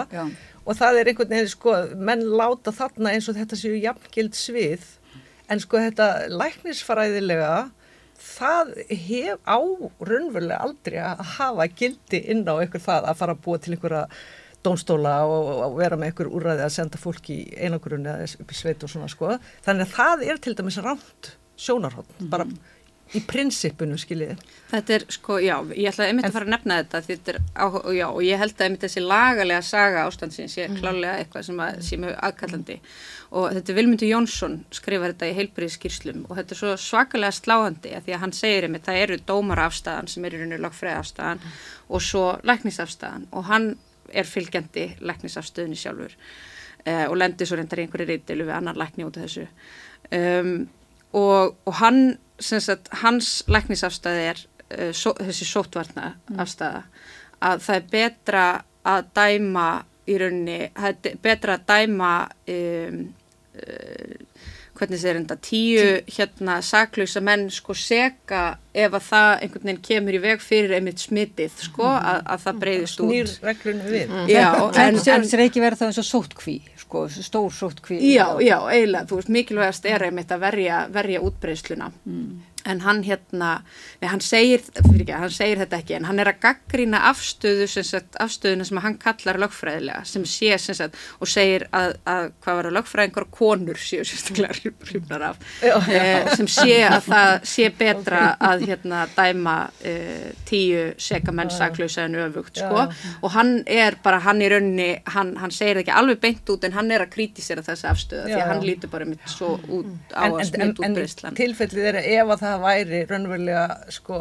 [0.61, 4.87] Og það er einhvern veginn, sko, menn láta þarna eins og þetta séu jafngild svið.
[5.51, 7.55] En sko þetta læknisfræðilega
[8.21, 13.43] það hef á raunverulega aldrei að hafa gildi inn á einhver það að fara að
[13.47, 14.07] búa til einhverja
[14.65, 18.59] dónstóla og, og vera með einhver úræði að senda fólk í einangurunni eða upp í
[18.59, 19.37] sveit og svona sko.
[19.65, 22.31] Þannig að það er til dæmis rámt sjónarhótt, mm -hmm.
[22.33, 22.47] bara
[23.17, 24.37] í prinsipinu skiljiði.
[24.71, 27.39] Þetta er sko, já, ég ætlaði einmitt að fara að nefna þetta því þetta er,
[27.59, 27.67] á,
[27.97, 30.79] já, og ég held að einmitt þessi lagalega saga ástandsins sé mm.
[30.79, 32.79] klálega eitthvað sem að, sé mjög aðkallandi
[33.31, 37.95] og þetta er Vilmundur Jónsson skrifar þetta í heilbríðskýrslum og þetta er svo svakalega sláhandi
[37.95, 41.61] að því að hann segir einmitt það eru dómarafstæðan sem er í rauninu lagfræðafstæðan mm.
[41.91, 43.71] og svo læknisafstæðan og hann
[44.11, 49.07] er fylgjandi læknisafstöðinni sjálfur uh, og lendir svo reyndar í einhverju reytilu við annar lækni
[49.07, 49.47] út af þessu
[50.11, 50.69] um,
[51.13, 54.43] og, og hann, sagt, hans læknisafstæði er
[54.79, 56.41] uh, so, þessi sótvarna mm.
[56.43, 56.83] afstæða
[57.41, 58.45] að það er betra
[58.91, 59.69] að dæma
[60.11, 62.13] í rauninni, það er betra að dæma
[62.55, 63.01] um,
[63.61, 64.15] uh,
[64.81, 70.17] hvernig þeir enda tíu hérna saklausa menn sko seka ef að það einhvern veginn kemur
[70.17, 72.11] í veg fyrir einmitt smitið sko mhm.
[72.13, 74.05] að, að það breyðist út Snýr reglunum við.
[74.11, 74.29] Mm.
[74.31, 74.47] Já,
[74.85, 79.09] en það er ekki verið það eins og sótkví sko, stór sótkví Já, já, eiginlega,
[79.11, 83.51] þú veist, mikilvægast er einmitt að verja, verja útbreyðsluna mm en hann hérna,
[84.01, 88.19] nei hann segir, ekki, hann segir þetta ekki en hann er að gaggrína afstöðu sagt,
[88.21, 92.69] afstöðuna sem hann kallar lögfræðilega sem sé sem sagt og segir að, að hvað var
[92.71, 96.01] að lögfræðingar konur séu sérstaklega hrjúpnar af já, já.
[96.01, 99.57] Eh, sem sé að það sé betra að hérna dæma
[99.87, 102.85] eh, tíu segamenn saklausa en öfugt sko.
[102.85, 106.65] já, og hann er bara hann í raunni, hann, hann segir ekki alveg beint út
[106.69, 110.13] en hann er að krítisera þessi afstöða því að hann lítur bara mitt svo út
[110.13, 111.33] á en, að smitt útbreyslan.
[111.33, 111.39] En
[112.51, 113.65] það væri raunverulega
[113.95, 114.19] sko,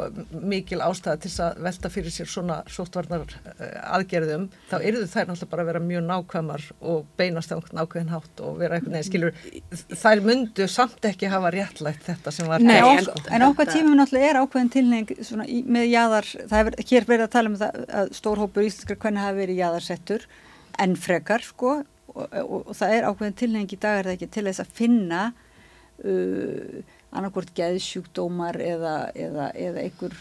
[0.51, 3.64] mikil ástæða til að velta fyrir sér svona sóttvarnar uh,
[3.97, 8.43] aðgerðum, þá eru þær náttúrulega bara að vera mjög nákvæmar og beinast á nákvæðin hátt
[8.45, 9.39] og vera eitthvað neðin skilur
[10.03, 14.34] þær myndu samt ekki hafa réttlægt þetta sem var Nei, en, en okkar tímum náttúrulega
[14.34, 15.15] er ákveðin tilneng
[15.45, 19.26] í, með jáðar, það er hér verið að tala um það að stórhópur íslenskar hvernig
[19.26, 20.27] hafi verið jáðarsettur
[20.80, 21.80] en frekar sko
[22.14, 24.73] og, og, og það er ákveðin tilneng í dag er það ekki til þess að
[24.80, 25.23] finna
[26.03, 26.80] uh,
[27.10, 30.18] annarkort geðsjúkdómar eða, eða, eða einhver,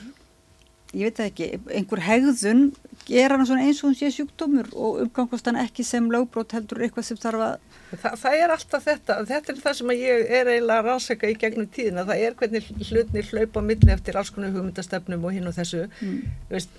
[0.96, 2.70] ég veit ekki, einhver hegðun
[3.08, 6.84] gera hann svona eins og hún sé sjúkdómur og umgangast hann ekki sem lögbrót heldur
[6.84, 7.58] eitthvað sem þarf að
[7.88, 11.36] Þa, það er alltaf þetta, þetta er það sem ég er eiginlega að rannsaka í
[11.40, 15.56] gegnum tíðina, það er hvernig hlutnir hlaupa milli eftir alls konar hugmyndastefnum og hinn og
[15.56, 15.86] þessu.
[16.04, 16.18] Mm.
[16.50, 16.76] Veist,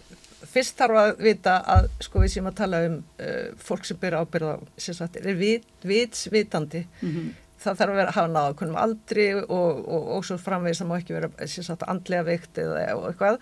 [0.54, 4.22] fyrst þarf að vita að, sko við séum að tala um uh, fólk sem byrja
[4.22, 6.86] ábyrða, sem sagt, er vit, vitsvitandi.
[7.02, 10.38] Mm -hmm það þarf að vera að hafa náða konum aldri og, og, og svo
[10.42, 13.40] framvegis það má ekki vera sagt, andlega veikt eða eitthvað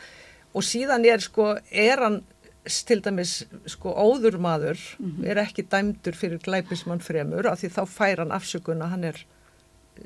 [0.57, 2.21] og síðan er sko, er hann
[2.67, 5.27] til dæmis sko óður maður mm -hmm.
[5.29, 9.25] er ekki dæmdur fyrir glæpismann fremur af því þá fær hann afsökun að hann er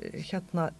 [0.00, 0.70] eh, hérna,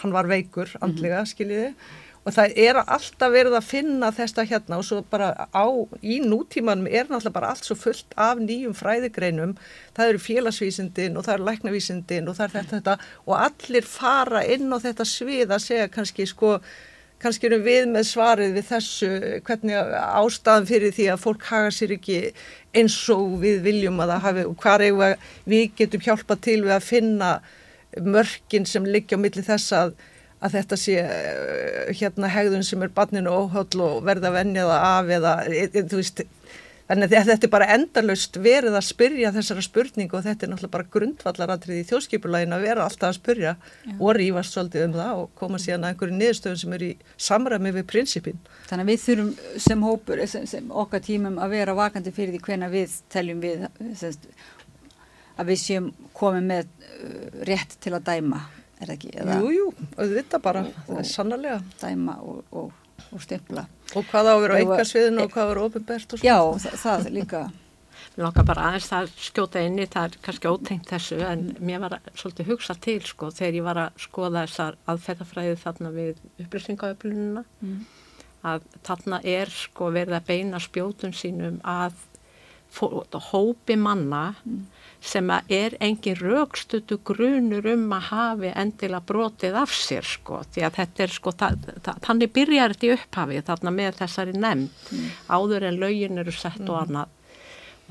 [0.00, 1.32] hann var veikur andlega mm -hmm.
[1.34, 1.74] skiljiði
[2.22, 5.66] og það er alltaf verið að finna þetta hérna og svo bara á
[6.06, 9.56] í nútímanum er náttúrulega bara allt svo fullt af nýjum fræðigreinum.
[9.96, 12.96] Það eru félagsvísindin og það eru læknavísindin og það er þetta, þetta.
[13.26, 16.56] Og allir fara inn á þetta svið að segja kannski sko
[17.22, 19.10] kannski erum við með svarið við þessu
[19.46, 22.16] hvernig ástæðan fyrir því að fólk haga sér ekki
[22.74, 24.86] eins og við viljum að það hafi og hvað
[25.52, 27.30] við getum hjálpa til við að finna
[28.02, 29.94] mörkin sem liggja á milli þess að
[30.42, 35.34] að þetta sé eh, hérna hegðun sem er banninu óhöll og verða vennjaða af eða
[35.46, 36.22] e, e, þú veist
[36.88, 40.74] þannig að þetta er bara endalust verið að spyrja þessara spurningu og þetta er náttúrulega
[40.74, 43.94] bara grundvallaratrið í þjóðskipulægin að vera alltaf að spyrja Já.
[43.94, 46.90] og rýfast svolítið um það og koma síðan að einhverju niðurstöðum sem er í
[47.28, 48.42] samræmi við prinsipin.
[48.68, 52.42] Þannig að við þurfum sem hópur, sem, sem okkar tímum að vera vakandi fyrir því
[52.48, 53.68] hvena við teljum við
[54.02, 54.26] semst,
[55.38, 58.42] að við séum komið með uh, rétt til að dæma
[58.82, 59.14] er það ekki?
[59.22, 61.58] Eða, jú, jú, auðvitað bara, og, það er sannarlega.
[61.80, 63.64] Dæma og, og, og stefla.
[63.92, 66.28] Og hvað á að vera á einkarsviðinu og hvað á að vera ofinbært og svona.
[66.28, 67.42] Já, það, það líka.
[68.12, 71.94] Mér langar bara aðeins að skjóta inni, það er kannski ótengt þessu, en mér var
[72.12, 77.78] svolítið hugsað til, sko, þegar ég var að skoða þessar aðferðafræði þarna við upplýsingaöflununa, mm.
[78.52, 81.96] að þarna er, sko, verið að beina spjótun sínum að
[83.30, 84.60] hópi manna mm
[85.02, 90.76] sem er engin raukstutu grunur um að hafi endilega brotið af sér sko því að
[90.78, 91.32] þetta er sko
[92.06, 95.10] þannig byrjar þetta í upphafið þarna með þessari nefnd mm.
[95.26, 96.70] áður en laugin eru sett mm.
[96.70, 97.18] og annað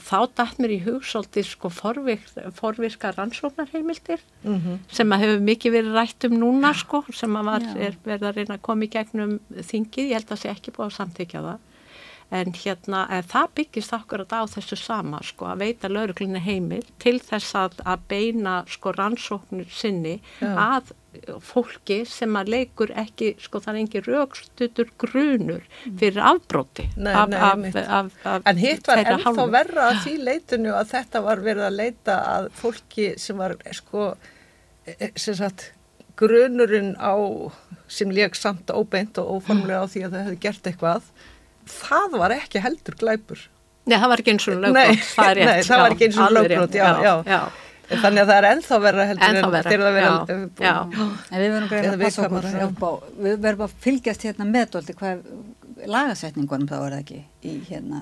[0.01, 4.77] og þá dætt mér í hugsaldi sko forvirk, forvirka rannsóknarheimildir mm -hmm.
[4.87, 8.35] sem að hefur mikið verið rætt um núna sko sem að var, er verið að
[8.39, 11.41] reyna að koma í gegnum þingið, ég held að það sé ekki búið að samtíkja
[11.41, 11.59] það
[12.31, 17.17] en hérna en það byggist akkurat á þessu sama sko að veita lauruglinni heimil til
[17.19, 20.51] þess að, að beina sko rannsóknir sinni Já.
[20.55, 20.93] að
[21.43, 25.97] fólki sem að leikur ekki sko það er engi raukstutur grunur mm.
[25.99, 30.71] fyrir afbróti nei, af, nei, af, af, En hitt var ennþá verra að því leitinu
[30.77, 34.13] að þetta var verið að leita að fólki sem var sko
[34.87, 35.73] e, e, sem sagt
[36.19, 37.15] grunurinn á
[37.91, 41.11] sem leik samt óbeint og óformlega á því að það hefði gert eitthvað
[41.79, 43.41] það var ekki heldur glæpur.
[43.89, 45.09] Nei, það var ekki eins og lögbrot.
[45.17, 45.49] Það er rétt.
[45.49, 47.41] Nei, það já, var ekki eins og lögbrot, já, já, já.
[47.91, 50.75] Þannig að það er ennþá verða heldur ennþá verða, en vera, já, já.
[51.27, 52.45] En við verðum greið að passa okkur.
[52.47, 52.91] á,
[53.25, 55.25] við verðum að fylgjast hérna meðdóldi hvað
[55.91, 58.01] lagasetningunum þá er það ekki í hérna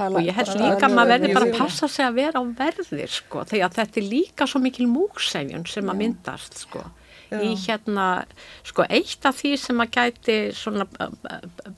[0.00, 3.12] og ég held líka að maður verður bara að passa sig að vera á verðir
[3.12, 6.84] sko, þegar þetta er líka svo mikil múksefjun sem að myndast sko.
[7.40, 8.06] Í hérna,
[8.66, 10.86] sko eitt af því sem að gæti svona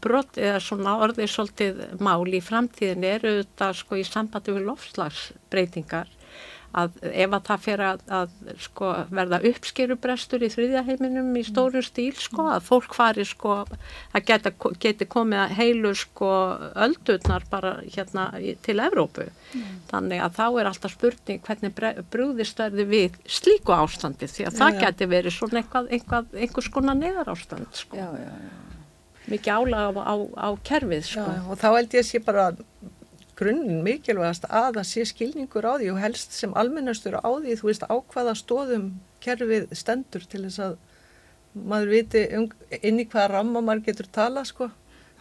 [0.05, 6.14] brott eða svona orðið svolítið mál í framtíðin eru þetta sko í sambandi við lofslagsbreytingar
[6.74, 8.32] að ef að það fer að, að
[8.64, 13.60] sko, verða uppskerubrestur í þriðjaheiminum í stóru stíl sko, að fólk fari sko,
[14.14, 14.52] að geta,
[14.82, 16.32] geti komið að heilu sko
[16.86, 18.26] öldurnar bara hérna
[18.66, 19.28] til Evrópu.
[19.55, 19.78] Mm.
[19.92, 24.59] Þannig að þá er alltaf spurning hvernig brúðist verði við slíku ástandi því að já,
[24.60, 24.82] það já.
[24.86, 27.98] geti verið svona einhvað, einhvað, einhvers konar neðar ástand sko.
[28.01, 28.60] Já, já, já.
[29.24, 31.22] Mikið álag á, á, á kerfið sko.
[31.24, 32.51] Já, og þá held ég að sé bara
[33.39, 37.69] grunninn mikilvægast að það sé skilningur á því og helst sem almennastur á því þú
[37.70, 38.89] veist á hvaða stóðum
[39.24, 40.77] kerfið stendur til þess að
[41.55, 42.48] maður viti um,
[42.82, 44.70] inn í hvaða ramma maður getur tala sko.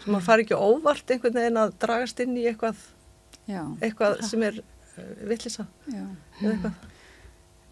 [0.01, 2.79] Sem maður fari ekki óvart einhvern veginn að dragast inn í eitthvað,
[3.47, 6.92] eitthvað sem er uh, villisa eða eitthvað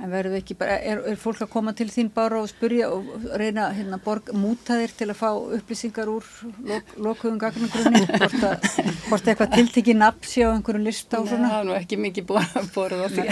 [0.02, 3.28] En verður ekki bara, er, er fólk að koma til þín bara og spurja og
[3.38, 5.30] reyna hérna borg, múta þér til að fá
[5.60, 6.26] upplýsingar úr
[6.66, 8.68] lok, lokuðum gagnagrunni, hvort, að,
[9.06, 11.46] hvort eitthvað tiltikið nafn sé á einhverju lista og svona?
[11.46, 12.34] Nei, það er nú ekki mikið
[12.74, 13.24] borðið á því.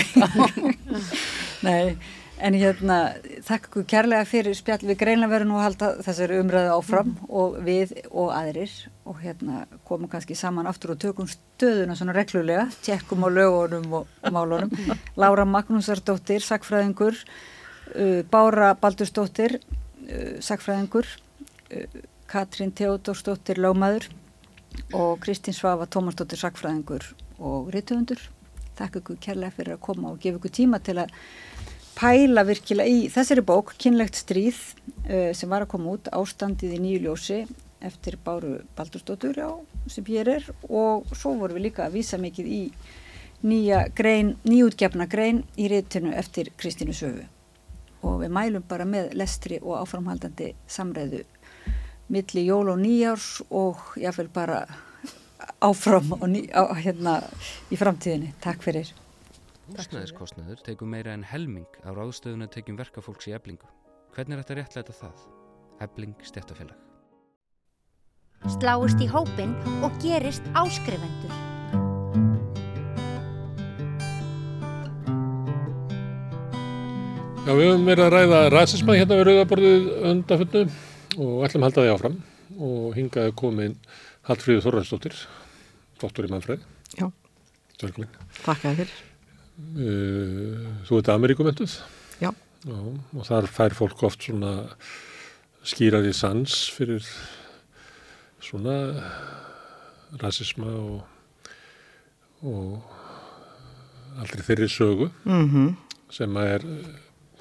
[1.66, 1.84] Nei,
[2.40, 2.98] En hérna,
[3.44, 7.26] þakka ykkur kærlega fyrir spjall við greinlega verðum nú að halda þessari umræðu áfram mm.
[7.42, 8.76] og við og aðrir
[9.10, 14.32] og hérna komum kannski saman aftur og tökum stöðuna svona reglulega, tjekkum á lögunum og
[14.32, 14.72] málunum.
[15.20, 17.20] Lára Magnúsardóttir, sakfræðingur,
[17.98, 19.60] uh, Bára Baldursdóttir,
[20.08, 21.12] uh, sakfræðingur,
[21.76, 24.08] uh, Katrín Teodórsdóttir, lögmaður
[24.94, 27.12] og Kristín Svafa Tómarsdóttir, sakfræðingur
[27.44, 28.30] og rítuðundur.
[28.80, 31.12] Þakka ykkur kærlega fyrir að koma og gefa ykkur tíma til að
[32.00, 34.60] pæla virkilega í þessari bók, Kynlegt stríð,
[35.10, 37.42] uh, sem var að koma út ástandið í nýju ljósi
[37.84, 39.52] eftir Báru Baldurstóttur á
[39.88, 42.62] sem hér er og svo vorum við líka að vísa mikið í
[43.48, 47.24] nýja grein, nýjútgefna grein í reytinu eftir Kristínu Söfu
[48.04, 51.24] og við mælum bara með lestri og áframhaldandi samræðu
[52.10, 54.64] milli jól og nýjárs og jáfnveil bara
[55.70, 57.20] áfram og ný, á, hérna
[57.72, 58.34] í framtíðinni.
[58.42, 58.90] Takk fyrir.
[59.70, 63.68] Húsnæðiskostnaður tegum meira en helming á ráðstöðun að tegjum verkafólks í eblingu.
[64.16, 65.26] Hvernig er þetta réttlæta það?
[65.86, 66.80] Ebling stjættafélag.
[68.56, 69.54] Sláist í hópin
[69.86, 71.36] og gerist áskrifendur.
[77.46, 80.64] Já, við höfum verið að ræða ræðsinsma hérna við Rauðaborðið undanfunnu
[81.20, 82.18] og ætlum að halda því áfram
[82.70, 83.78] og hingaði komin
[84.30, 85.22] Hallfríður Þorransdóttir,
[86.02, 86.66] doktor í mannfræði.
[86.98, 87.06] Já.
[87.80, 88.18] Velkomin.
[88.42, 88.98] Takk að þér.
[89.60, 91.74] Uh, þú ert Ameríkumentuð
[92.24, 92.32] Já.
[92.64, 94.54] Já og þar fær fólk oft svona
[95.68, 97.04] skýraði sans fyrir
[98.40, 98.78] svona
[100.22, 101.04] rasisma og,
[102.42, 102.80] og
[104.20, 105.76] aldrei þeirri sögu Mm -hmm.
[106.10, 106.62] sem er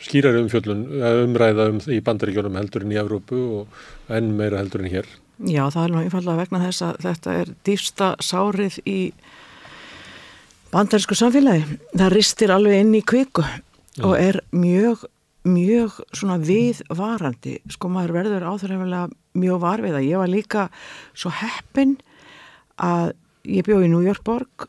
[0.01, 0.83] skýrari umfjöllun
[1.25, 3.69] umræða um í bandaríkjónum heldur en í Evrópu og
[4.09, 5.07] enn meira heldur en hér
[5.39, 9.13] Já, það er einfallega vegna þess að þetta er dýfsta sárið í
[10.73, 11.79] bandarísku samfélagi.
[11.97, 14.05] Það ristir alveg inn í kviku Já.
[14.05, 15.05] og er mjög,
[15.49, 17.59] mjög svona viðvarandi.
[17.73, 19.09] Sko maður verður áþurðanlega
[19.39, 20.03] mjög varfiða.
[20.05, 20.67] Ég var líka
[21.17, 21.97] svo heppin
[22.77, 23.15] að
[23.49, 24.69] ég bjóð í New York borg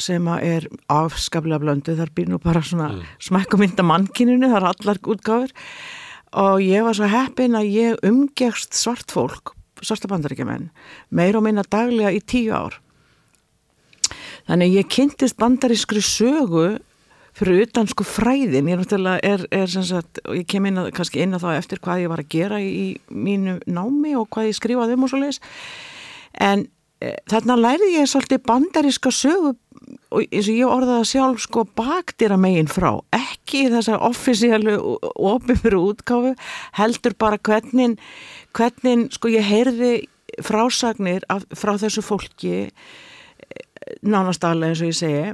[0.00, 1.96] sem er afskaplega blöndu.
[1.98, 3.02] Þar býr nú bara svona mm.
[3.28, 5.52] smækkumynda mannkininu, það er allar útgáður
[6.34, 9.52] og ég var svo heppin að ég umgegst svart fólk,
[9.84, 10.72] svarta bandaríkjumenn,
[11.14, 12.80] meir og minna daglega í tíu ár
[14.48, 16.66] Þannig ég kynntist bandarískri sögu
[17.34, 21.34] fyrir utansku fræðin, ég náttúrulega er, er sem sagt, ég kem inn að, kannski inn
[21.34, 24.94] að þá eftir hvað ég var að gera í mínu námi og hvað ég skrifaði
[24.94, 25.40] um og svo leiðis,
[26.38, 26.66] en
[27.02, 29.56] e, þarna læriði ég svolítið bandaríska sögu
[30.14, 34.76] eins og ég orðaði sjálf sko bakdýra megin frá, ekki þessar offisíalu
[35.12, 36.34] ofinfyrir útkáfu,
[36.78, 37.98] heldur bara hvernig,
[38.54, 39.92] hvernig sko ég heyrði
[40.42, 42.68] frásagnir af, frá þessu fólki
[44.02, 45.32] nánast alveg eins og ég segi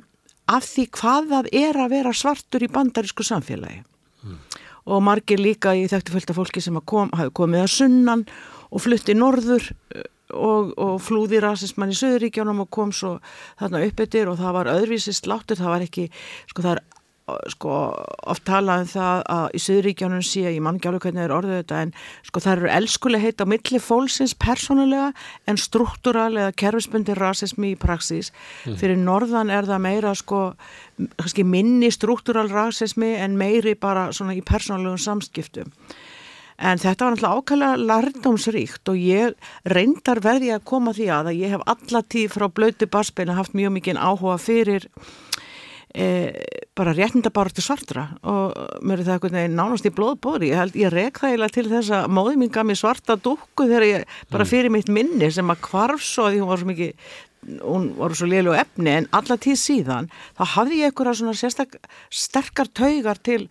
[0.50, 4.38] af því hvað það er að vera svartur í bandarísku samfélagi mm.
[4.90, 8.24] og margir líka í þekktu fölta fólki sem kom, hafi komið að sunnan
[8.70, 13.16] og flutti norður eh, og, og flúði rasismann í Söðuríkjónum og kom svo
[13.60, 16.06] þarna uppbyttir og það var öðruvísi sláttur, það var ekki,
[16.50, 16.84] sko það er
[17.52, 17.74] sko
[18.30, 21.34] oft talað um það að í Suðuríkjónum sé, ég man ekki alveg hvernig það er
[21.36, 21.92] orðið þetta en
[22.26, 25.10] sko það eru elskuleg heit á milli fólksins persónulega
[25.50, 28.32] en struktúral eða kerfisbundi rasismi í praxís.
[28.66, 28.78] Mm.
[28.80, 30.42] Fyrir norðan er það meira sko
[31.46, 35.74] minni struktúral rasismi en meiri bara svona í persónulegum samskiptum.
[36.60, 41.38] En þetta var náttúrulega ákvæmlega lardomsríkt og ég reyndar verði að koma því að að
[41.40, 44.84] ég hef allatíð frá blötu barspeina haft mjög mikið áhuga fyrir
[45.94, 46.06] e,
[46.80, 51.20] bara réttindabáratu svartra og mér er það eitthvað nánast í blóðbóri, ég held ég rek
[51.20, 54.50] það eiginlega til þess að móði mín gaf mér svarta dukku þegar ég bara mm.
[54.54, 57.18] fyrir mitt minni sem að kvarf svo því hún var svo mikið
[57.64, 60.08] hún var svo liðlu efni en alla tíð síðan
[60.38, 61.76] þá hafði ég eitthvað svona sérstak
[62.12, 63.46] sterkar taugar til,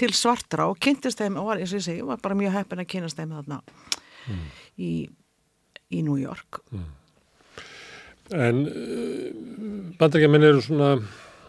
[0.00, 2.84] til svartra og kynntist þeim og var eins og ég segi, var bara mjög heppin
[2.84, 3.60] að kynast þeim þarna
[4.28, 4.48] mm.
[4.76, 4.92] í,
[5.96, 6.88] í New York mm.
[8.30, 9.30] En uh,
[9.98, 10.90] bandarækjaman eru svona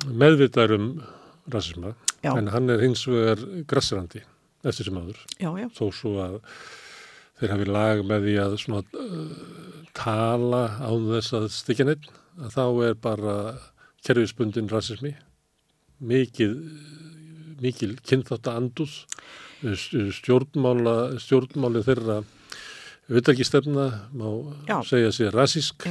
[0.09, 0.87] meðvitaður um
[1.49, 2.35] rasisma já.
[2.35, 4.23] en hann er hins vegar grassirandi
[4.63, 5.01] eftir sem
[5.39, 5.67] já, já.
[5.73, 6.39] þó svo að
[7.39, 12.53] þeir hafi lag með því að svona, uh, tala á þess að stikja neitt að
[12.53, 13.35] þá er bara
[14.05, 15.15] kerfisbundin rasismi.
[16.01, 16.53] Mikið
[17.61, 18.93] mikil kynþátt að andus
[20.17, 23.85] stjórnmála stjórnmáli þeirra auðvitað ekki stefna
[24.17, 24.27] má
[24.87, 25.85] segja sér rasísk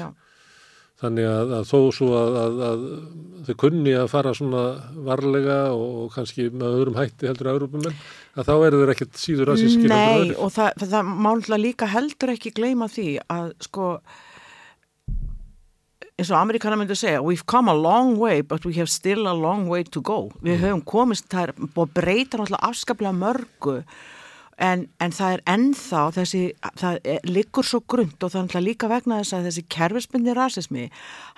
[1.00, 2.80] Þannig að, að þó svo að, að, að
[3.46, 4.64] þau kunni að fara svona
[5.06, 8.00] varlega og kannski með öðrum hætti heldur að Európumenn,
[8.36, 12.34] að þá eru þeir ekkert síður rasískir heldur Nei, og það, það mánulega líka heldur
[12.34, 13.94] ekki gleyma því að sko
[16.20, 19.32] eins og Amerikana myndi segja we've come a long way but we have still a
[19.32, 20.28] long way to go.
[20.44, 23.76] Við höfum komist það er búið að breyta náttúrulega afskaplega mörgu
[24.60, 26.42] en, en það er ennþá þessi,
[26.80, 30.86] það er, liggur svo grund og er náttúrulega líka vegna þess að þessi kerfisbindi rasismi,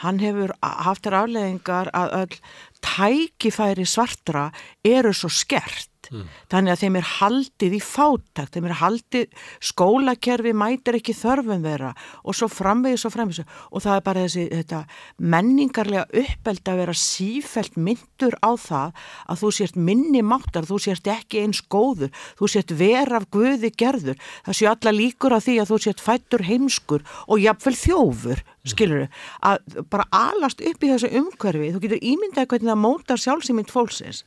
[0.02, 2.36] hann hefur haft þér afleðingar að öll
[2.82, 4.50] tækifæri svartra
[4.84, 6.26] eru svo skert Mm.
[6.50, 11.92] Þannig að þeim er haldið í fátakt, þeim er haldið, skólakerfi mætir ekki þörfum vera
[12.22, 13.46] og svo framvegis og framvegis.
[13.70, 14.80] Og það er bara þessi þetta,
[15.18, 18.98] menningarlega uppeld að vera sífælt myndur á það
[19.30, 23.72] að þú sért minni máttar, þú sért ekki eins góður, þú sért ver af guði
[23.78, 28.44] gerður, það sé alla líkur að því að þú sért fættur heimskur og jafnvel þjófur,
[28.68, 33.22] skilur þau, að bara alast upp í þessu umhverfi, þú getur ímyndað hvernig það mótar
[33.22, 34.24] sjálfsýmynd fólksins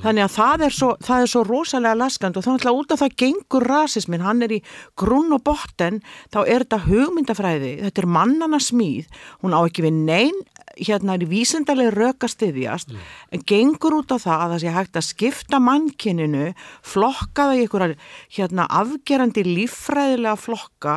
[0.00, 3.02] Þannig að það er svo, það er svo rosalega laskand og þannig að út af
[3.02, 4.60] það gengur rasismin, hann er í
[4.98, 6.00] grunn og botten,
[6.32, 9.10] þá er þetta hugmyndafræði, þetta er mannana smíð,
[9.44, 10.40] hún á ekki við neyn,
[10.78, 13.12] hérna er í vísindarlega röka stiðjast, mm.
[13.36, 16.48] en gengur út af það að það sé hægt að skipta mannkininu,
[16.94, 18.00] flokka það í einhverja
[18.38, 20.96] hérna, afgerandi líffræðilega flokka,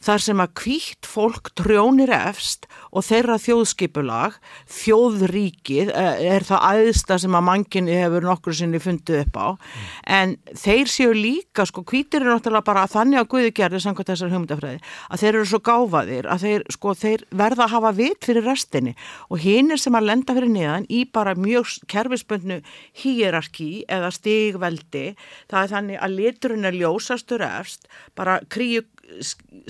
[0.00, 4.36] þar sem að kvítt fólk trjónir efst og þeirra þjóðskipulag,
[4.80, 9.90] þjóðríkið eh, er það aðsta sem að manginni hefur nokkur sinni fundið upp á mm.
[10.18, 14.32] en þeir séu líka, sko kvítir eru náttúrulega bara þannig að Guði gerði samkvæmt þessar
[14.34, 18.48] hugmyndafræði, að þeir eru svo gáfaðir að þeir, sko, þeir verða að hafa vit fyrir
[18.48, 18.96] restinni
[19.28, 22.60] og hinn er sem að lenda fyrir neðan í bara mjög kerfisbundnu
[23.02, 25.04] hýrarki eða stigveldi,
[25.50, 27.86] það er þannig að liturinn er ljósastur efst,
[28.18, 28.82] bara kríu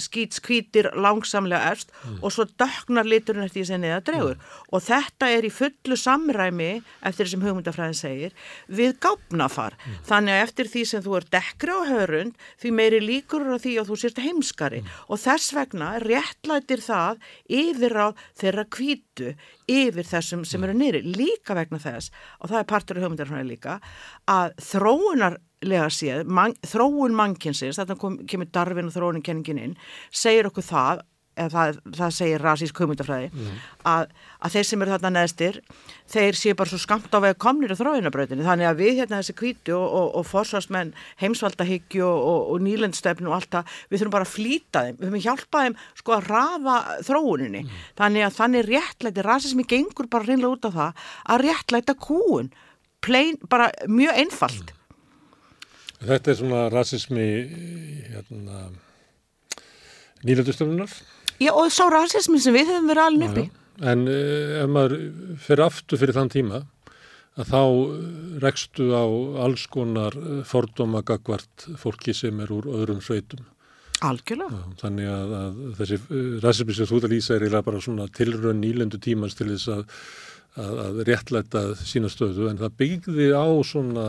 [0.01, 2.19] skýt skvítir langsamlega efst mm.
[2.23, 4.47] og svo döknar liturinn eftir því sem niða dregur mm.
[4.71, 6.71] og þetta er í fullu samræmi
[7.09, 8.37] eftir því sem hugmyndafræðin segir
[8.69, 9.99] við gáfnafar mm.
[10.09, 13.77] þannig að eftir því sem þú er dekkri á hörund því meiri líkur á því
[13.81, 14.95] að þú sést heimskari mm.
[15.09, 17.21] og þess vegna réttlætir það
[17.61, 18.09] yfir á
[18.41, 19.35] þeirra kvítu
[19.71, 23.79] yfir þessum sem eru nýri líka vegna þess og það er partur af hugmyndafræðin líka
[24.31, 29.79] að þróunar lega séð, man, þróun mannkynsins, þetta kom, kemur Darvin og þróunikenningin inn,
[30.09, 31.03] segir okkur það,
[31.41, 33.59] eða það, það segir rasísk hugmyndafræði, mm.
[33.89, 35.59] að, að þeir sem eru þarna neðstir,
[36.11, 39.37] þeir séu bara svo skamt á vega komnir á þróunabrautinu, þannig að við hérna þessi
[39.39, 44.29] kvítu og, og, og forsvarsmenn heimsvaldahyggju og, og nýlendstefnu og allt það, við þurfum bara
[44.29, 47.87] að flýta þeim, við þurfum að hjálpa þeim sko að rafa þróuninni, mm.
[48.01, 51.07] þannig að þannig réttlæti, rasismi gengur bara reynlega út af það,
[51.37, 52.53] að réttlæta kúun,
[53.01, 54.75] Plain, bara mjög einfalt.
[54.75, 54.80] Mm.
[56.01, 57.29] Þetta er svona rasismi
[58.09, 58.67] hérna,
[60.25, 60.93] nýlandustöfnunar.
[61.41, 63.47] Já og sá rasismi sem við höfum verið alveg uppi.
[63.81, 64.97] En uh, ef maður
[65.41, 66.63] fyrir aftur fyrir þann tíma
[67.41, 67.63] að þá
[68.43, 69.05] rekstu á
[69.45, 73.45] alls konar eh, fordóma gagvart fólki sem er úr öðrum sveitum.
[74.05, 74.57] Algjörlega.
[74.57, 75.99] Já, þannig að, að þessi
[76.43, 79.85] rasismi sem þú það lýsa er eiginlega bara svona tilrönd nýlandu tímans til þess að,
[80.57, 84.07] að, að réttlæta sína stöðu en það byggði á svona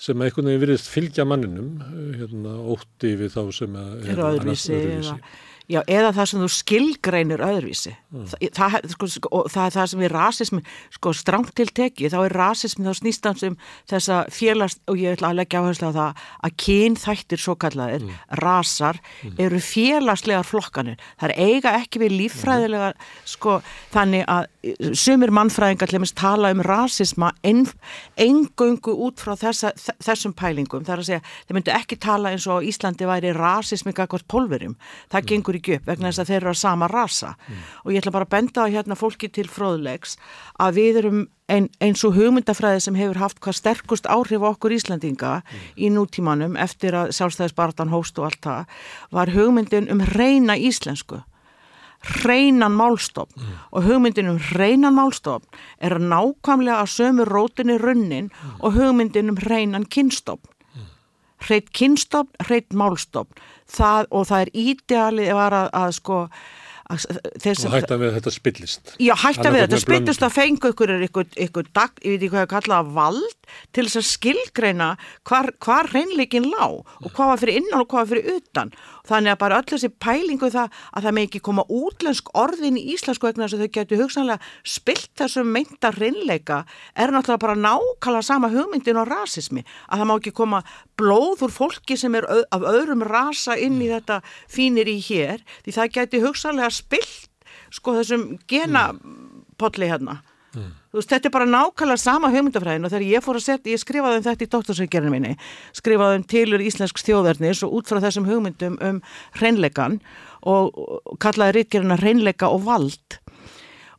[0.00, 1.74] sem einhvern veginn virðist fylgja manninum
[2.18, 5.12] hérna, ótti við þá sem er, öðruvísi, öðruvísi.
[5.14, 8.24] Eða, já, eða það sem þú skilgreinir öðruvísi mm.
[8.28, 10.62] það, það, sko, sko, það er það sem er rasismi
[10.96, 13.58] sko stránt til teki þá er rasismi þá snýstans um
[13.90, 18.18] þessa félast og ég ætla að leggja áherslu á það að kynþættir svo kallaðir mm.
[18.42, 19.36] rasar mm.
[19.46, 22.92] eru félagslegar flokkanir það er eiga ekki við líffræðilega
[23.36, 23.60] sko
[23.94, 24.50] þannig að
[24.96, 29.72] sumir mannfræðingar til dæmis tala um rasisma engöngu út frá þessa,
[30.02, 33.94] þessum pælingum það er að segja, þeir myndu ekki tala eins og Íslandi væri rasismi
[33.96, 34.76] kakvart pólverum
[35.12, 35.28] það mm.
[35.32, 37.66] gengur ekki upp vegna þess að þeir eru að sama rasa mm.
[37.84, 40.16] og ég ætla bara að benda á hérna fólki til fróðlegs
[40.62, 41.20] að við erum
[41.52, 45.68] ein, eins og hugmyndafræði sem hefur haft hvað sterkust áhrif okkur Íslandinga mm.
[45.76, 48.82] í nútímanum eftir að sjálfstæðisbartan hóst og allt það
[49.12, 51.20] var hugmyndin um reyna íslensku
[52.04, 53.60] hreinan málstofn mm.
[53.72, 55.46] og hugmyndin um hreinan málstofn
[55.78, 58.58] er nákvæmlega að sömu rótinni runnin mm.
[58.60, 60.44] og hugmyndin um hreinan kynstofn
[60.74, 60.90] mm.
[61.48, 63.32] hreitt kynstofn, hreitt málstofn
[63.66, 66.20] það, og það er ídealið að, að, að sko
[66.84, 71.70] Þess, og hætta við þetta spillist já hætta við þetta spillist að fengu ykkur ykkur,
[71.72, 74.88] dag, ég veit ekki hvað ég kalla vald til þess að skilgreina
[75.24, 78.74] hvar, hvar reynleikin lág og hvað var fyrir innan og hvað var fyrir utan
[79.08, 82.84] þannig að bara öll þessi pælingu það að það með ekki koma útlensk orðin í
[82.94, 86.62] íslensku vegna þess að þau getur hugsanlega spilt þessum meinta reynleika
[86.94, 89.64] er náttúrulega bara nákvæmlega sama hugmyndin og rasismi.
[89.88, 90.62] Að það má ekki koma
[90.98, 94.20] blóð úr fólki sem er af öðrum rasa inn í þetta
[94.50, 97.30] fínir í hér því það getur hugsanlega spilt
[97.74, 100.22] sko þessum genapolli hérna
[100.56, 100.70] mm.
[100.96, 104.20] veist, þetta er bara nákvæmlega sama hugmyndafræðin og þegar ég fór að setja, ég skrifaði
[104.20, 105.34] um þetta í doktorsveikjarinu minni,
[105.76, 109.02] skrifaði um tilur íslensk þjóðverðnis og út frá þessum hugmyndum um
[109.38, 110.00] hreinleikan
[110.44, 113.20] og, og kallaði rítkjöruna hreinleika og vald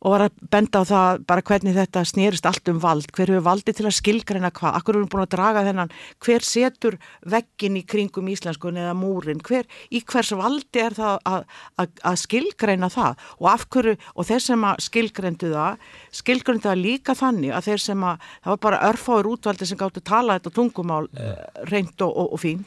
[0.06, 3.42] og var að benda á það bara hvernig þetta snýrist allt um vald, hver hefur
[3.42, 5.90] valdi til að skilgreina hvað, akkur erum búin að draga þennan,
[6.22, 6.96] hver setur
[7.26, 11.48] veggin í kringum íslenskun eða múrin, hver, í hvers valdi er það að,
[11.82, 13.26] að, að skilgreina það?
[13.42, 15.90] Og af hverju, og þeir sem að skilgreindu það,
[16.22, 20.04] skilgreindu það líka þannig að þeir sem að, það var bara örfáður útvaldi sem gáttu
[20.04, 21.34] að tala þetta tungumál uh,
[21.66, 22.62] reynd og, og, og fín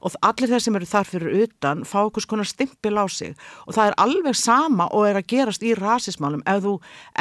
[0.00, 3.34] og allir þeir sem eru þar fyrir utan fá okkur svona stimpil á sig
[3.66, 6.74] og það er alveg sama og er að gerast í rasismálum ef þú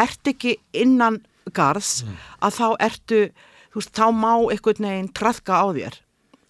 [0.06, 1.22] ert ekki innan
[1.56, 2.19] garðs mm.
[2.45, 3.22] að þá ertu,
[3.73, 5.99] þú veist, þá má einhvern veginn trafka á þér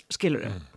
[0.10, 0.68] skilur þau mm.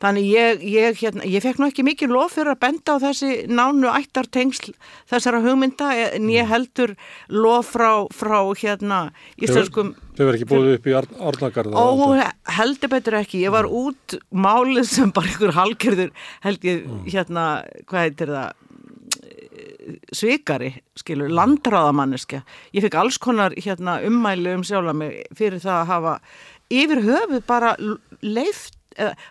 [0.00, 3.32] Þannig ég, ég, hérna, ég fekk nú ekki mikið lof fyrir að benda á þessi
[3.52, 4.72] nánu ættartengsl
[5.10, 6.48] þessara hugmynda en ég mm.
[6.48, 6.94] heldur
[7.28, 9.00] lof frá, frá hérna
[9.36, 9.92] íslenskum...
[10.16, 11.84] Þau verður ekki búið upp í orðnagarða?
[11.84, 12.16] Ó,
[12.56, 13.42] heldur betur ekki.
[13.44, 13.76] Ég var mm.
[13.84, 16.10] út málið sem bara ykkur halgerður
[16.46, 17.06] held ég, mm.
[17.12, 17.46] hérna,
[17.84, 18.66] hvað heitir það?
[20.14, 22.42] svikari, skilur, landráðamanniska.
[22.76, 26.14] Ég fekk alls konar hérna, ummælu um sjálf að mig fyrir það að hafa
[26.70, 27.72] yfir höfuð bara
[28.22, 28.79] leift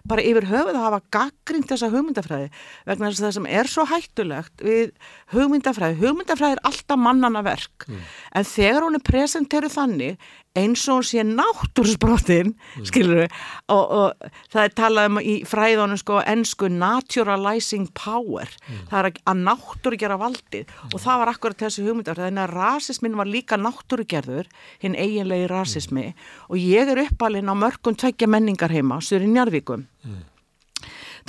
[0.08, 2.50] bara yfir höfuð að hafa gaggrínt þessa hugmyndafræði
[2.88, 4.94] vegna þess að það sem er svo hættulegt við
[5.34, 8.06] hugmyndafræði, hugmyndafræði er alltaf mannana verk mm.
[8.40, 12.86] en þegar hún er presenteruð þannig eins og hún sé náttúrsbrotin mm.
[12.90, 13.34] skilur við
[13.70, 18.88] og, og það er talað um í fræðunum sko ennsku naturalizing power mm.
[18.90, 20.96] það er að náttúru gera valdið mm.
[20.96, 24.50] og það var akkurat þessi hugmyndar þannig að rasismin var líka náttúrugerður
[24.82, 26.08] hinn eiginlegi rasismi
[26.50, 30.20] og ég er uppalinn á mörgum tveggja menningar heima, Sturinn Jarvíkum mm.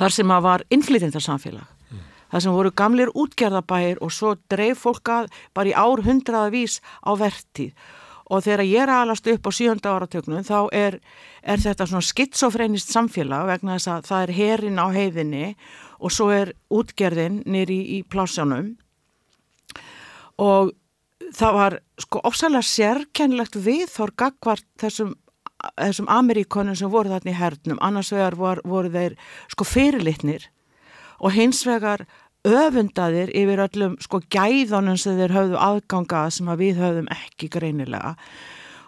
[0.00, 2.04] þar sem að var innflytjendarsamfélag mm.
[2.32, 7.12] þar sem voru gamlir útgerðabæir og svo dreif fólk að bara í ár hundraðavís á
[7.20, 7.76] vertíð
[8.30, 10.98] og þegar ég er aðalast upp á sjönda áratöknum þá er,
[11.42, 15.46] er þetta svona skitsofrænist samfélag vegna þess að það er herin á heiðinni
[16.00, 18.76] og svo er útgerðin nýri í, í plásjánum
[20.40, 20.70] og
[21.36, 25.14] það var sko ofsalega sérkennilegt viðþór gagvart þessum,
[25.76, 27.80] þessum Ameríkonum sem voru þarna í hernum.
[27.84, 29.16] Annars vegar vor, voru þeir
[29.52, 30.48] sko fyrirlitnir.
[31.20, 32.06] Og hins vegar
[32.46, 38.14] öfundaðir yfir öllum sko gæðunum sem þeir höfðu aðgangað sem að við höfðum ekki greinilega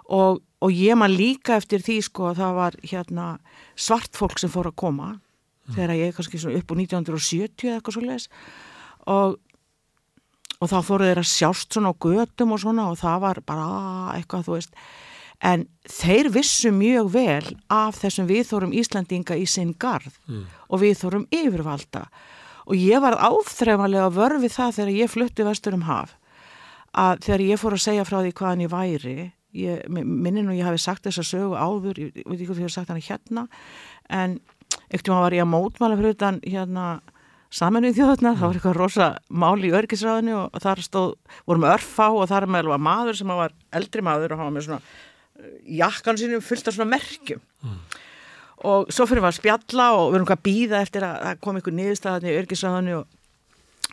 [0.08, 3.28] og, og ég maður líka eftir því sko að það var hérna
[3.76, 5.76] svart fólk sem fór að koma mm.
[5.76, 8.28] þegar ég kannski upp á 1970 eða eitthvað svo les
[9.12, 9.38] og,
[10.56, 13.70] og þá fóru þeir að sjást svona á götum og svona og það var bara
[14.16, 14.84] eitthvað þú veist
[15.44, 20.46] en þeir vissu mjög vel af þessum viðþórum Íslandinga í sinn garð mm.
[20.72, 22.31] og viðþórum yfirvalda og
[22.78, 26.16] ég var áþreifanlega vörfið það þegar ég flutti vestur um haf
[26.92, 29.16] að þegar ég fór að segja frá því hvaðan ég væri
[29.56, 32.68] ég, minnin og ég hafi sagt þess að sögu áður ég veit ekki hvort ég
[32.68, 33.46] hef sagt hana hérna
[34.12, 34.36] en
[34.88, 36.86] ekkert var ég að mótmála fyrir utan hérna
[37.52, 41.10] samennuð þjóðuna, það var eitthvað rosa máli í örgisræðinu og þar stóð,
[41.44, 44.68] vorum örfá og þar með var maður sem var eldri maður og hann var með
[44.68, 47.42] svona eh, jakkan sínum fullt af svona merkjum.
[47.60, 47.82] Mm
[48.68, 51.40] og svo fyrir við að spjalla og við erum hvað að býða eftir að, að
[51.42, 53.16] koma ykkur niðurstaðan í örgisraðinu og,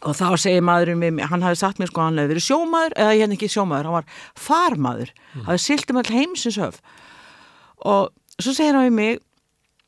[0.03, 3.15] og þá segir maðurinn mig, hann hafi sagt mér sko hann hefði verið sjómaður, eða
[3.15, 4.11] ég henni ekki sjómaður hann var
[4.47, 5.47] farmaður, mm.
[5.49, 6.79] hafi silt um all heimsins höf
[7.89, 9.19] og svo segir hann við mig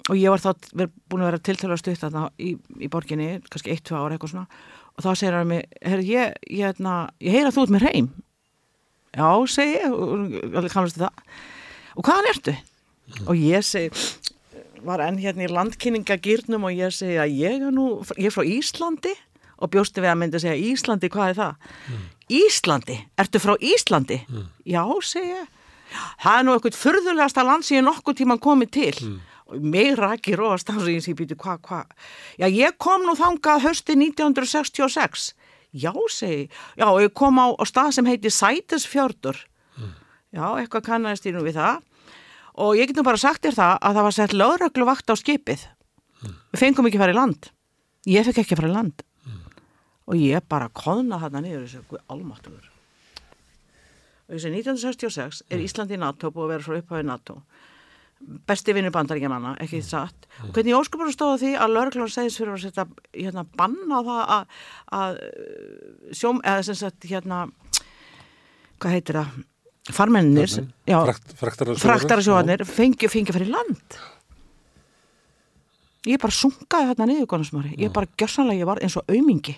[0.09, 3.99] og ég var þá búin að vera tiltala stutt þarna í, í borginni, kannski 1-2
[3.99, 4.47] ára eitthvað svona
[4.97, 7.85] og þá segir hann við mig, herru ég ég, hérna, ég heyra þú út með
[7.85, 8.11] reym
[9.13, 10.67] já, segi ég og,
[11.91, 12.57] og hvaðan ertu?
[13.11, 13.25] Mm.
[13.27, 13.91] og ég segi
[14.85, 17.87] var enn hérna í landkynningagýrnum og ég segi að ég er nú,
[18.17, 19.13] ég er frá Íslandi
[19.61, 21.73] og bjósti við að myndi að segja Íslandi, hvað er það?
[21.87, 22.05] Mm.
[22.41, 24.21] Íslandi, ertu frá Íslandi?
[24.29, 24.47] Mm.
[24.73, 25.51] Já, segi ég.
[26.23, 29.19] Það er nú eitthvað fyrðulegasta land sem ég nokkuð tíman komið til mm.
[29.51, 31.93] og mig rækir og að stansa ég sé býtu hvað, hvað?
[32.39, 35.31] Já, ég kom nú þangað hösti 1966.
[35.71, 36.59] Já, segi ég.
[36.79, 39.37] Já, ég kom á, á stað sem heiti Sætisfjördur.
[39.77, 39.93] Mm.
[40.31, 41.83] Já, eitthvað kannast ég nú við það
[42.55, 45.63] og ég getum bara sagt þér það að það var sett lögreglu vakt á skipið.
[46.21, 46.35] Mm.
[46.53, 47.49] við fengum ekki að fara í land.
[48.09, 49.07] Ég fekk ekki að fara í land.
[49.25, 49.41] Mm.
[50.11, 52.71] og ég bara kóðna þarna niður þessu almáttuður
[54.31, 57.37] og þessi 1966 er Íslandi í NATO búið að vera frá upphæði NATO.
[58.47, 59.87] Besti vinnu bandaríkjamanna, ekki mm.
[59.87, 60.27] satt.
[60.45, 62.85] Og hvernig óskupur stóða því að lögreglan segist fyrir að setja
[63.17, 64.59] hérna banna það að,
[64.99, 65.19] að
[66.15, 67.41] sjóm, eða sem sagt hérna
[68.79, 69.41] hvað heitir það
[69.95, 73.99] farmennir Frakt, fraktarasjóðanir fengi, í land.
[76.09, 79.53] Ég bara sungaði þarna niður konusmári, ég bara gjörsanlega, ég var eins og aumingi.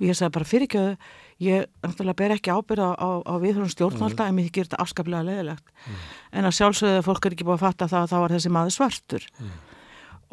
[0.00, 0.96] Og ég sagði bara fyrir ekki að
[1.44, 5.72] ég náttúrulega ber ekki ábyrða á, á viðhörnum stjórnvalda en mér þykir þetta afskaplega leðilegt
[6.30, 8.74] en að sjálfsögðu fólk er ekki búið að fatta það að þá var þessi maður
[8.76, 9.26] svartur.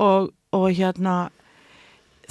[0.01, 1.15] Og, og hérna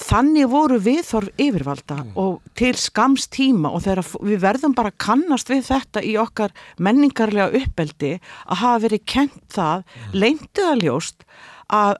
[0.00, 5.66] þannig voru viðþorf yfirvalda og til skams tíma og þegar við verðum bara kannast við
[5.70, 8.14] þetta í okkar menningarlega uppeldi
[8.46, 11.26] að hafa verið kent það, leintið að ljóst
[11.70, 11.98] að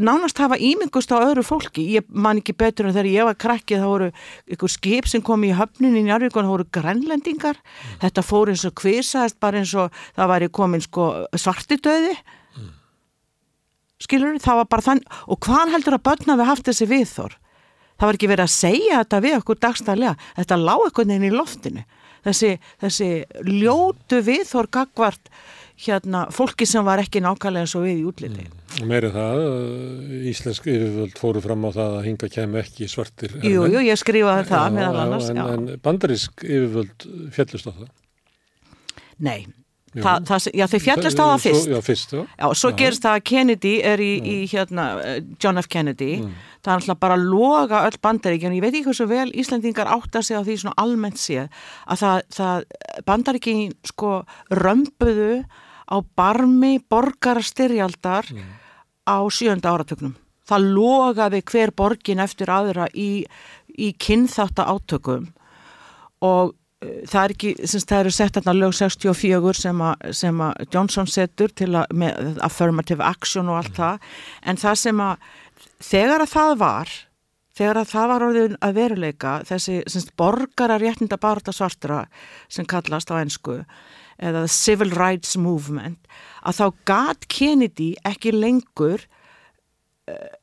[0.00, 1.84] nánast hafa ímyngust á öðru fólki.
[1.94, 4.08] Ég man ekki betur en þegar ég var krakkið þá voru
[4.50, 7.60] ykkur skip sem kom í höfnin í Njarvíkun, þá voru grænlendingar.
[8.02, 12.16] Þetta fór eins og kvisaðist bara eins og það væri komin sko svartidauði
[14.04, 17.36] skilur það var bara þann og hvað heldur að börna við haft þessi viðþór?
[17.94, 21.34] Það var ekki verið að segja þetta við okkur dagstæðlega, þetta lág eitthvað neina í
[21.34, 21.84] loftinu.
[22.24, 22.50] Þessi,
[22.80, 23.08] þessi
[23.44, 25.30] ljótu viðþór gagvart
[25.84, 28.46] hérna, fólki sem var ekki nákvæmlega eins og við í útliti.
[28.80, 33.34] Og meira það, uh, íslensk yfirvöld fóru fram á það að hinga kem ekki svartir.
[33.42, 37.92] Jú, jú, ég skrifaði það meðal annars en, en bandarísk yfirvöld fjallust á það.
[39.24, 39.46] Nei,
[39.94, 40.02] Jú.
[40.02, 41.68] það, já þau fjallist á það Svo- fyrst.
[41.70, 42.22] Já, fyrst, já.
[42.38, 45.68] Já, svo gerist það að Kennedy er í, í hérna, eh, John F.
[45.68, 46.16] Kennedy.
[46.64, 50.22] Það er alltaf bara að loga öll bandaríkjum ég veit ekki hversu vel Íslandingar átta
[50.24, 51.48] sig á því svona almennt séð
[51.86, 52.64] að það, það
[53.04, 55.44] bandaríkin sko römbuðu
[55.84, 58.24] á barmi borgarastyrjaldar
[59.04, 60.14] á sjönda áratögnum
[60.48, 63.24] það logaði hver borgin eftir aðra í,
[63.76, 65.28] í kynþátta átökum
[66.24, 66.54] og
[67.08, 71.10] það er ekki, semst það eru sett þarna lög 64 sem að, sem að Johnson
[71.10, 74.12] setur til að, með affirmative action og allt það,
[74.44, 75.26] en það sem að
[75.84, 76.94] þegar að það var
[77.54, 82.04] þegar að það var orðin að veruleika þessi semst borgara réttinda barata svartra
[82.50, 83.60] sem kallast á ensku
[84.18, 86.00] eða civil rights movement
[86.42, 89.06] að þá gat Kennedy ekki lengur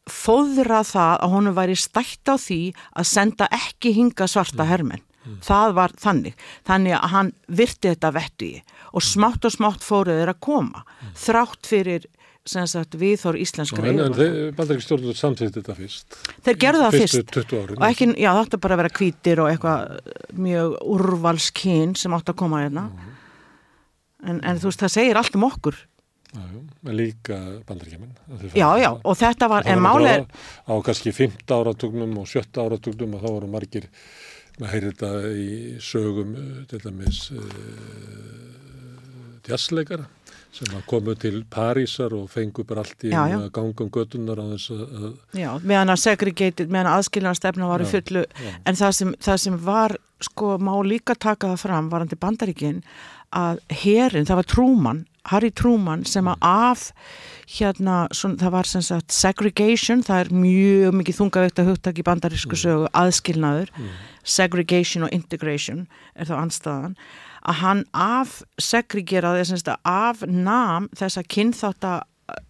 [0.09, 2.61] fóðra það að honum væri stætt á því
[2.97, 5.03] að senda ekki hinga svarta hermenn.
[5.45, 6.33] Það var þannig.
[6.65, 10.81] Þannig að hann virti þetta vettu í og smátt og smátt fóruð þeir að koma.
[11.21, 12.07] Þrátt fyrir
[12.49, 14.53] sagt viðþór íslenskra En, en yfirvalda.
[14.57, 16.15] bandarísk stjórnvöld samþýtti þetta fyrst.
[16.41, 17.77] Þeir gerðu það fyrst 20 árin.
[17.77, 20.11] og ekki, já það átti bara að vera hvítir og eitthvað
[20.47, 22.87] mjög úrvalskyn sem átti að koma hérna.
[24.25, 25.77] En, en þú veist það segir allt um okkur.
[26.31, 27.37] Já, já, líka
[27.67, 28.11] bandaríkjaman.
[28.55, 30.25] Já, já, og þetta var, en máli er,
[30.63, 31.41] Á kannski 5.
[31.51, 32.45] áratugnum og 7.
[32.63, 33.89] áratugnum og þá voru margir,
[34.59, 35.51] maður heyrir þetta í
[35.83, 37.41] sögum, eh, til dæmis uh,
[39.47, 40.07] jazzleikara
[40.51, 43.47] sem komu til Parísar og fengu bara allt í einu já.
[43.47, 45.05] að um göttunar á þess að,
[45.39, 48.51] Já, meðan að segregated, meðan aðskiljan stefna var í Já, fullu, já.
[48.67, 52.83] en það sem, það sem var, sko, má líka taka það fram, varandi bandaríkin,
[53.31, 56.85] að herin, það var Trúmann, Harry Trúmann sem að af,
[57.51, 62.05] hérna, svona, það var sem sagt segregation, það er mjög mikið þungaveikt að hugtak í
[62.07, 63.73] bandarísku sögu, aðskilnaður,
[64.23, 65.85] segregation og integration
[66.15, 66.95] er þá anstæðan,
[67.41, 71.99] að hann af segregeraði, sem sagt, af nam þessa kynþátta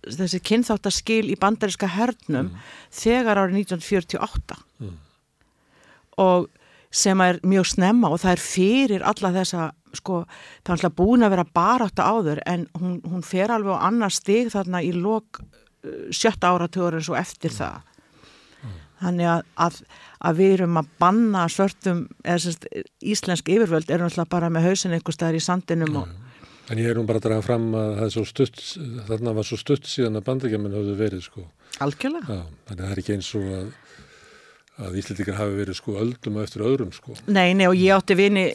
[0.06, 2.52] þessi kynþáttaskil í bandaríska hernum
[2.94, 4.60] þegar árið 1948
[6.22, 6.50] og
[6.92, 10.24] sem er mjög snemma og það er fyrir alla þessa sko,
[10.62, 14.14] það er alltaf búin að vera barátta áður en hún, hún fer alveg á annar
[14.16, 17.88] stig þarna í lok uh, sjötta áratugur en svo eftir það.
[19.02, 19.78] Þannig að, að,
[20.30, 22.68] að við erum að banna svörtum eða semst
[23.02, 26.12] íslensk yfirvöld erum alltaf bara með hausin einhver staðar í sandinum og
[26.72, 28.62] En ég er nú bara að draga fram að það er svo stutt,
[29.10, 31.44] þarna var svo stutt síðan að bandaríkjaman höfðu verið sko.
[31.84, 32.38] algjörlega.
[32.38, 33.66] Já, þannig að það er ekki eins og að,
[34.82, 37.16] að Íslandikar hafi verið sko öldum eftir öðrum sko.
[37.30, 38.46] Nei, nei og ég átti vini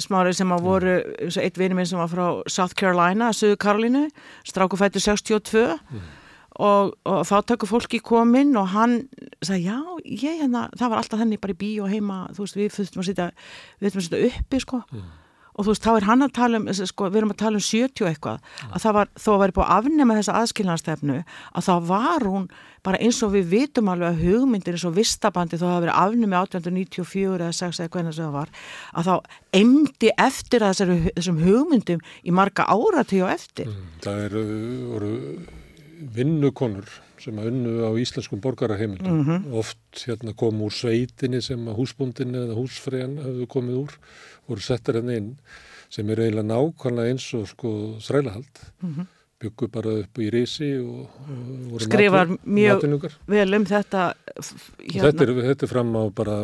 [0.00, 3.58] smári sem að voru, eins og eitt vini minn sem var frá South Carolina, Suðu
[3.60, 4.06] Karolínu
[4.48, 5.64] stráku fættur 62
[6.60, 8.98] og, og þá tökur fólki kominn og hann
[9.40, 12.74] sagði, já, ég hérna það var alltaf þannig bara í bíó heima þú veist, við
[12.76, 13.30] þurftum að sitja,
[13.80, 14.82] við þurftum að sitja uppi sko
[15.60, 17.64] og þú veist, þá er hann að tala um sko, við erum að tala um
[17.66, 18.38] 70 og eitthvað
[18.70, 22.46] að það var, þó að væri búið að afnema þessa aðskilnaðstefnu að þá var hún
[22.86, 26.00] bara eins og við vitum alveg að hugmyndir eins og vistabandi þó að það verið
[26.00, 28.54] afnemi 1894 eða 6 eða hvernig það var
[28.94, 29.14] að þá
[29.60, 33.68] emdi eftir þessari, þessum hugmyndum í marga áratíu og eftir.
[34.00, 34.44] Það eru,
[36.16, 36.88] vinnukonur
[37.20, 39.46] sem að unnu á íslenskum borgaraheimildum.
[39.60, 43.96] Oft hérna kom úr sveitinni sem að húsbúndin eða húsfriðan hafðu komið úr,
[44.48, 45.30] voru settar henni inn
[45.90, 47.72] sem eru eiginlega nákvæmlega eins og sko
[48.04, 48.62] þrælahald.
[49.40, 51.06] Byggu bara upp í risi og,
[51.72, 53.14] og skrifar matur- mjög matunungar.
[53.32, 55.06] vel um þetta Hérna.
[55.06, 56.34] Þetta, er, þetta er fram á bara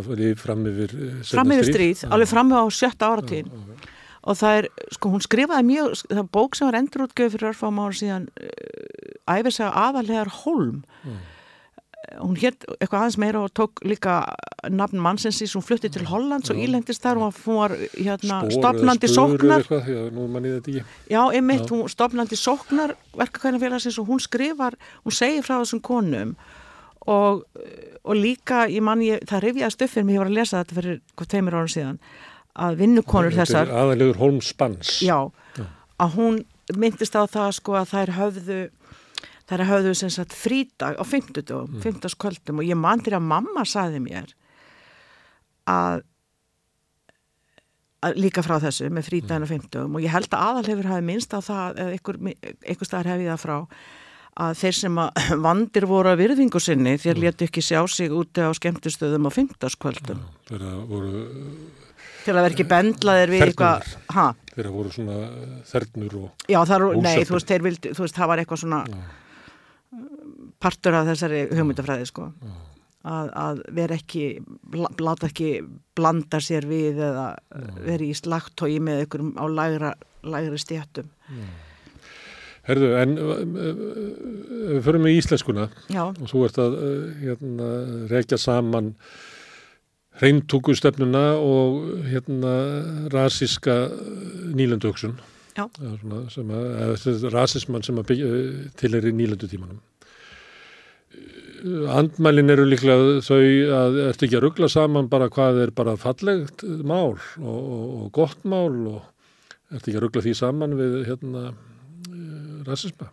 [0.41, 2.09] fram yfir eh, fram yfir stríð, Já.
[2.17, 3.51] alveg fram á sjötta áratíðin
[4.27, 7.83] og það er, sko hún skrifaði mjög það er bók sem var endurútgjöf fyrir örfám
[7.85, 10.85] ára síðan uh, æfisega aðalhegar Holm
[12.21, 14.19] hún hétt eitthvað aðeins meira og tók líka
[14.73, 17.21] nafn mannsins í svo flutti til Hollands og ílendist þar.
[17.25, 19.65] Og hún var hérna, stopnandi sóknar.
[19.65, 26.37] eitthvað, já, einmitt, hún stopnandi sóknar verkakvænafélagsins og hún skrifar hún segir frá þessum konum.
[27.07, 27.45] Og,
[28.03, 30.97] og líka ég mann ég, það rifjaði stöffir mér, ég var að lesa þetta fyrir
[31.15, 32.01] hvað tveimur ára síðan
[32.57, 35.19] að vinnukonur þessar aðalegur Holmspanns já,
[35.55, 35.67] já,
[36.03, 36.41] að hún
[36.75, 38.59] myndist á það sko að þær höfðu
[39.47, 41.83] þær höfðu sem sagt frídag á fymtudum, mm.
[41.85, 44.33] fymtaskvöldum og ég man til að mamma saði mér
[45.71, 46.03] að,
[48.07, 49.53] að líka frá þessu með frítaginu mm.
[49.53, 53.31] fymtudum og ég held að aðalhefur hafi minnst á það eða einhver, einhver staðar hefði
[53.31, 53.57] það frá
[54.47, 57.25] að þeir sem að vandir voru að virðingu sinni þér mm.
[57.25, 61.23] letu ekki sjá sig úti á skemmtustöðum á fymtaskvöldum þeir voru
[62.27, 63.87] til að vera ekki bendlaðir við eitthvað
[64.57, 65.21] þeir voru svona
[65.69, 68.99] þernur og eru, nei þú veist, vildi, þú veist það var eitthvað svona já
[70.63, 72.31] partur af þessari hugmyndafræði sko.
[73.07, 74.25] Að, að vera ekki
[74.75, 75.51] láta ekki
[75.95, 77.29] blanda sér við eða
[77.85, 79.93] vera í slagtói með ykkur á lægra,
[80.27, 81.13] lægri stjættum
[82.67, 85.69] Herðu, en við förum með íslenskuna.
[85.87, 86.03] Já.
[86.11, 86.77] og þú ert að
[87.21, 87.69] hérna,
[88.11, 88.91] rekja saman
[90.19, 92.55] reyntúkustefnuna og hérna
[93.13, 93.77] rasíska
[94.57, 95.19] nýlandugsun
[96.33, 98.17] sem að, rasismann sem að
[98.81, 99.79] til er í nýlandutímanum
[101.97, 103.39] andmælin eru líklega þau
[103.77, 108.11] að ertu ekki að ruggla saman bara hvað er bara fallegt mál og, og, og
[108.17, 109.01] gott mál og
[109.75, 111.47] ertu ekki að ruggla því saman við hérna
[112.67, 113.11] rasisma?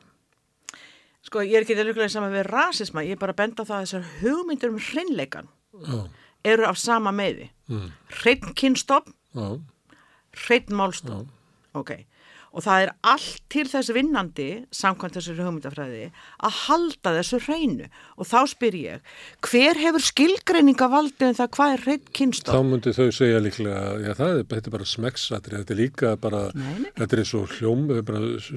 [1.24, 3.68] Sko ég er ekki að ruggla því saman við rasisma ég er bara að benda
[3.68, 6.00] það að þessar hugmyndur um hreinleikan Já.
[6.54, 7.88] eru af sama meði mm.
[8.22, 11.96] hrein kynstopp hrein málstopp ok
[12.54, 16.04] og það er allt til þess vinnandi samkvæmt þessari hugmyndafræði
[16.46, 19.16] að halda þessu hreinu og þá spyr ég,
[19.48, 22.54] hver hefur skilgreininga valdið en það hvað er hrein kynstof?
[22.54, 26.14] Þá myndi þau segja líklega já það er, þetta er bara smekksatri þetta er líka
[26.22, 26.92] bara, nei, nei.
[27.00, 27.88] þetta er eins og hljóm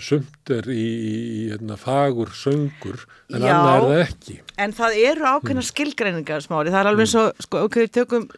[0.07, 1.17] sumt er í, í
[1.55, 4.39] hérna, fagur söngur en annað er það ekki.
[4.61, 5.69] En það eru ákveðna mm.
[5.71, 8.29] skilgreiningar smári, það er alveg eins og sko, ok, tökum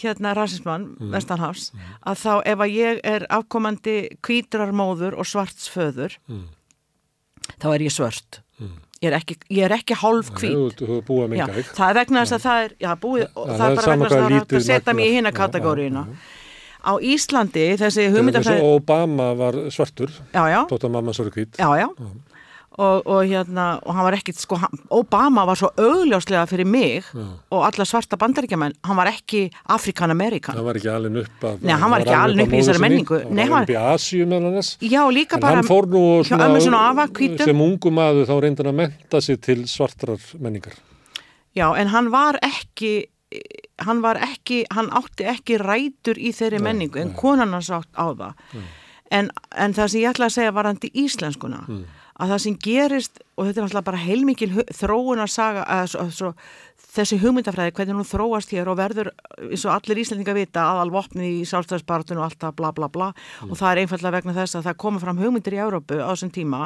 [0.00, 1.10] hérna rasismann, mm.
[1.14, 1.88] Vestanhafs mm.
[2.10, 6.46] að þá ef að ég er afkomandi kvítrarmóður og svartsföður mm.
[7.56, 8.42] þá er ég svört.
[8.60, 8.76] Mm.
[9.00, 12.64] ég er ekki, ég er ekki hálf kvít já, það er vegna þess að það
[12.64, 15.32] er já, búið, það, það er bara vegna þess að það setja mér í hinna
[15.32, 16.02] kategóriuna
[16.80, 21.68] á Íslandi þessi hugmyndafræði Obama var svartur tótt að mamma svarur kvít já.
[21.80, 21.88] Já
[22.80, 24.58] og, og hérna, og hann var ekkit sko,
[24.94, 27.24] Obama var svo augljóslega fyrir mig Já.
[27.52, 29.42] og alla svarta bandaríkjaman hann var ekki
[29.76, 32.82] Afrikan-Amerikan hann var ekki alveg upp af Nei, hann var ekki alveg upp í þessari
[32.86, 33.20] menningu.
[33.28, 36.50] hann var upp í Asjú með hann Já, líka en bara hann fór nú svona,
[36.60, 40.74] svona sem ungum aðu þá reyndan að menta sig til svartrar menningar.
[41.56, 43.04] Já, en hann var ekki
[43.84, 47.16] hann var ekki, hann átti ekki rætur í þeirri nei, menningu en nei.
[47.18, 48.34] konan hans átt á það.
[49.10, 52.42] En, en það sem ég ætla að segja var hann til íslenskuna mm að það
[52.44, 56.32] sem gerist, og þetta er alltaf bara heilmikil þróun að saga að, svo,
[56.90, 59.10] þessi hugmyndafræði, hvernig hún þróast hér og verður,
[59.46, 63.50] eins og allir íslendinga vita aðal vopni í sálstæðspartun og alltaf bla bla bla mm.
[63.52, 66.32] og það er einfallega vegna þess að það koma fram hugmyndir í Európu á þessum
[66.34, 66.62] tíma,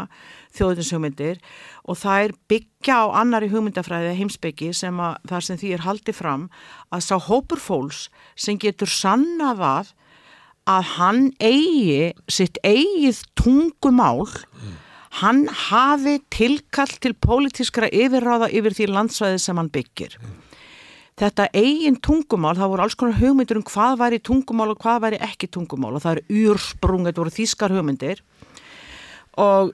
[0.58, 1.42] þjóðinshugmyndir
[1.84, 6.18] og það er byggja á annari hugmyndafræði heimsbyggi sem að það sem því er haldið
[6.22, 6.48] fram
[6.90, 9.92] að sá hópur fólks sem getur sannafað
[10.64, 14.80] að hann eigi sitt eigið tungumál mm
[15.20, 20.16] hann hafi tilkall til pólitískra yfirráða yfir því landsvæði sem hann byggir.
[21.14, 25.20] Þetta eigin tungumál, það voru alls konar hugmyndir um hvað væri tungumál og hvað væri
[25.22, 28.22] ekki tungumál og það er ursprung, þetta voru þýskar hugmyndir
[29.38, 29.70] og,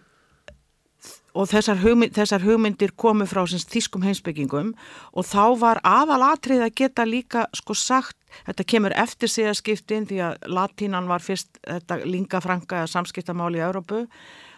[1.33, 4.75] og þessar, hugmynd, þessar hugmyndir komu frá þýskum heimsbyggingum
[5.17, 10.47] og þá var aðalatrið að geta líka sko sagt, þetta kemur eftir síðaskiptin því að
[10.53, 14.05] latínan var fyrst þetta lingafranga samskiptamáli í Európu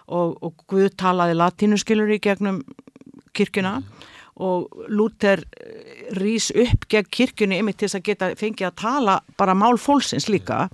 [0.09, 2.63] og, og Guð talaði latínuskilur í gegnum
[3.37, 4.09] kirkuna mm.
[4.45, 9.17] og Luther eh, rýs upp gegn kirkjunni yfir til þess að geta fengið að tala
[9.39, 10.69] bara mál fólksins líka.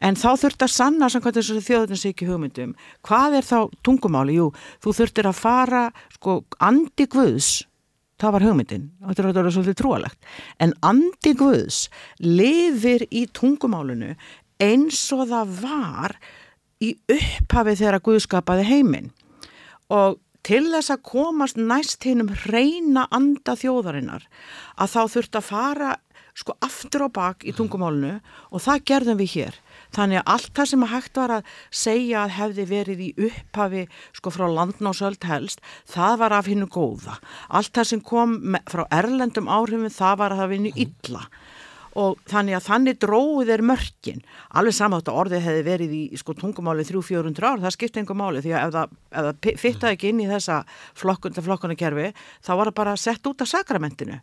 [0.00, 2.70] En þá þurft að sanna samkvæmt þessu þjóðuninsíki hugmyndum.
[3.04, 4.38] Hvað er þá tungumáli?
[4.38, 4.46] Jú,
[4.80, 5.82] þú þurftir að fara
[6.14, 7.58] sko andi Guðs
[8.20, 10.30] það var hugmyndin, þetta er þetta svolítið trúalegt
[10.62, 11.80] en andi Guðs
[12.20, 14.12] lifir í tungumálunu
[14.60, 16.16] eins og það var
[16.80, 19.10] í upphafi þegar Guð skapaði heiminn
[19.92, 24.24] og til þess að komast næst hinn um reyna anda þjóðarinnar
[24.80, 25.90] að þá þurft að fara
[26.40, 29.56] sko aftur á bak í tungumálunu og það gerðum við hér.
[29.92, 33.84] Þannig að allt það sem að hægt var að segja að hefði verið í upphafi
[34.16, 37.18] sko frá landnásöld helst, það var af hinnu góða.
[37.48, 38.38] Allt það sem kom
[38.70, 41.26] frá erlendum áhrifin, það var að það vinni illa
[42.00, 44.24] og þannig að þannig dróðu þeir mörkin
[44.56, 48.42] alveg samátt að orðið hefði verið í sko, tungumáli 300-400 ár, það skipti einhver máli
[48.44, 50.60] því að ef það, það fittaði ekki inn í þessa
[50.98, 54.20] flokkunda flokkuna kerfi þá var það bara sett út af sakramentinu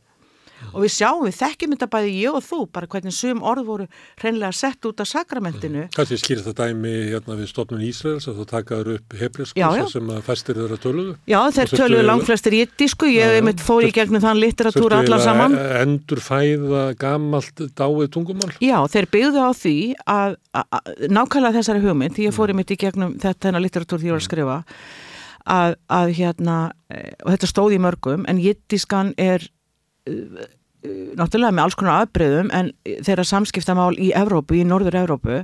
[0.74, 3.88] og við sjáum, við þekkjum þetta bæði ég og þú, bara hvernig sum orð voru
[4.22, 5.88] hreinlega sett út af sakramentinu.
[5.96, 10.22] Kanski skýrst það dæmi hérna við stofnun Ísraels að þú takaður upp hebrisku sem að
[10.28, 11.16] fæstir þeirra töluðu.
[11.30, 15.58] Já, þeir töluðu langflestir jittísku ég hef mitt fóri í gegnum þann litteratúra allar saman.
[15.82, 18.54] Endur fæða gamalt dáið tungumál.
[18.64, 22.80] Já, þeir byggðu á því að, að nákvæmlega þessari hugmynd, því ég fóri mitt í
[22.80, 24.58] gegnum þetta hennar litteratúr því ég var að skrifa
[25.48, 26.58] að, að hérna,
[26.92, 29.46] eh, og þetta stóði í mörgum en jittískan er
[31.18, 35.40] náttúrulega með alls konar afbreyðum en þeirra samskiptamál í Evrópu, í norður Evrópu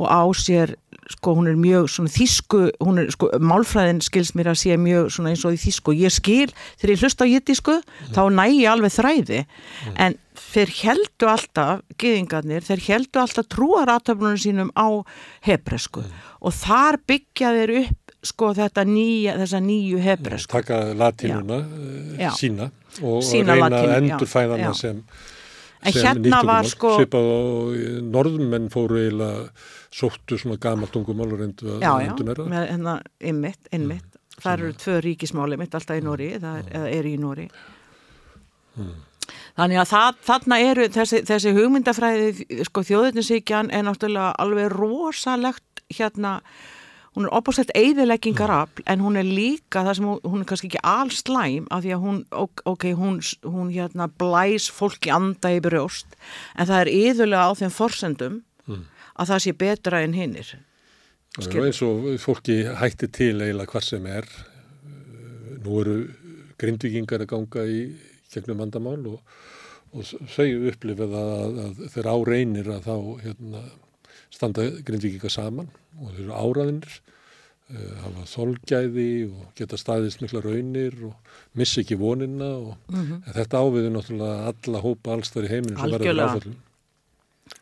[0.00, 0.72] og á sér,
[1.12, 5.10] sko hún er mjög svona þísku, hún er sko málfræðin skils mér að sé mjög
[5.14, 6.48] svona eins og í þísku ég skil,
[6.80, 8.12] þegar ég hlust á jittísku mm.
[8.16, 9.96] þá næ ég alveg þræði mm.
[10.06, 15.04] en þeir heldu alltaf geðingarnir, þeir heldu alltaf trúaratöflunum sínum á
[15.46, 16.22] hebresku mm.
[16.40, 20.52] og þar byggja þeir upp sko þetta nýja, þessa nýju hebresku.
[20.52, 21.58] Taka latínuna
[22.18, 22.28] já.
[22.28, 22.70] Eh, sína
[23.02, 25.02] og Sína reyna að endur fæðana sem,
[25.86, 26.94] sem hérna sko...
[26.98, 27.76] svipað og
[28.12, 29.50] norðmenn fóru eiginlega
[29.90, 32.46] sóttu svona gamalt ungumál og reyndu að endur næra.
[32.46, 34.08] Já, já, hérna einmitt, einmitt.
[34.08, 34.40] Mm.
[34.40, 36.90] Það eru tvö ríkismáli mitt alltaf í Nóri, það er, mm.
[36.96, 37.46] er í Nóri.
[38.80, 38.98] Mm.
[39.58, 46.38] Þannig að það, þarna eru þessi, þessi hugmyndafræði, sko þjóðutinsíkjan er náttúrulega alveg rosalegt hérna
[47.16, 50.82] hún er opástætt eigðileggingarafl en hún er líka það sem hún, hún er kannski ekki
[50.86, 52.20] allslæm af því að hún,
[52.70, 56.14] ok, hún, hún hérna blæs fólki anda í brjóst
[56.54, 58.84] en það er yðurlega á þeim forsendum mm.
[59.16, 60.54] að það sé betra en hinnir.
[61.34, 64.26] Það er eins og fólki hætti til eiginlega hvað sem er.
[65.60, 65.98] Nú eru
[66.60, 67.84] grindvikingar að ganga í
[68.30, 69.20] gegnum vandamál og,
[69.94, 72.96] og þau upplifið að, að þeir áreinir að þá
[73.26, 73.62] hérna
[74.40, 75.68] standa grindvíkika saman
[76.00, 82.00] og þeir eru áraðinir uh, hafa þolgæði og geta staðist mikla raunir og missi ekki
[82.00, 83.36] vonina og mm -hmm.
[83.36, 86.58] þetta áviður náttúrulega alla hópa alls þar í heiminu sem verður áfællum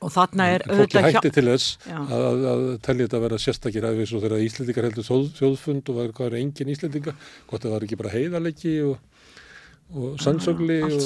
[0.04, 3.38] og þarna er auðvitað fólki hætti til þess að, að, að telja þetta að vera
[3.42, 5.06] sérstakir aðeins og þegar Íslendingar heldur
[5.38, 7.14] þjóðfund og var, hvað er engin Íslendinga
[7.48, 9.07] gott að það var ekki bara heiðalegi og
[9.94, 11.00] og sannsögli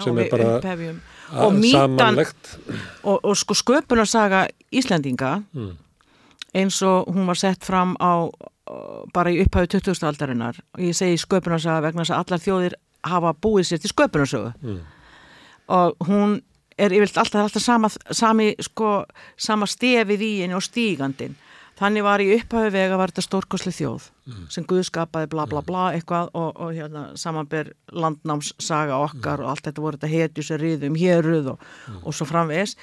[0.00, 0.94] sem er bara
[1.32, 2.18] og mítan
[3.02, 5.70] og, og sko sköpunarsaga Íslandinga mm.
[6.54, 8.30] eins og hún var sett fram á
[9.14, 10.06] bara í upphæðu 20.
[10.06, 14.52] aldarinnar og ég segi sköpunarsaga vegna þess að allar þjóðir hafa búið sér til sköpunarsögu
[14.62, 14.80] mm.
[15.68, 16.40] og hún
[16.78, 19.04] er yfirlt alltaf, alltaf sama, sami, sko,
[19.36, 21.36] sama stefið í henni og stígandin
[21.76, 24.46] Þannig var í upphæfi vega var þetta stórkosli þjóð mm.
[24.54, 29.44] sem Guðskapaði bla bla bla eitthvað og, og hérna samanber landnámssaga okkar mm.
[29.44, 32.00] og allt þetta voru þetta hetjus er riðum héruð og, mm.
[32.00, 32.76] og svo framvis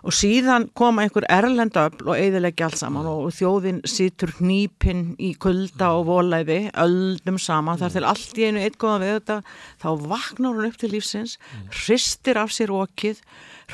[0.00, 5.92] og síðan koma einhver erlendöfl og eðilegja allt saman og þjóðin situr nýpinn í kulda
[5.98, 9.38] og volæði öldum saman þar til allt í einu eitthvað við þetta
[9.82, 11.36] þá vaknar hún upp til lífsins
[11.82, 13.20] hristir af sér okið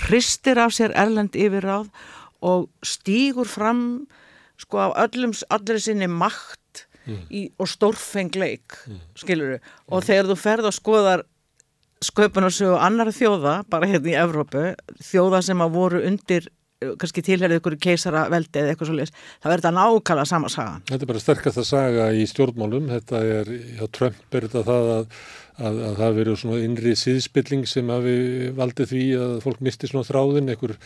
[0.07, 1.93] hristir af sér erlend yfirráð
[2.45, 3.85] og stýgur fram
[4.61, 7.23] sko af öllum, allir sinni makt mm.
[7.31, 9.01] í, og stórfengleik mm.
[9.23, 10.07] skilur þú, og mm.
[10.11, 11.25] þegar þú ferð og skoðar
[12.05, 14.69] sköpun og sögu annar þjóða, bara hérna í Evrópu
[15.05, 16.51] þjóða sem að voru undir
[17.01, 20.75] kannski tilherðið ykkur keisara veldi eða eitthvað svolítið, það verður þetta nákvæmlega sama saga.
[20.91, 24.91] Þetta er bara sterkast að saga í stjórnmálum, þetta er, já Trump er þetta það
[24.93, 25.07] að,
[25.57, 28.17] að, að það verður svona innri síðspilling sem hafi
[28.59, 30.77] valdið því að fólk misti svona þráðin, einhver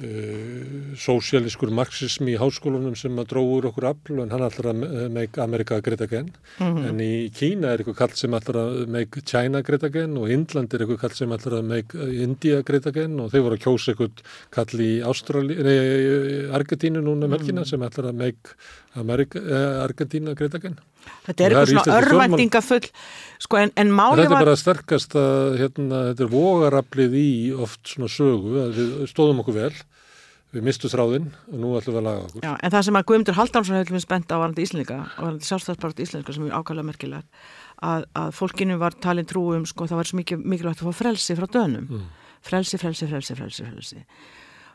[0.00, 5.10] Uh, eh, sósialískur marxismi í háskólunum sem að dróður okkur afl en hann alltaf að
[5.12, 6.88] make America great again mm -hmm.
[6.88, 10.72] en í Kína er eitthvað kallt sem alltaf að make China great again og Indland
[10.72, 13.92] er eitthvað kallt sem alltaf að make India great again og þeir voru að kjósa
[13.92, 17.68] eitthvað kall í Ástrali, nei, Argentínu núna melkina mm -hmm.
[17.68, 18.56] sem alltaf að make
[18.94, 20.76] America, eh, Argentína great again
[21.26, 22.88] Þetta er eitthvað svona örvæntingafull
[23.42, 27.30] sko en, en máli var Þetta er bara sterkast að hérna, þetta er vogaraflið í
[27.56, 29.72] oft svona sögu við stóðum okkur vel
[30.52, 33.06] við mistu þráðinn og nú ætlum við að laga okkur Já, En það sem að
[33.08, 36.88] Guðmundur Haldánsson hefði með spennt á varandi Íslandika og varandi sjálfstæðsbárat Íslandika sem er ákvæmlega
[36.90, 37.46] merkilegt
[37.80, 41.38] að, að fólkinu var talin trúum sko það var svo mikið, mikilvægt að fá frelsi
[41.38, 42.04] frá dönum mm.
[42.44, 44.04] frelsi, frelsi, frelsi, frelsi, frelsi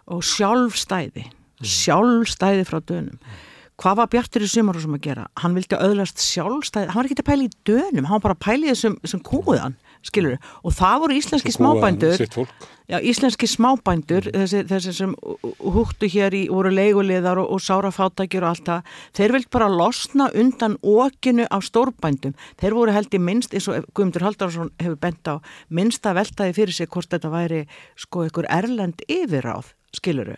[0.10, 1.70] og sjálfstæði mm.
[1.78, 3.46] sjálfstæði frá dönum mm
[3.78, 5.28] hvað var Bjartur í sumarúsum að gera?
[5.42, 8.46] Hann vildi auðlast sjálfstæði, hann var ekki að pæli í dönum, hann var bara að
[8.48, 12.24] pæli þessum sem kúðan skilur og það voru íslenski smábændur
[12.88, 14.36] já, íslenski smábændur mm.
[14.42, 15.14] þessi, þessi sem
[15.76, 20.30] húttu hér í voru leiguleðar og, og sárafátækjur og allt það, þeir vilt bara losna
[20.38, 25.32] undan okinu af stórbændum þeir voru held í minnst, eins og Guðmundur Haldarsson hefur bent
[25.32, 25.36] á,
[25.70, 27.64] minnst að veltaði fyrir sig hvort þetta væri
[28.00, 30.38] sko einhver erlend yfiráð, skiluru.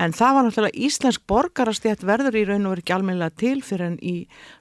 [0.00, 3.86] En það var náttúrulega íslensk borgarastjætt verður í raun og verið ekki almennilega til fyrir
[3.90, 4.16] en í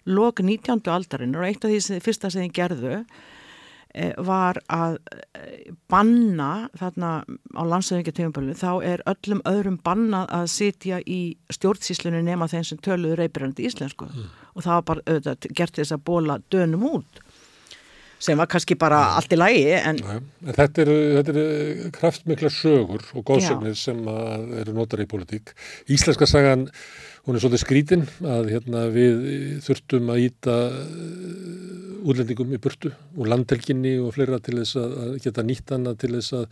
[0.10, 0.86] lok 19.
[0.94, 6.52] aldarinn og eitt af því sem, fyrsta sem þið gerðu e, var að e, banna
[6.80, 11.22] þarna á landsöðingjartífumbölu þá er öllum öðrum bannað að sitja í
[11.54, 14.30] stjórnsíslunni nema þeim sem töluður reypirandi íslensku mm.
[14.56, 17.24] og það var bara auðvitað gert þess að bóla dönum út
[18.20, 20.00] sem var kannski bara allt í lægi en...
[20.04, 24.02] en þetta eru, eru kraftmikla sögur og góðsögnir sem
[24.62, 25.54] eru notar í politík
[25.90, 26.68] Íslenska sagan,
[27.26, 29.20] hún er svolítið skrítin að hérna, við
[29.66, 30.58] þurftum að íta
[32.00, 36.36] útlendingum í burtu og landhelginni og fleira til þess að geta nýtt hana til þess
[36.38, 36.46] að,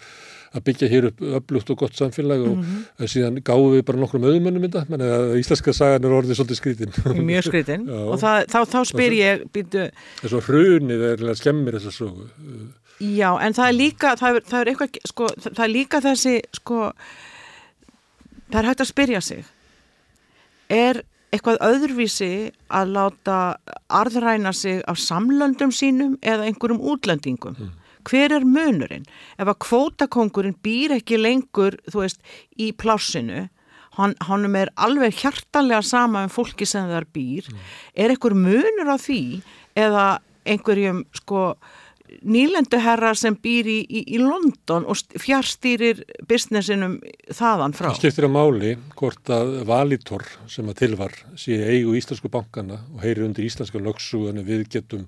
[0.58, 3.12] að byggja hér upp öflugt og gott samfélag og mm -hmm.
[3.14, 6.92] síðan gáðum við bara nokkrum auðmönnum þetta, menn að íslenska sagan er orðið svolítið skrítin.
[7.32, 9.90] Mjög skrítin og það, þá, þá spyr ég býtu...
[10.22, 12.28] Þess að hrunið er skemmir þess að sögu.
[13.00, 16.42] Já, en það er líka það er, það er eitthvað, sko, það er líka þessi,
[16.52, 16.94] sko
[18.52, 19.46] það er hægt að spyrja sig
[20.70, 21.04] er
[21.34, 22.32] eitthvað öðruvísi
[22.72, 23.38] að láta
[23.92, 27.58] arðræna sig af samlöndum sínum eða einhverjum útlendingum.
[27.60, 27.74] Mm.
[28.08, 29.08] Hver er munurinn?
[29.36, 32.22] Ef að kvótakongurinn býr ekki lengur, þú veist,
[32.56, 33.48] í plásinu,
[33.98, 37.66] hann, hann er alveg hjartanlega sama um fólki sem þar býr, mm.
[38.00, 39.22] er einhver munur á því
[39.78, 40.08] eða
[40.48, 41.50] einhverjum, sko,
[42.28, 46.98] nýlenduherra sem býr í, í, í London og fjárstýrir businessinum
[47.36, 47.90] þaðan frá.
[47.92, 53.04] Það skiptir að máli hvort að Valitor sem að tilvar sé eigu íslensku bankana og
[53.06, 55.08] heyri undir íslenska lögsugan við getum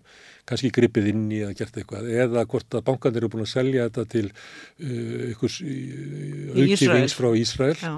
[0.49, 3.85] kannski gripið inn í að gert eitthvað eða hvort að bankan eru búin að selja
[3.89, 7.93] þetta til uh, ykkur uh, aukifins frá Ísrael Já.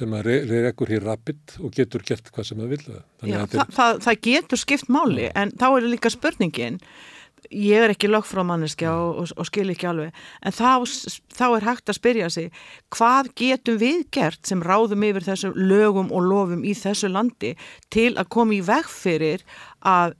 [0.00, 3.00] sem að reyrekur hér rapid og getur gert hvað sem það vilja.
[3.28, 6.80] Já, það, það, getur skipt máli en þá er líka spurningin
[7.48, 10.16] ég er ekki lögfrámanniski og, og, og skil ekki alveg.
[10.44, 10.86] En þá,
[11.36, 12.48] þá er hægt að spyrja sig
[12.94, 17.54] hvað getum við gert sem ráðum yfir þessum lögum og lofum í þessu landi
[17.92, 19.46] til að koma í veg fyrir
[19.80, 20.18] að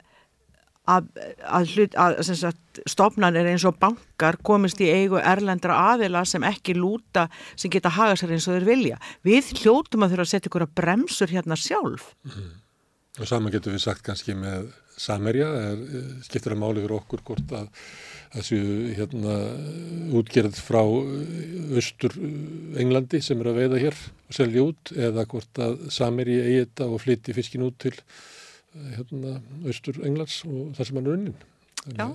[0.90, 1.08] að,
[1.44, 6.74] að, hlut, að sagt, stofnanir eins og bankar komist í eigu erlendra aðila sem ekki
[6.78, 9.00] lúta sem geta haga sér eins og þeir vilja?
[9.26, 12.14] Við hljótum að þurfa að setja ykkur að bremsur hérna sjálf.
[12.26, 12.50] Mm.
[13.20, 14.70] og saman getur við sagt kannski með
[15.00, 15.84] Samerja er,
[16.26, 17.68] skiptir að máli fyrir okkur hvort að
[18.30, 18.58] þessu
[18.94, 19.36] hérna
[20.20, 22.14] útgerð frá austur
[22.78, 23.96] Englandi sem er að veiða hér
[24.28, 27.96] og selja út eða hvort að Samerja eigi þetta og flytti fiskin út til
[28.74, 31.40] hérna austur Englands og það sem hann er unnin.
[31.96, 32.06] Já,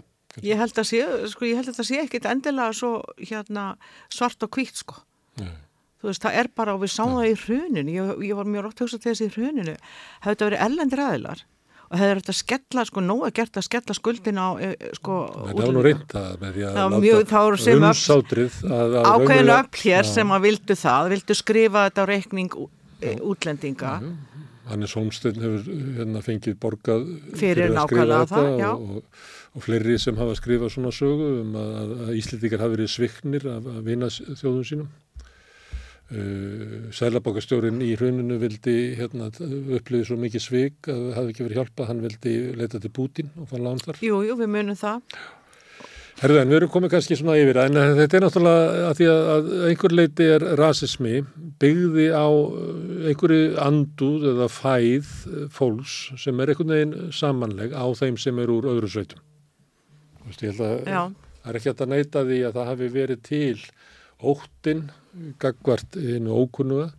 [0.45, 1.01] ég held að sé,
[1.31, 3.65] sko ég held að það sé ekkit endilega svo hérna
[4.13, 5.01] svart og kvítt sko.
[5.41, 5.51] Nei.
[5.99, 8.65] Þú veist, það er bara og við sáum það í hruninu, ég, ég var mjög
[8.67, 9.75] rátt að hugsa þessi í hruninu,
[10.21, 11.43] hefði þetta verið ellendir aðilar
[11.85, 15.61] og hefur þetta skella, sko, nóg að gert að skella skuldin á, e, sko Það
[15.65, 18.57] er nú reynda með því að láta umsátrið
[19.11, 23.93] ákveðinu öll hér sem að vildu það vildu skrifa þetta á reikning e, útlendinga.
[24.65, 25.65] Hannes Holmstein hefur
[25.99, 27.05] hérna fengið borgað
[27.37, 31.57] fyrir, fyrir að skrifa þetta það, og, og fleiri sem hafa skrifað svona sögu um
[31.61, 34.93] að, að Íslendingar hafi verið sviknir af að vinna þjóðum sínum
[36.05, 41.87] Sælabokastjórin í hruninu vildi hérna, upplýði svo mikið svig að það hefði ekki verið hjálpa,
[41.89, 43.97] hann vildi leita til Bútin og fann lán þar.
[44.05, 45.01] Jú, jú, við munum það.
[46.15, 49.95] Herðan, við erum komið kannski svona yfir en þetta er náttúrulega að því að einhver
[49.97, 51.15] leiti er rasismi
[51.59, 52.27] byggði á
[53.09, 55.09] einhverju anduð eða fæð
[55.57, 59.25] fólks sem er einhvern veginn samanleg á þeim sem er úr öðru sveitum.
[60.21, 63.25] Þú veist, ég held að það er ekki að neyta því að það hafi verið
[63.25, 63.65] til
[64.23, 64.85] óttinn
[65.41, 66.91] gagvart einu ókunnuga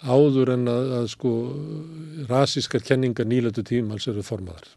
[0.00, 1.32] áður en að, að sko
[2.30, 4.68] rasískar kenningar nýlötu tímals eru formaðar.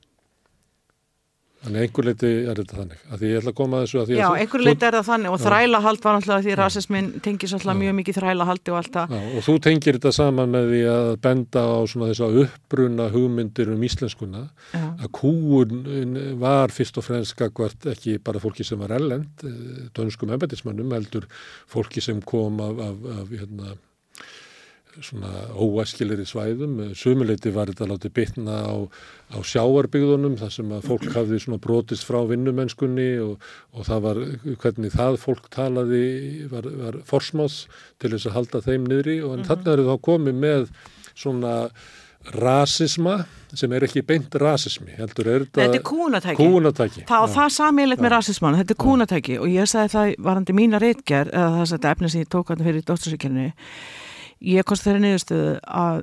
[1.63, 4.09] Þannig einhver leiti er þetta þannig, að því ég ætla að koma að þessu að
[4.09, 4.33] því Já, að...
[4.33, 7.95] Já, einhver leiti er það þannig og þrælahald var náttúrulega því rasismin tengis alltaf mjög
[7.99, 9.13] mikið þrælahaldi og allt það.
[9.15, 13.07] Já, og þú tengir þetta saman með því að benda á svona þess að uppbruna
[13.13, 14.83] hugmyndir um íslenskuna, Já.
[14.91, 20.35] að kúun var fyrst og fremst skakvart ekki bara fólki sem var ellend, eh, dönskum
[20.35, 21.31] embætismannum, heldur
[21.71, 23.77] fólki sem kom af, af, af hérna,
[25.01, 28.75] svona óæskilir í svæðum sumuleiti var þetta látið bytna á,
[29.33, 34.21] á sjáarbygðunum þar sem að fólk hafði svona brotist frá vinnumennskunni og, og það var
[34.61, 36.05] hvernig það fólk talaði
[36.51, 37.63] var, var forsmáð
[38.01, 39.17] til þess að halda þeim niðri.
[39.23, 39.49] Og mm -hmm.
[39.49, 40.69] þannig er það komið með
[41.13, 41.55] svona
[42.31, 43.17] rasisma
[43.53, 47.03] sem er ekki beint rasismi heldur er þetta, þetta er kúnatæki, kúnatæki.
[47.09, 49.35] það, það samíleitt með rasisman þetta er kúnatæki.
[49.39, 52.63] Og ég sagði það varandi mína reitger eða það er efni sem ég tók hann
[52.63, 53.51] fyrir dóttursvíkjörni
[54.39, 56.01] ég komst þeirri niðurstöðu að,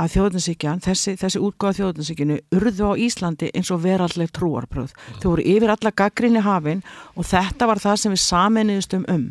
[0.00, 5.48] að þjóðninsíkjan þessi, þessi útgáða þjóðninsíkjunu urðu á Íslandi eins og veralleg trúarbröð þau voru
[5.54, 6.84] yfir alla gaggrinni hafin
[7.14, 9.26] og þetta var það sem við saminniðustum um.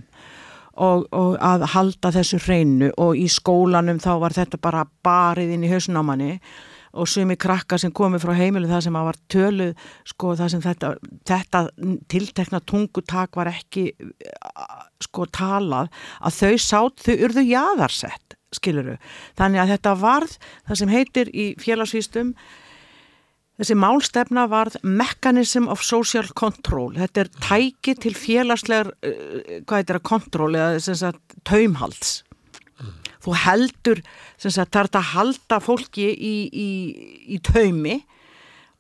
[0.73, 5.67] Og, og að halda þessu hreinu og í skólanum þá var þetta bara barið inn
[5.67, 6.72] í hausnámanni og
[7.09, 10.91] sumi krakkar sem komið frá heimilu það sem að var töluð sko það sem þetta,
[11.29, 11.63] þetta
[12.11, 13.87] tiltekna tungutak var ekki
[15.03, 15.91] sko talað
[16.21, 18.99] að þau sátt, þau urðu jaðarsett skiluru,
[19.39, 20.35] þannig að þetta varð
[20.67, 22.35] það sem heitir í félagsvístum
[23.53, 26.95] Þessi málstefna varð Mechanism of Social Control.
[26.97, 32.15] Þetta er tæki til félagslegar, uh, hvað heitir það, kontról eða sagt, taumhalds.
[33.23, 34.01] Þú heldur,
[34.37, 36.69] sagt, það er að halda fólki í, í,
[37.33, 38.01] í taumi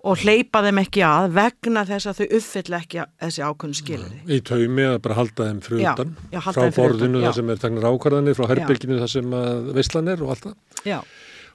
[0.03, 4.15] og hleypa þeim ekki að vegna þess að þau uppfylla ekki þessi ákveðinu skilur.
[4.27, 8.49] Í taumi að bara halda þeim frutan, frá borðinu það sem er tagnar ákvarðanir, frá
[8.51, 9.37] herbylginu það sem
[9.77, 10.57] veistlan er og allt það.
[10.83, 10.99] Já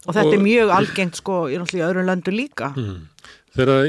[0.08, 2.98] og þetta og, er mjög algengt sko í öðrum löndu líka mm.
[3.58, 3.88] Þegar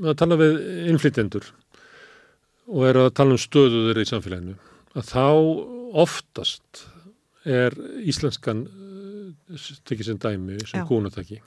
[0.00, 0.56] maður tala við
[0.90, 1.50] innflytjendur
[2.70, 4.56] og er að tala um stöðuður í samfélaginu
[4.98, 5.26] að þá
[6.00, 6.84] oftast
[7.44, 7.76] er
[8.10, 8.66] íslenskan
[9.88, 11.40] tekið sem dæmi sem kúnatæki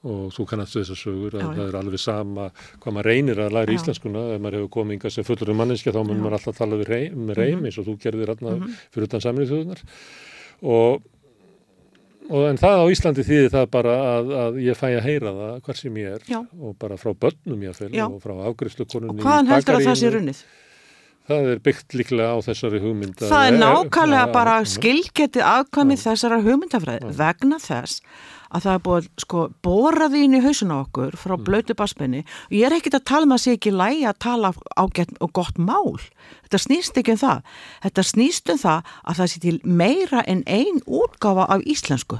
[0.00, 2.46] og þú kannast þess að sögur að já, það er alveg sama
[2.80, 3.76] hvað maður reynir að læra já.
[3.76, 6.80] íslenskuna ef maður hefur komið yngar sem fullur um manninska þá mun maður alltaf tala
[6.88, 7.68] reym, með reym mhm.
[7.68, 8.84] eins og þú gerðir alltaf mm -hmm.
[8.94, 9.82] fyrir utan saminnið þjóðunar
[10.62, 11.08] og
[12.30, 15.54] Og en það á Íslandi þýðir það bara að, að ég fæ að heyra það
[15.66, 16.38] hver sem ég er Já.
[16.38, 19.18] og bara frá börnum ég að fylg og frá afgriðslukonunni.
[19.18, 20.42] Og hvaðan heldur að það sé runnið?
[21.28, 23.20] Það er byggt líklega á þessari hugmynd.
[23.20, 28.02] Það er nákvæmlega er, bara skilgetið afkvæmið þessara hugmyndafræði vegna þess
[28.50, 31.44] að það er búið sko boraði inn í hausun á okkur frá mm.
[31.46, 34.18] blötu baspenni og ég er ekkit að tala með um að sé ekki lægi að
[34.26, 36.00] tala ágætt og gott mál.
[36.48, 37.44] Þetta snýst ekki um það.
[37.84, 42.18] Þetta snýst um það að það sé til meira en ein útgáfa af íslensku.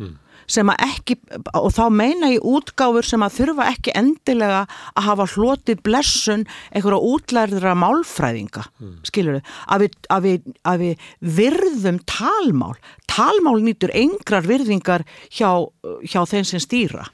[0.00, 0.18] Mm
[0.50, 1.16] sem að ekki,
[1.58, 4.64] og þá meina ég útgáfur sem að þurfa ekki endilega
[4.94, 8.96] að hafa hlotið blessun einhverja útlærðra málfræðinga mm.
[9.08, 11.06] skilur þau, að við, að, við, að við
[11.40, 12.74] virðum talmál.
[13.10, 15.66] Talmál nýtur engrar virðingar hjá,
[16.06, 17.08] hjá þeim sem stýra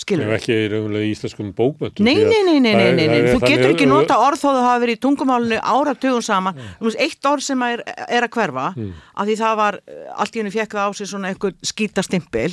[0.00, 0.32] skilur.
[0.36, 2.06] Ekki í íslenskum bókmöndum.
[2.06, 3.18] Nei, nei, nei, nei, nei, nei.
[3.30, 6.60] þú getur ekki nota orð þó það hafi verið í tungumálunni áratugum saman.
[6.60, 6.92] Mm.
[7.06, 8.92] Eitt orð sem er, er að hverfa, mm.
[9.14, 9.80] að því það var,
[10.16, 12.52] allt í henni fekk það á sig svona eitthvað skýtastimpil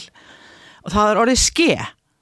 [0.84, 1.70] og það er orðið ske.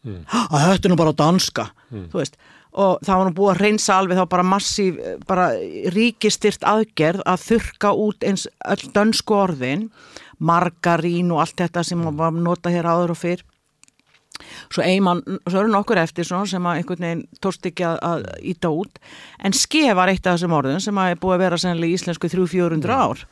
[0.05, 0.19] Mm.
[0.45, 2.05] Að þetta er nú bara danska, mm.
[2.13, 2.37] þú veist.
[2.75, 4.97] Og það var nú búið að reynsa alveg þá bara massíf,
[5.29, 5.47] bara
[5.95, 9.85] ríkistyrt aðgerð að þurka út eins öll dönsku orðin,
[10.43, 13.45] margarín og allt þetta sem var nota hér áður og fyrr
[14.73, 18.99] svo einmann, svo eru nokkur eftir sem að einhvern veginn tóst ekki að íta út,
[19.39, 21.99] en ske var eitt af þessum orðum sem að er búið að vera sennilega í
[21.99, 23.25] íslensku 300-400 ár.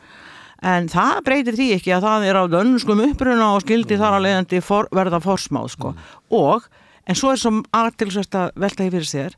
[0.63, 4.25] En það breytir því ekki að það er á dönskum uppruna og skildi þar að
[4.27, 5.91] leiðandi for, verða forsmáð sko.
[5.91, 6.11] Mm.
[6.39, 6.69] og,
[7.03, 9.35] en svo er svo aðtilsvært að velta í fyrir sér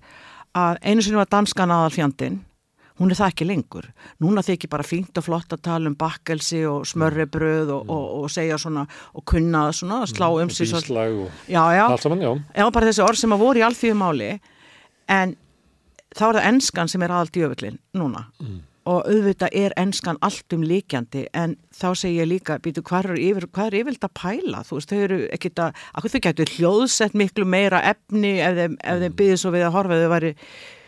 [0.56, 2.44] að einu sinni var danskan aðal fjandin
[3.00, 3.88] hún er það ekki lengur.
[4.24, 8.30] Núna þykir bara fínt og flott að tala um bakkelsi og smörrebröð og, og, og
[8.32, 11.88] segja svona og kunna svona, slá um sig Íslag og já, já.
[11.88, 12.32] allt saman, já.
[12.56, 14.30] Já, bara þessi orð sem að voru í alþjóðumáli
[15.12, 15.36] en
[16.16, 18.56] þá er það ennskan sem er aðalt í öfullin núna mm.
[18.92, 23.22] og auðvitað er ennskan allt um líkjandi en þá segir ég líka, býtu, hvað er
[23.26, 24.64] yfir, hvað er yfirlt að pæla?
[24.68, 28.80] Þú veist, þau eru ekkit að, að þau getur hljóðsett miklu meira efni ef þeim,
[28.80, 30.34] ef þeim byggði svo við að horfa þau væri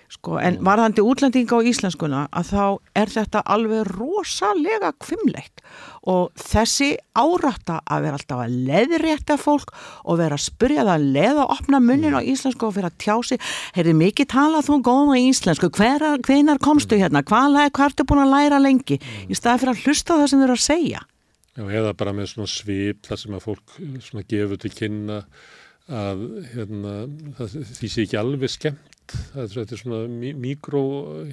[0.08, 2.66] Sko, en varðandi útlendinga á íslenskuna að þá
[2.96, 5.60] er þetta alveg rosalega kvimleitt
[6.08, 9.74] og þessi árætta að vera alltaf að leðrétta fólk
[10.08, 12.98] og vera að spyrja það að leða og opna munnin á íslensku og vera að
[13.04, 13.40] tjási
[13.76, 15.74] heyrði mikið talað þú góða í íslensku.
[15.76, 17.60] Hvenar komstu hérna, hvað
[17.90, 19.02] ertu búin að læra lengi?
[19.28, 21.06] Í staði fyrir að hlusta það sem þau eru að segja.
[21.58, 25.24] Já, eða bara með svona svip þar sem að fólk svona gefur til kynna
[25.88, 26.94] að hérna,
[27.40, 30.00] það, því sé ekki alveg skemmt þetta er svona
[30.38, 30.82] mikró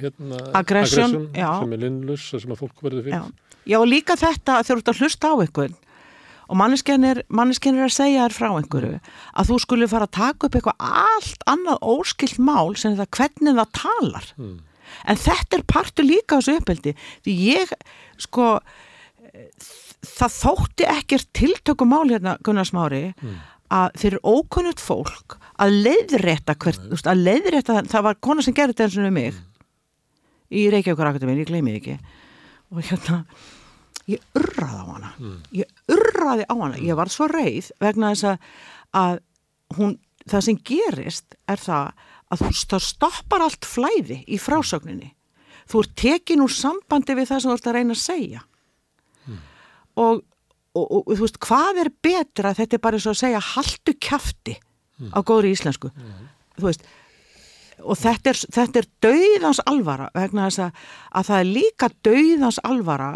[0.00, 3.16] hérna, aggression sem er linnlus sem að fólk verður fyrir.
[3.16, 5.80] Já, Já og líka þetta að þú ert að hlusta á einhvern
[6.44, 8.98] og manneskennir er að segja þér frá einhverju
[9.32, 13.60] að þú skulle fara að taka upp eitthvað allt annað óskilt mál sem það hvernig
[13.60, 14.26] það talar.
[14.36, 14.58] Hmm.
[15.08, 16.92] en þetta er partur líka á þessu uppeldi
[17.24, 17.72] því ég
[18.20, 18.50] sko
[20.04, 23.40] það þótti ekkert tiltökumál hérna Gunnar Smári hmm
[23.74, 28.74] að fyrir ókunnut fólk að leiðrætta hvert, veist, að leiðrætta það var kona sem gerði
[28.74, 29.34] þetta eins og mig.
[29.34, 29.50] Mm.
[30.54, 31.98] í Reykjavík Akademín, ég gleymi ekki.
[32.70, 33.24] Og hérna
[34.10, 35.12] ég urraði á hana.
[35.18, 35.36] Mm.
[35.56, 38.48] ég urraði á hana, ég var svo reið vegna þess að,
[39.00, 39.20] að
[39.78, 39.96] hún,
[40.30, 45.12] það sem gerist er það að þú stoppar allt flæði í frásögninni.
[45.70, 48.44] Þú ert tekin úr sambandi við það sem þú ert að reyna að segja.
[49.94, 50.24] Og,
[50.74, 53.96] og, og þú veist hvað er betra þetta er bara eins og að segja haldu
[54.00, 54.58] kæfti
[55.14, 55.90] á góðri íslensku?
[56.58, 56.86] Þú veist
[57.82, 62.60] og þetta er, þetta er dauðans alvara vegna þess að, að það er líka dauðans
[62.64, 63.10] alvara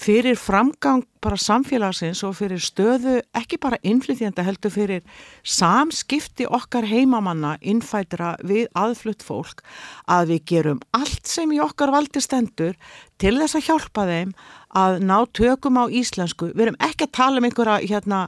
[0.00, 5.02] fyrir framgang bara samfélagsins og fyrir stöðu ekki bara innflytjanda heldur fyrir
[5.44, 9.60] samskipti okkar heimamanna innfætra við aðflutt fólk
[10.08, 12.78] að við gerum allt sem í okkar valdi stendur
[13.20, 14.32] til þess að hjálpa þeim
[14.76, 16.52] að ná tökum á íslensku.
[16.54, 18.20] Við erum ekki að tala um einhverja hérna,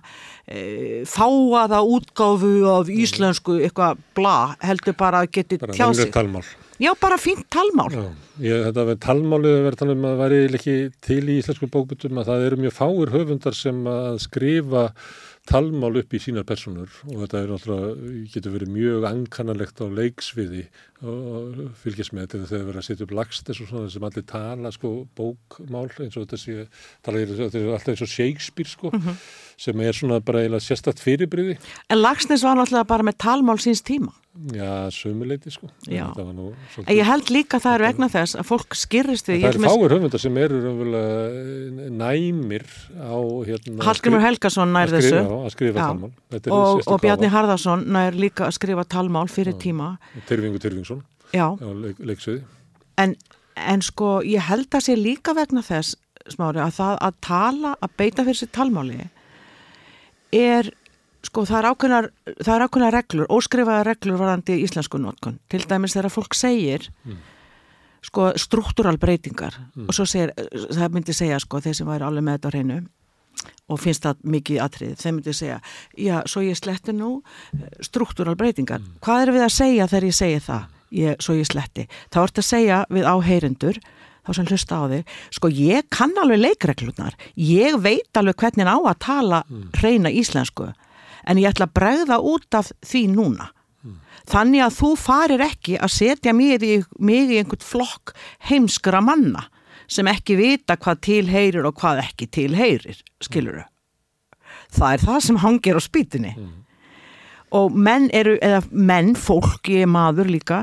[0.47, 6.13] e, fáaða útgáfu af íslensku eitthvað bla, heldur bara að geti tjá sig.
[6.83, 7.93] Já, bara fínt talmál.
[7.95, 8.07] Já,
[8.43, 12.31] ég, þetta við talmálið verður talað um að væri ekki til í íslensku bókbutum að
[12.33, 14.89] það eru mjög fáir höfundar sem að skrifa
[15.47, 20.65] talmál upp í sínar personur og þetta er náttúrulega, getur verið mjög ankannalegt á leiksviði
[21.03, 24.07] og fylgjast með þetta þegar það verið að setja upp lagst eins og svona sem
[24.09, 26.67] allir tala sko bókmál eins og þetta sé,
[27.03, 29.21] tala alltaf eins og Shakespeare sko mm -hmm.
[29.57, 31.59] sem er svona bara eiginlega sérstatt fyrirbriði.
[31.91, 34.13] En Lagsnes var náttúrulega bara með talmál síns tíma.
[34.33, 35.69] Já, sömuleiti sko.
[35.85, 39.43] Já, en ég held líka það er vegna þess að fólk skyrrist við.
[39.45, 40.57] Það er fáir höfundar sem eru
[41.93, 42.65] næmir
[42.97, 43.85] á hérna.
[43.85, 45.19] Hallgrimur Helgason nær þessu.
[45.21, 46.13] Já, að skrifa talmál.
[46.49, 49.61] Og, og Bjarni Harðarsson nær líka að skrifa talmál fyrir já.
[49.67, 49.89] tíma.
[50.25, 50.92] Tyrfingu Tyrfingsson.
[51.33, 51.47] Já.
[51.57, 52.45] Á leik, leiksviði.
[53.01, 53.17] En,
[53.57, 55.97] en sko, ég held að sé líka vegna þess,
[56.31, 59.01] smári, að það að tala, að beita fyrir sér talmáli
[60.33, 60.71] er
[61.27, 62.09] sko það er ákveðnar,
[62.41, 65.39] það er ákveðnar reglur, óskrifaða reglur varandi íslensku notkun.
[65.51, 67.21] Til dæmis þegar fólk segir mm.
[68.09, 69.87] sko struktúral breytingar mm.
[69.87, 70.35] og svo segir,
[70.73, 72.81] það myndi segja sko þeir sem væri alveg með þetta á hreinu
[73.73, 75.61] og finnst það mikið atrið, þeir myndi segja
[75.97, 77.15] já, svo ég sletti nú
[77.81, 78.83] struktúral breytingar.
[78.83, 78.99] Mm.
[79.05, 81.89] Hvað er við að segja þegar ég segi það, ég, svo ég sletti?
[82.13, 83.81] Það vart að segja við áheyrendur
[84.23, 88.79] þá sem hlusta á þig, sko ég kann alveg leikreglunar, ég veit alveg hvernig á
[88.79, 89.43] að tala
[89.81, 90.69] hreina íslensku
[91.27, 93.49] en ég ætla að bregða út af því núna.
[93.83, 93.99] Mm.
[94.31, 98.15] Þannig að þú farir ekki að setja mig í, mig í einhvern flokk
[98.49, 99.49] heimskra manna
[99.91, 103.67] sem ekki vita hvað tilheyrir og hvað ekki tilheyrir, skiluru.
[104.73, 106.35] Það er það sem hangir á spýtinni.
[106.39, 106.62] Mm.
[107.53, 110.63] Og menn eru, eða menn, fólk, ég er maður líka,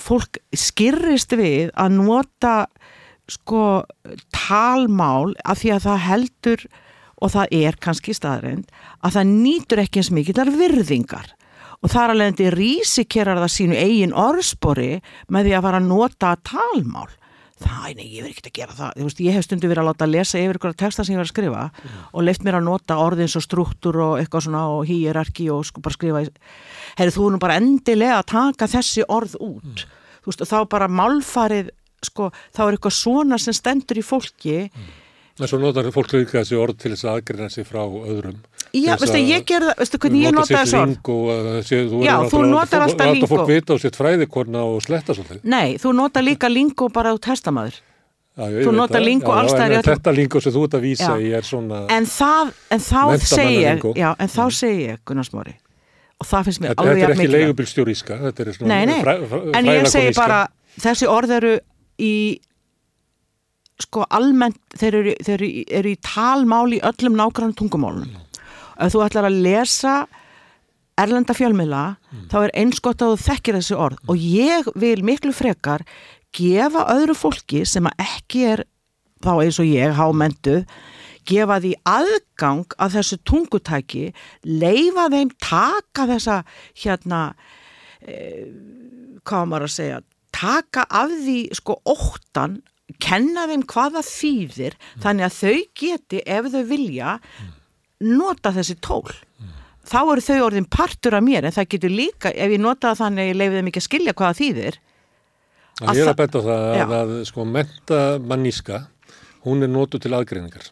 [0.00, 2.56] fólk skirrist við að nota
[3.30, 3.86] sko
[4.34, 6.66] talmál af því að það heldur
[7.16, 11.32] og það er kannski staðrænt að það nýtur ekki eins mikillar virðingar.
[11.84, 14.92] Og þar alveg endur rísikerar það sínu eigin orðspori
[15.32, 17.08] með því að fara að nota talmál
[17.62, 20.06] það, nei, ég verð ekki að gera það veist, ég hef stundu verið að láta
[20.06, 22.02] að lesa yfir ykkur texta sem ég verið að skrifa mm.
[22.12, 25.84] og leift mér að nota orðins og struktúr og eitthvað svona og hýrarki og sko
[25.84, 26.22] bara skrifa
[26.98, 29.96] herri þú nú bara endilega að taka þessi orð út mm.
[30.20, 31.72] þú veist og þá bara málfarið
[32.04, 34.94] sko þá er eitthvað svona sem stendur í fólki mm
[35.36, 38.38] En svo notar fólk líka þessi orð til þess að aðgreina sig frá öðrum.
[38.72, 40.94] Já, veistu, ég gerða, veistu hvernig ég nota þessi orð?
[41.04, 43.26] Þú Já, þú notar alltaf lingo.
[43.26, 45.42] Þú fólk vita á sitt fræðikorna og sletta svolítið.
[45.44, 47.76] Nei, þú notar líka lingo bara út hestamæður.
[48.36, 49.84] Já, þú notar lingo allstæðir.
[49.84, 51.84] Þetta lingo sem þú ert að vísa í er svona...
[51.92, 52.98] En, það, en þá
[53.28, 54.56] segi ég, já, en þá mm.
[54.62, 55.56] segi ég, Gunnar Smóri,
[56.20, 58.74] og það finnst mér alveg Þetta er ekki leigubilstjóríska, þetta er svona...
[58.74, 60.42] Nei, nei, en ég segi bara,
[60.84, 61.54] þessi orð eru
[61.96, 62.12] í
[63.82, 68.44] sko almennt þeir eru, þeir eru, eru í talmáli í öllum nákvæmlega tungumálunum mm.
[68.84, 69.96] ef þú ætlar að lesa
[70.96, 72.28] erlenda fjölmila mm.
[72.32, 74.12] þá er einskott að þú þekkir þessi orð mm.
[74.12, 75.84] og ég vil miklu frekar
[76.36, 78.64] gefa öðru fólki sem ekki er
[79.24, 80.60] þá eins og ég hámendu
[81.26, 84.04] gefa því aðgang að þessu tungutæki
[84.46, 86.42] leifa þeim taka þessa
[86.82, 87.22] hérna
[88.06, 88.46] eh,
[89.26, 90.02] hvað maður að segja
[90.36, 92.60] taka af því sko óttan
[93.02, 95.02] kenna þeim hvaða þýðir mm.
[95.04, 97.18] þannig að þau geti ef þau vilja
[98.06, 99.54] nota þessi tól mm.
[99.90, 103.24] þá eru þau orðin partur af mér en það getur líka, ef ég nota þannig
[103.24, 104.80] að ég leiði þeim ekki að skilja hvaða þýðir
[105.76, 108.86] að Ég er að betta það að, að sko menta manníska
[109.44, 110.70] hún er notu til aðgreiningar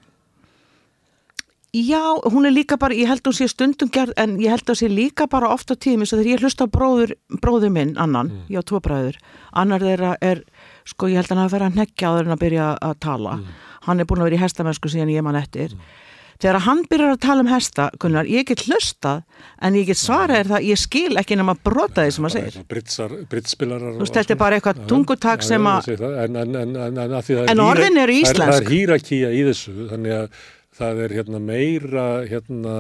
[1.75, 4.63] Já, hún er líka bara, ég held að hún sé stundum gerð, en ég held
[4.63, 8.31] að hún sé líka bara ofta tími, svo þegar ég hlusta bróður, bróður minn, annan,
[8.31, 8.45] mm.
[8.55, 9.19] ég á tvo bræður,
[9.59, 10.45] annar þeirra er
[10.89, 13.37] sko ég held að hann hafa verið að nekja á þeirra að byrja að tala.
[13.41, 13.61] Mm.
[13.85, 15.75] hann er búin að vera í hestamennsku síðan ég mann eftir.
[15.75, 15.93] Mm.
[16.41, 19.23] þegar hann byrjar að tala um hesta Gunnar, ég get hlustað
[19.63, 22.59] en ég get svarað er það, ég skil ekki nema brota því sem hann segir.
[23.31, 28.51] Brittspilarar Þú er bara eitthvað tungutak sem að En, en, en, en orðin eru íslensk
[28.51, 30.45] Það er hýrakíja í þessu þannig að
[30.75, 32.75] það er hérna meira hérna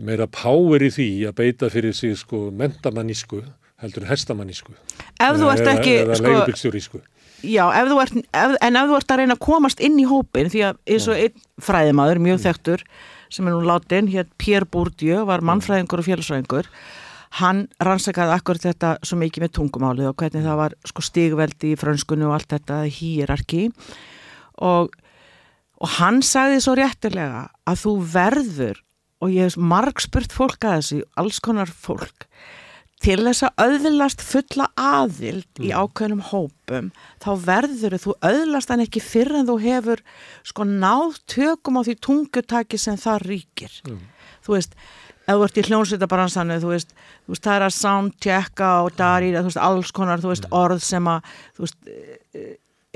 [0.00, 3.42] meira power í því að beita fyrir sig sko mentamannísku
[3.82, 4.74] heldur hestamannísku
[5.20, 7.02] Ef þú ert ekki, eða sko, leigubílstjórísku
[7.40, 10.50] Já, ef ert, ef, en ef þú ert að reyna að komast inn í hópin,
[10.52, 12.82] því að eins og einn fræðimaður, mjög þekktur,
[13.32, 16.68] sem er nú látin, hér Pierre Bourdieu, var mannfræðingur og félagsfræðingur,
[17.40, 21.78] hann rannsakaði akkur þetta svo mikið með tungumálið og hvernig það var sko stigveldi í
[21.78, 23.68] frönskunni og allt þetta hýrarki
[24.66, 24.90] og,
[25.78, 28.82] og hann sagði svo réttilega að þú verður,
[29.22, 32.26] og ég hef marg spurt fólk að þessu, alls konar fólk,
[33.00, 36.90] til þess að öðlast fulla aðild í ákveðnum hópum
[37.22, 40.02] þá verður þú öðlast hann ekki fyrir en þú hefur
[40.46, 43.78] sko náð tökum á því tungutaki sem það ríkir.
[44.44, 44.76] Þú veist,
[45.24, 49.48] ef þú ert í hljónsveitabransannu þú þú veist, það er að soundchecka og darir, þú
[49.48, 51.80] veist, alls konar þú veist, orð sem að þú veist,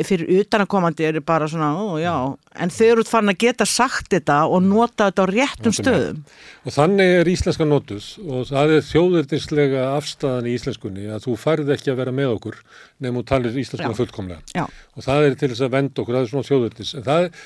[0.02, 2.14] fyrir utanakomandi eru bara svona, ó já,
[2.58, 6.24] en þau eru farin að geta sagt þetta og nota þetta á réttum stöðum
[6.64, 11.72] Og þannig er íslenska notuð og það er þjóðurdinslega afstæðan í íslenskunni að þú færð
[11.74, 12.56] ekki að vera með okkur
[13.04, 14.40] nefnum þú talir íslenskuna fullkomlega.
[14.56, 14.64] Já.
[14.96, 16.94] Og það er til þess að venda okkur, það er svona þjóðurdins.
[16.96, 17.44] En það er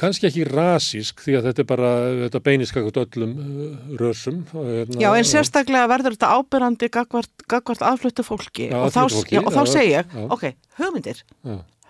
[0.00, 1.90] kannski ekki rasísk því að þetta er bara,
[2.24, 4.42] þetta beiniskakot öllum uh, rösum.
[4.52, 8.68] hérna- Já, en sérstaklega verður þetta ábyrrandi gagvart, aðfluttu fólki.
[8.72, 10.24] Já, og, þá, fólki, já, og þá já, ég, já.
[10.36, 10.46] ok,
[10.80, 11.24] hugmyndir.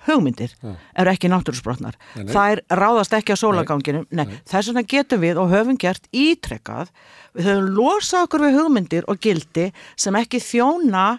[0.08, 0.52] Hugmyndir
[0.96, 2.32] eru ekki náttúrusbrotnar Nei, nei.
[2.32, 6.92] þær ráðast ekki á sólaganginum nei, þess vegna getum við og höfum gert ítrekkað,
[7.36, 9.66] við höfum losað okkur við hugmyndir og gildi
[9.98, 11.18] sem ekki þjóna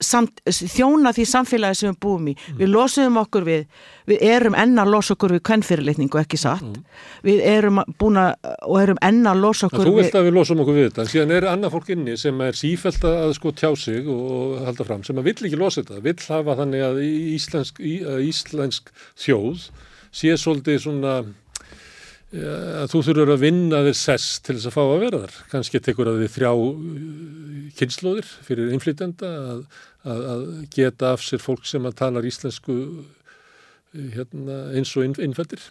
[0.00, 2.58] samt, þjóna því samfélagi sem við búum í Mm.
[2.60, 3.64] við losuðum okkur við
[4.08, 6.78] við erum enn að losa okkur við kvennfyrirlitningu ekki satt
[7.26, 9.90] við erum búin að og erum enn að losa En okkur Mm.
[9.90, 12.16] þú við vilt að við losum okkur við þetta, en síðan er annað fólk inni
[12.16, 15.82] sem er sífælt að sko tjá sig og halda fram, sem að vill ekki losa
[15.82, 17.02] þetta, vill hafa þannig að
[17.34, 19.68] íslensk, í- íslensk þjóð
[20.12, 21.24] sé svolítið svona
[22.28, 25.36] að þú þurfur að vinna þér sess til þess að fá að vera þar.
[25.52, 26.74] Kannski tekur að þið þrjá uh,
[27.78, 29.62] kynnslóðir fyrir innflytjenda að,
[30.04, 30.44] að, að
[30.76, 35.62] geta af sér fólk sem að talar íslensku uh, hérna, eins og inn, innfættir.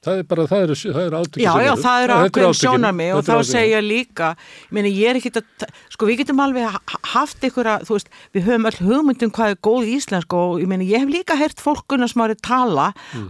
[0.00, 3.34] Það er bara, það eru, eru átökin Já, já, það eru ákveðin sjónami og þá
[3.44, 4.30] segja líka,
[4.64, 7.98] ég meina ég er ekki að, sko við getum alveg ha- haft ykkur að, þú
[7.98, 11.36] veist, við höfum öll hugmyndum hvað er góð íslensk og ég meina ég hef líka
[11.36, 12.86] heyrt fólkuna sem árið tala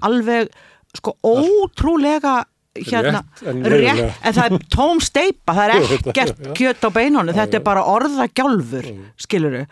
[0.07, 0.53] alveg,
[0.95, 2.37] sko, ótrúlega
[2.79, 6.53] hérna, Rétt, en rétt, en það er tóm steipa, það er þetta- ekkert já.
[6.55, 8.87] kjöt á beinunni, þetta er bara orðagjálfur,
[9.19, 9.67] skiluru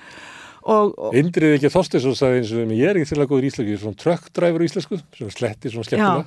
[1.17, 3.79] Indrið ekki Þorstinsson sagði eins og þeim, ég er ekki til að góður íslensku, ég
[3.79, 6.25] er svona truckdriver í íslensku, svona sletti, svona skemmtilega.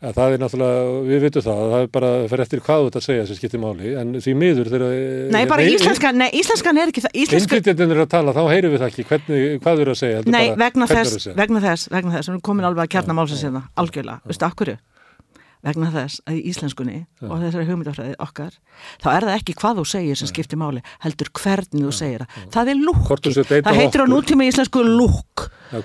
[0.00, 3.04] Að það er náttúrulega, við veitum það, það er bara fyrir eftir hvað ert að
[3.04, 4.94] segja sem skiptir máli, en því miður þegar...
[5.36, 8.72] nei, bara íslenskan, nei, íslenskan er ekki það, íslenska Innflytjandinn er að tala, þá heyrum
[8.72, 10.22] við það ekki, hvernig, hvað eru að segja.
[10.24, 11.36] Nei, bara, vegna þess, að segja.
[11.36, 14.78] vegna þess, vegna þess, við erum komin alveg að kjarna málsins hérna, algjörlega, veistu, akkurju?
[15.60, 18.54] Vegna þess að í íslenskunni og þessari hugmyndafræði okkar,
[19.02, 22.44] þá er það ekki hvað þú segir sem skiptir máli, heldur hvernig þú segir það.
[22.54, 25.50] Það er einn það heitir á nútíma íslensku lúk.
[25.70, 25.78] Já,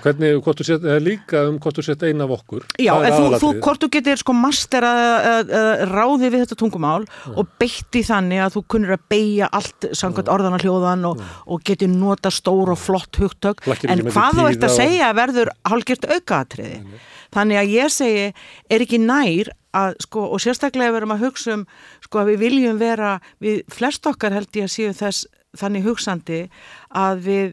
[0.66, 2.64] sett, eða líka um hvort þú sett eina af okkur.
[2.82, 6.30] Já, Það er en þú, þú, hvort þú getur sko master að, að, að ráði
[6.32, 7.04] við þetta tungumál
[7.36, 11.92] og beitti þannig að þú kunnur að beigja allt samkvæmt orðana hljóðan og, og getur
[11.92, 13.62] nota stór og flott hugtök.
[13.68, 16.80] Flakkir en hvað þú ert að og- segja verður hálfgjört aukaatriði
[17.36, 18.26] þannig að ég segi
[18.72, 21.66] er ekki nær að sko og sérstaklega við erum að hugsa um
[22.04, 25.26] sko að við viljum vera við flest okkar held ég að séu þess
[25.56, 26.40] þannig hugsandi
[26.96, 27.52] að við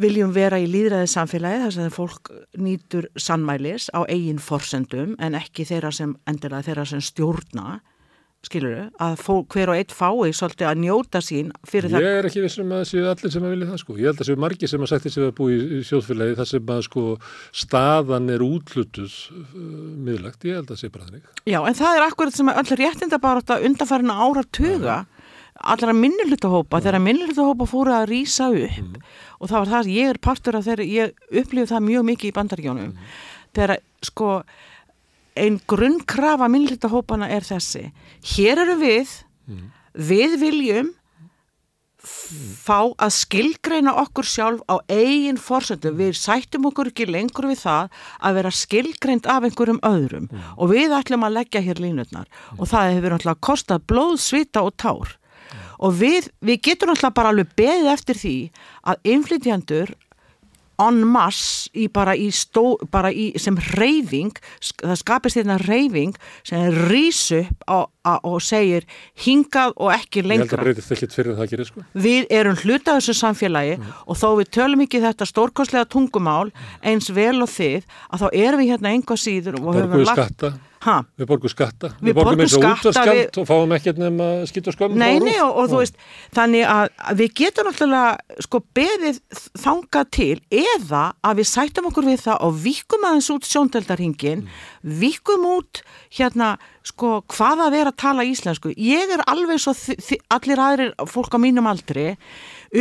[0.00, 5.66] viljum vera í líðræði samfélagi þar sem fólk nýtur sannmælis á eigin forsendum en ekki
[5.68, 7.78] þeirra sem endilega þeirra sem stjórna
[8.48, 12.28] skilur að fólk, hver og eitt fái svolítið að njóta sín fyrir Ég það er
[12.28, 13.96] ekki vissum að það séu allir sem að vilja það sko.
[13.98, 16.72] Ég held að séu margir sem að sætti sig að búi í sjóðfélagi þar sem
[16.76, 17.04] að sko
[17.64, 19.42] staðan er útlutuð uh,
[20.08, 20.46] miðlagt.
[20.48, 21.28] Ég held að það sé bara þannig.
[21.50, 25.02] Já, en það er akkurat sem að öll réttinda bara þetta undanfærina ára tuga
[25.64, 28.96] allra minnulutahópa, þegar minnulutahópa fóru að rýsa upp.
[29.38, 32.34] Og það var það, ég er partur af þeirri, ég upplifði það mjög mikið í
[32.34, 32.92] bandaríkjónum
[33.54, 34.30] þegar sko
[35.36, 37.88] ein grunnkrafa minnulutahópana er þessi.
[38.34, 39.14] Hér eru við
[39.94, 40.92] við viljum
[42.04, 45.94] fá að skilgreina okkur sjálf á eigin forsöndu.
[45.96, 50.28] Við sættum okkur ekki lengur við það að vera skilgreind af einhverjum öðrum.
[50.58, 52.28] Og við ætlum að leggja hér línutnar
[52.58, 55.16] og það hefur náttúrulega kostað blóð, svita og tár.
[55.80, 58.36] Og við, við getum náttúrulega bara alveg beðið eftir því
[58.84, 59.94] að innflytjandur
[60.82, 66.66] en masse í bara, í stó, bara í, sem reyfing það skapist hérna reyfing sem
[66.90, 68.86] rýs upp á, á, og segir
[69.24, 70.64] hingað og ekki lengra.
[70.64, 71.84] Gerir sko.
[71.94, 76.50] við erum hluta þessu samfélagi og þó við tölum ekki þetta stórkostlega tungumál
[76.82, 80.48] eins vel og þið að þá erum við hérna enga síður og höfum lagt
[80.84, 84.28] ha, við borgum skatta, Við borgum borgum eins og útvarskjald við- og fáum ekkert nema
[84.48, 84.96] skitt og skömm.
[85.00, 85.96] Nei, nei, og, og þú veist,
[86.36, 89.20] þannig að, að við getum náttúrulega sko beðið
[89.64, 94.46] þangað til eða að við sættum okkur við það og vikum aðeins út sjóndeldarhingin,
[94.82, 95.82] vikum út
[96.18, 96.54] hérna
[96.84, 98.74] sko hvað að vera að tala íslensku.
[98.76, 99.72] Ég er alveg svo
[100.36, 102.12] allir aðrir fólk á mínum aldri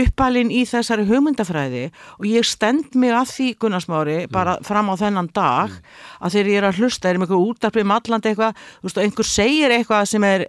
[0.01, 1.83] uppalinn í þessari hugmyndafræði
[2.17, 5.77] og ég stend mig að því Gunnarsmári bara fram á þennan dag
[6.19, 9.05] að þegar ég er að hlusta, er með eitthvað útarpið mallandi eitthvað, þú veist, og
[9.05, 10.47] einhver segir eitthvað sem er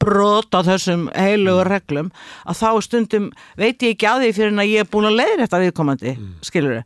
[0.00, 2.08] brot á þessum heilugu reglum
[2.48, 3.28] að þá stundum
[3.60, 6.14] veit ég ekki að því fyrir en að ég er búin að leiðir þetta viðkomandi,
[6.16, 6.32] mm.
[6.46, 6.80] skilur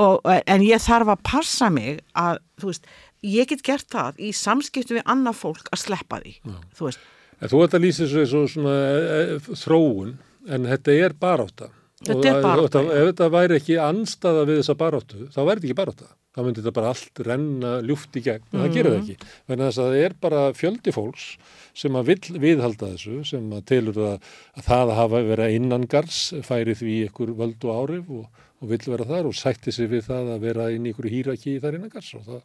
[0.00, 4.32] og, en ég þarf að passa mig að, þú veist, ég get gert það í
[4.36, 6.36] samskiptu við annað fólk að sleppa því,
[6.76, 7.08] þú veist.
[7.42, 10.12] En þú ert að lýsa þessu svona e, e, þróun,
[10.48, 11.70] en þetta er barátta.
[12.02, 15.40] Þetta Og er að- barátta, og Ef þetta væri ekki anstaða við þessa baráttu, þá
[15.46, 16.08] væri þetta ekki barátta.
[16.32, 19.16] Þá myndi þetta bara allt renna ljúft í gegn, en það gerir það ekki.
[19.50, 21.26] Þannig að það er bara fjöldi fólks
[21.74, 24.14] sem að vill viðhalda þessu, sem að telur það
[24.56, 28.26] að það að hafa verið innangars færi því ykkur völd og árif og,
[28.62, 31.58] og vill vera þar og sætti sig við það að vera inn í ykkur hýraki
[31.60, 32.42] þar innangars og það,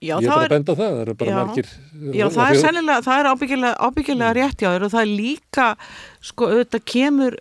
[0.00, 1.36] Já, ég er bara að benda á það, það eru bara Já.
[1.40, 1.70] margir.
[2.12, 5.68] Já, það er sennilega, það er ábyggilega, ábyggilega rétt hjá þér og það er líka,
[6.30, 7.36] sko, auðvitað kemur,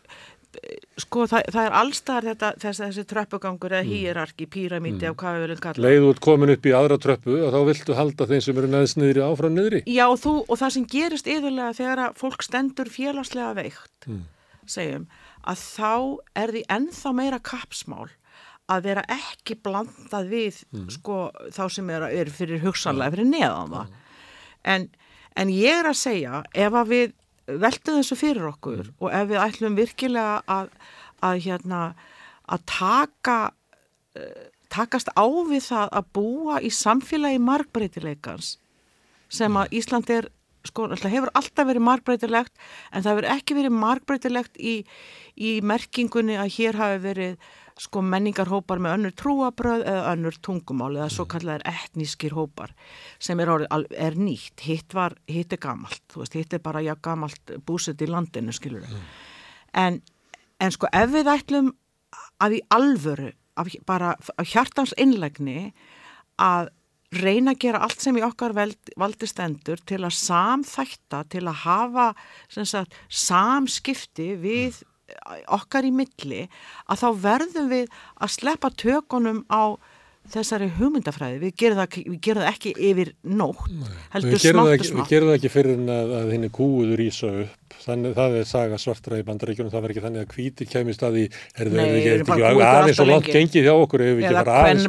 [1.04, 5.46] sko, það, það er allstar þetta, þessi, þessi tröppugangur eða hýrarki, píramíti og hvað við
[5.46, 5.86] viljum kalla.
[5.90, 9.02] Leið út komin upp í aðra tröppu og þá viltu halda þeim sem eru neðst
[9.02, 9.84] niðri áfram niðri.
[9.92, 14.12] Já, þú, og það sem gerist yfirlega þegar að fólk stendur félagslega veikt,
[14.72, 15.10] segjum,
[15.44, 15.92] að þá
[16.40, 18.08] er því ennþá meira kapsmál
[18.72, 20.62] að vera ekki blandað við
[20.96, 21.20] sko,
[21.54, 23.94] þá sem er, er fyrir hugsanlega fyrir neðan það.
[24.66, 24.88] En,
[25.38, 27.14] en ég er að segja, ef að við
[27.46, 30.72] veltum þessu fyrir okkur og ef við ætlum virkilega að,
[31.22, 31.82] að, hérna,
[32.50, 33.38] að taka
[34.72, 38.56] takast á við það að búa í samfélagi margbreytileikans
[39.32, 40.30] sem að Ísland er
[40.66, 42.54] sko, hefur alltaf verið margbreytilegt
[42.92, 44.76] en það hefur ekki verið margbreytilegt í,
[45.36, 51.10] í merkingunni að hér hafi verið sko menningarhópar með önnur trúabröð eða önnur tungumál eða
[51.12, 52.72] svo kallar etnískir hópar
[53.20, 56.84] sem er, al- er nýtt, hitt var hitt er gamalt, þú veist, hitt er bara
[56.86, 58.88] já gamalt búsett í landinu, skilur
[59.76, 60.00] en,
[60.60, 61.74] en sko ef við ætlum
[62.40, 65.74] að í alvöru af, bara af hjartans innlegni
[66.40, 66.72] að
[67.16, 72.08] reyna að gera allt sem í okkar valdi stendur til að samþætta, til að hafa
[72.52, 74.82] sagt, samskipti við
[75.58, 76.46] okkar í milli
[76.90, 79.78] að þá verðum við að sleppa tökunum á
[80.34, 81.42] þessari hugmyndafræði.
[81.44, 83.68] Við gerum það, við gerum það ekki yfir nótt,
[84.16, 85.12] heldur smátt og ekki, við smátt.
[85.12, 87.65] gerum það ekki fyrir að, að henni kúuður ísa upp.
[87.86, 89.72] Þannig það er saga svartra í bandaríkjunum.
[89.74, 93.10] Það var ekki þannig að hvítir kemist að því er það ekki, bara aðeins og
[93.12, 94.06] langt gengið hjá okkur.
[94.06, 94.88] Ef við ekki bara aðeins.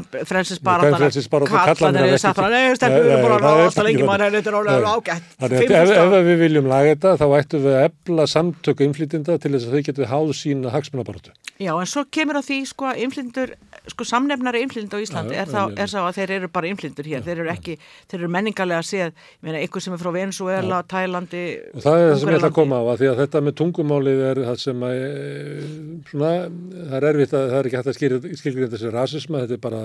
[1.96, 4.58] eru ekki- sagt bara, nei, stelpur Nei, eru að er alltaf lengi maður, þetta er
[4.76, 4.94] Nei.
[4.96, 5.24] ágætt.
[5.36, 9.66] Að ef, við viljum laga þetta þá ættum við að ebla samtöku innflytjenda til þess
[9.66, 11.34] að þau getur háð sína hagsmunabaratu.
[11.56, 13.52] Já, en svo kemur að því sko að innflindur,
[13.88, 17.40] sko samnefnari innflindur á Íslandi er, þá, er að þeir eru bara innflindur hér, þeir
[17.44, 17.78] eru ekki,
[18.10, 22.10] þeir eru menningarlega séð, ég meina, einhver sem er frá Venezuela, Tælandi, Og það er
[22.10, 24.60] það sem ég ætla að koma á að því að þetta með tungumálið er það
[24.62, 25.66] sem að, e,
[26.10, 26.30] svona,
[26.76, 27.98] það er erfitt að það er ekki hægt að
[28.40, 29.82] skilja þessi rasisma, þetta er bara,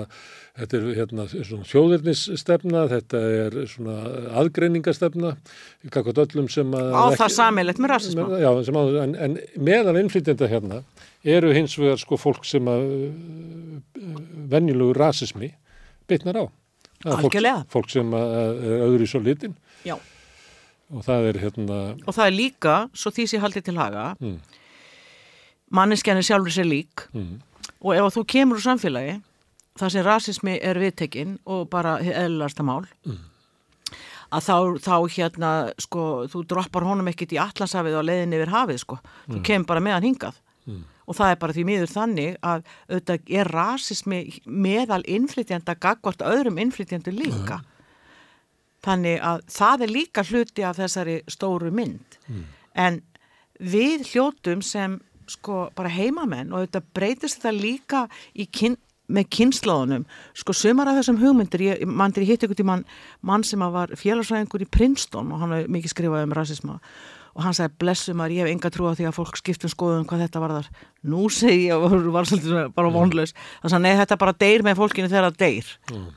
[0.60, 3.96] þetta er hérna svona þjóðirnisstefna, þetta er svona
[4.42, 5.34] aðgreiningastefna,
[5.96, 6.92] kakot öllum sem að...
[6.92, 8.28] Á það sameiginlegt með rasisma.
[8.42, 9.38] Já, sem að, en, en
[9.70, 10.82] meðal innflytjenda hérna
[11.22, 12.88] eru hins vegar sko fólk sem að
[14.52, 15.52] venjulegu rasismi
[16.10, 16.44] bitnar á.
[17.02, 17.66] Fólk-.
[17.72, 18.32] Fólk sem að,
[18.62, 19.96] er öðru í svo litin Já.
[20.92, 21.78] Og það er hérna...
[22.06, 24.38] Og það er líka, svo því sé haldið til haga, Mm.
[25.72, 27.40] manneskjani sjálfur sér lík Mm.
[27.82, 29.20] og ef þú kemur úr samfélagi,
[29.78, 32.84] þar sem rasismi er viðtekinn og bara eðlasta mál,
[34.32, 38.78] að þá, þá hérna, sko, þú droppar honum ekkit í allansafið og leiðin yfir hafið,
[38.80, 38.98] sko.
[39.28, 40.34] Þú kemur bara meðan hingað.
[41.08, 46.60] Og það er bara því miður þannig að auðvitað er rasismi meðal innflytjanda gagvart öðrum
[46.62, 47.58] innflytjandu líka.
[48.82, 52.18] Þannig að það er líka hluti af þessari stóru mynd.
[52.74, 53.02] En
[53.58, 55.00] við hljótum sem
[55.30, 58.00] sko bara heimamenn og þetta breytist þetta líka
[58.50, 58.76] kyn,
[59.12, 60.04] með kynnslóðunum.
[60.34, 62.84] Sko sumar af þessum hugmyndir, ég, mann til ég hitt ykkur tímann
[63.20, 66.92] mann sem að var félagsvæðingur í Princeton og hann hefði mikið skrifað um rasisma og
[67.40, 70.26] hann sagði blessum að ég hef enga trú á því að fólk skiptum skoðum hvað
[70.26, 70.66] þetta var þar
[71.08, 73.32] nú segi ég og var svolítið bara vonlaus.
[73.62, 75.72] Þannig að nei þetta bara deyr með fólkinu þegar það deyr.
[75.92, 76.10] Mm.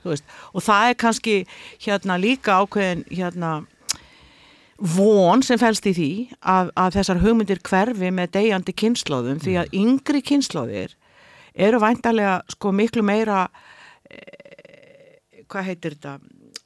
[0.51, 1.37] og það er kannski
[1.85, 3.53] hérna líka ákveðin hérna
[4.77, 6.11] von sem fælst í því
[6.43, 10.95] að, að þessar hugmyndir hverfi með deyjandi kynnslóðum því að yngri kynnslóðir
[11.55, 13.45] eru væntalega sko miklu meira
[14.11, 15.15] eh,
[15.47, 16.17] hvað heitir þetta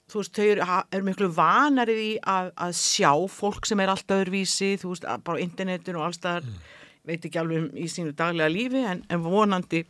[0.10, 0.68] þú veist, þau eru
[0.98, 5.44] er miklu vanarið í að, að sjá fólk sem er allt öðruvísi, þú veist, bara
[5.44, 6.76] internetinu og allstaðar, mm.
[7.10, 9.84] veit ekki alveg um í sínu daglega lífi, en, en vonandi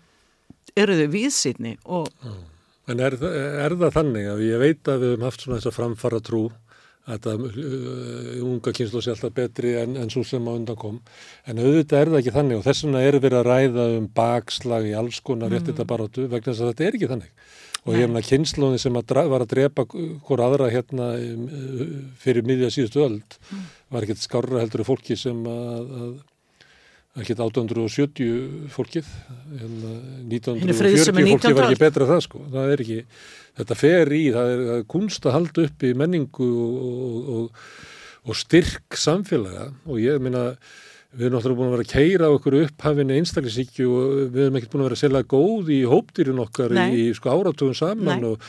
[0.77, 2.09] eru þau viðsýtni og...
[2.23, 2.47] Mm.
[2.89, 5.75] En er, er það þannig að ég veit að við hefum haft svona þess að
[5.75, 6.47] framfara trú
[7.09, 10.99] að uh, unga kynslu sé alltaf betri en, en svo sem á undan kom
[11.49, 14.89] en auðvitað er það ekki þannig og þess vegna er við að ræða um bakslag
[14.89, 15.55] í alls konar mm.
[15.55, 17.55] réttita barátu vegna þess að þetta er ekki þannig
[17.85, 21.11] og ég hefna kynnslóni sem að var að drepa hvora aðra hérna
[22.19, 23.69] fyrir miðja síðustu öll mm.
[23.93, 26.11] var ekkert skarra heldur fólki sem að, að
[27.23, 29.07] ekkert 870 fólkið
[29.59, 29.93] hérna
[30.29, 32.43] 1940 fólki var ekki betra það sko.
[32.53, 32.99] Það er ekki,
[33.59, 37.33] þetta fer í það er, það er kunst að halda upp í menningu og, og,
[37.33, 37.65] og,
[38.29, 39.71] og styrk samfélaga.
[39.89, 40.45] Og ég minna
[41.09, 44.57] Við erum náttúrulega búin að vera að keira okkur upp hafinu einstaklisíkju og við erum
[44.59, 46.89] ekkert búin að vera að selja góð í hóptýrun okkar Nei.
[46.93, 48.43] í sko áratugum saman og,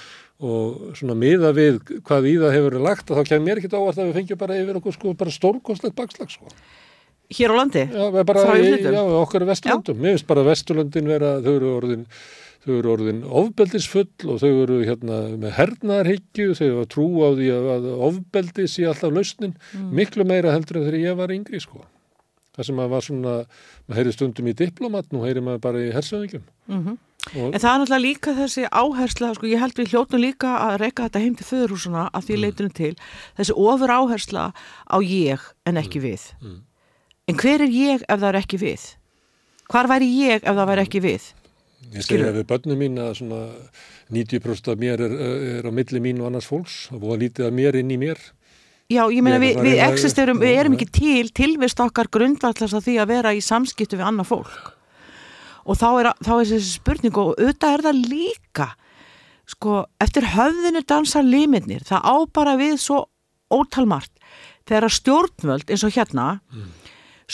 [0.45, 4.03] og svona miða við hvað í það hefur lagt og þá kemur mér ekkert ávart
[4.03, 6.53] að við fengjum bara yfir okkur sko bara stórkostlegt bakslag sko.
[7.31, 7.85] Hér á landi?
[7.89, 10.03] Já, bara í, já okkar er Vesturlandum.
[10.03, 12.03] Mér finnst bara Vesturlandin vera, þau eru orðin
[12.67, 17.29] þau eru orðin ofbeldisfull og þau eru hérna með hernaðarhyggju, þau eru að trú á
[17.39, 19.89] því að ofbeldis í alltaf lausnin, mm.
[19.97, 21.87] miklu meira heldur en þegar ég var yngri sko
[22.57, 23.37] það sem að var svona,
[23.87, 26.45] maður heyri stundum í diplomat, nú heyri maður bara í hersöðingjum.
[26.71, 26.99] Mm -hmm.
[27.31, 31.05] En það er náttúrulega líka þessi áhersla, sko ég held við hljóttum líka að reyka
[31.05, 32.41] þetta heim til föðurhúsuna að því mm.
[32.41, 32.95] leitunum til,
[33.37, 34.45] þessi ofur áhersla
[34.89, 36.07] á ég en ekki mm.
[36.07, 36.23] við.
[36.41, 36.63] Mm.
[37.29, 38.87] En hver er ég ef það er ekki við?
[39.71, 41.29] Hvar væri ég ef það væri ekki við?
[41.91, 43.41] Ég segja við börnum mín að svona
[44.11, 45.15] 90% af mér er,
[45.61, 47.99] er á milli mín og annars fólks og búið að lítið að mér inn í
[48.01, 48.21] mér
[48.91, 52.95] Já, ég meina við, við existerum, við erum ekki til tilvist okkar grundvallast að því
[52.99, 54.77] að vera í samskiptu við annað fólk
[55.71, 58.67] og þá er, þá er þessi spurning og auðvitað er það líka
[59.51, 63.05] sko, eftir höfðinu dansa limitnir, það á bara við svo
[63.51, 64.11] ótalmart
[64.69, 66.69] þegar stjórnvöld eins og hérna mm.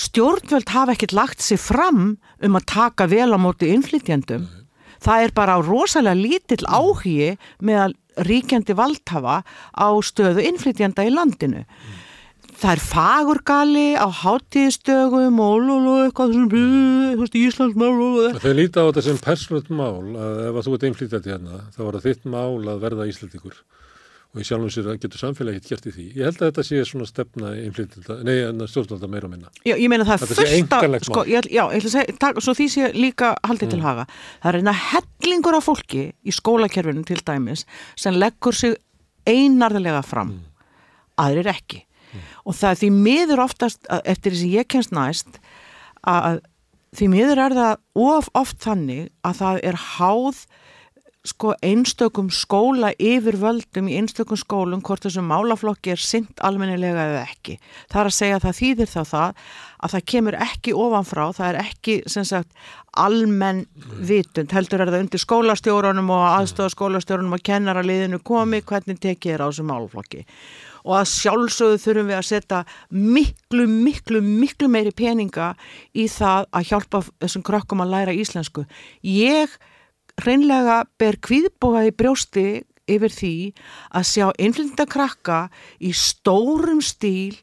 [0.07, 4.65] stjórnvöld hafa ekkert lagt sér fram um að taka vel á móti innflytjandum mm.
[5.05, 9.43] það er bara rosalega lítill áhugi með að ríkjandi valdhafa
[9.77, 11.65] á stöðu innflytjanda í landinu.
[11.67, 12.03] Mm.
[12.57, 16.37] Það er fagurgali á hátíðstögum og lulu, eitthvað
[17.21, 17.91] veist, Íslandsmál
[18.41, 21.81] Þau líti á þetta sem persónult mál að ef að þú ert innflytjandi hérna þá
[21.83, 23.59] var það þitt mál að verða Íslandíkur
[24.37, 26.07] og í sjálfum sér getur samfélagi hitt gert í því.
[26.19, 28.35] Ég held að þetta sé svona stefna nei,
[28.69, 29.53] stjórnvalda meira og minna.
[29.65, 32.41] Já, ég meina það er fullt af, sko, ég, já, ég ætla að segja, tak,
[32.45, 33.73] svo því sé líka haldið mm.
[33.73, 34.05] til haga.
[34.43, 37.65] Það er einna hellingur af fólki í skólakerfinu til dæmis
[37.97, 38.77] sem leggur sig
[39.27, 40.69] einarðilega fram, mm.
[41.25, 41.81] aðrir ekki.
[42.13, 42.29] Mm.
[42.45, 45.41] Og það er því miður oftast, eftir að ég kennst næst,
[46.05, 46.43] að
[46.97, 50.45] því miður er það of oft þannig að það er háð
[51.27, 57.23] sko einstökum skóla yfir völdum í einstökum skólum hvort þessum málaflokki er synd almennilega eða
[57.27, 57.59] ekki.
[57.91, 59.41] Það er að segja að það þýðir þá það
[59.77, 63.67] að það kemur ekki ofanfrá, það er ekki sem sagt almenn
[64.09, 69.49] vitund, heldur er það undir skólastjórunum og aðstofaskólastjórunum og kennaraliðinu komi hvernig tekið er á
[69.51, 70.25] þessum málaflokki
[70.87, 72.61] og að sjálfsögðu þurfum við að setja
[72.95, 75.53] miklu, miklu, miklu meiri peninga
[75.99, 78.67] í það að hjálpa þessum krökkum að læra íslensku.
[79.03, 79.57] Ég
[80.23, 82.49] hreinlega ber kvíðbóða í brjósti
[82.87, 83.37] yfir því
[83.99, 85.39] að sjá einflindar krakka
[85.83, 87.37] í stórum stíl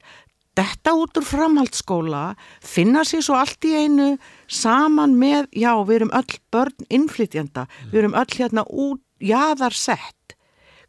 [0.58, 2.24] detta út úr framhaldsskóla
[2.62, 4.10] finna sér svo allt í einu
[4.48, 10.36] saman með, já við erum öll börn innflytjanda, við erum öll hérna út, jáðarsett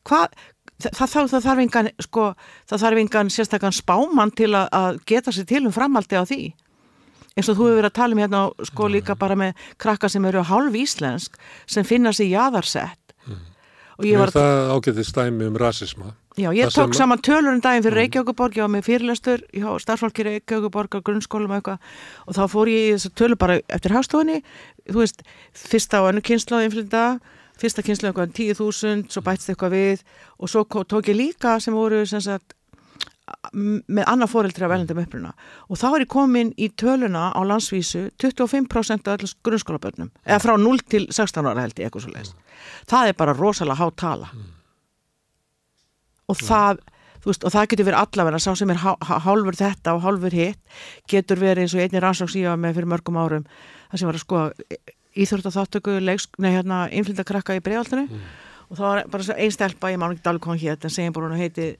[0.04, 0.34] hvað,
[0.82, 2.26] það, það, það þarf engan sko,
[2.68, 6.42] það þarf engan sérstaklega spáman til að, að geta sér til um framhaldi á því
[7.34, 10.26] eins og þú hefur verið að tala um hérna sko líka bara með krakka sem
[10.28, 13.40] eru hálf íslensk sem finna sér jáðarsett mm.
[13.98, 14.38] og ég var að...
[14.38, 16.14] Það ágætti stæmi um rasisma.
[16.38, 16.98] Já, ég það tók sem...
[17.02, 18.00] saman tölur um daginn fyrir mm.
[18.02, 22.70] Reykjavíkuborg, ég var með fyrirlestur, já, starfsfólki Reykjavíkuborg á grunnskólum og eitthvað og þá fór
[22.70, 24.40] ég í þessu tölur bara eftir hástofunni,
[24.90, 25.22] þú veist,
[25.58, 27.04] fyrsta á ennu kynslu á inflinda,
[27.58, 30.04] fyrsta kynslu eitthvað 10.000, svo bætst eitthvað við
[30.38, 32.54] og svo tók ég líka sem voru sem sagt
[33.54, 35.30] með annað fóreldri af velendum uppruna.
[35.72, 40.58] Og þá er ég komin í töluna á landsvísu 25% af alls grunnskólabönnum eða frá
[40.60, 42.36] 0 til 16 ára held ég eitthvað svo leiðist
[42.90, 44.30] það er bara rosalega há tala.
[46.30, 46.80] Og það
[47.24, 50.60] veist, og það getur verið allavega sá sem er hálfur þetta og hálfur hitt
[51.10, 53.46] getur verið eins og einni rannsóks ég var með fyrir mörgum árum
[53.90, 54.80] það sem var að skoða
[55.24, 58.26] íþrótt og þáttöku nei hérna innflýnda krakka í bregaldinu mm.
[58.68, 61.30] og það var bara einn stelpa ég mánu ekki alveg hvað hér en segjum bara
[61.30, 61.70] hún heiti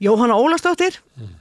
[0.00, 1.34] Jóhanna Ólastóttir mm.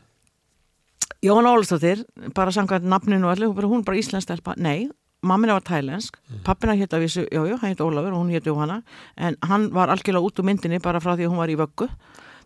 [1.22, 2.06] Jóhanna Ólastóttir
[2.36, 4.90] bara samkvæmt nafninu og allir hún bara íslensk stelpa, nei
[5.22, 6.44] mammina var tælensk, mm.
[6.46, 8.82] pappina hétt að vísu jájú, hann hétt Ólafur og hún hétt Jóhanna
[9.18, 11.88] en hann var algjörlega út úr myndinni bara frá því að hún var í vöggu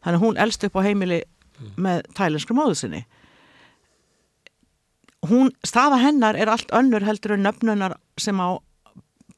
[0.03, 1.73] þannig að hún elst upp á heimili mm.
[1.77, 3.03] með tælensku móðu sinni
[5.27, 8.57] hún, staða hennar er allt önnur heldur en nöfnunar sem á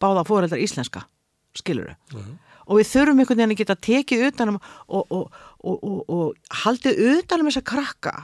[0.02, 1.08] báða fóreldar íslenska
[1.58, 1.96] skiluru
[2.64, 7.50] og við þurfum einhvern veginn að geta tekið utanum og, og, og, og haldið utanum
[7.50, 8.16] þessa krakka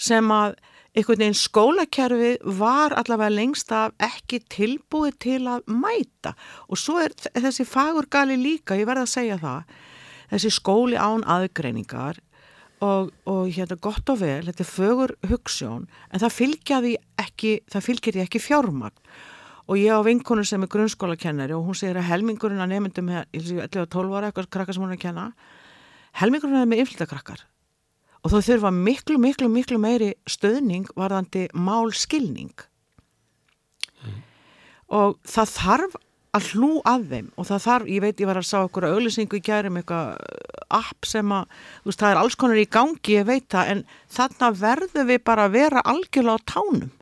[0.00, 0.56] sem að
[0.92, 6.34] einhvern veginn skólakerfi var allavega lengst af ekki tilbúið til að mæta.
[6.68, 9.72] Og svo er þessi fagurgali líka, ég verði að segja það
[10.32, 12.20] þessi skóli án aðgreiningar
[12.84, 16.94] og, og hérna gott og vel, þetta er fögur hugssjón en það fylgir því
[17.24, 18.96] ekki, það fylgir því ekki fjármagn.
[19.70, 24.16] Og ég á vinkunum sem er grunnskólakennari og hún segir að helmingurinn að nefndum 11-12
[24.18, 25.28] ára eitthvað krakkar sem hún er að kenna
[26.20, 27.46] helmingurinn er með inflitakrakkar
[28.22, 32.54] og þá þurfa miklu, miklu, miklu meiri stöðning varðandi málskilning
[34.02, 34.22] mm.
[34.94, 36.00] og það þarf
[36.32, 39.36] að hlú að þeim og það þarf, ég veit ég var að sá okkur auðlýsingu
[39.36, 43.16] í gærum eitthvað uh, app sem að, þú veist, það er alls konar í gangi,
[43.18, 43.82] ég veit það, en
[44.16, 46.92] þarna verður við bara að vera algjörlega á tánum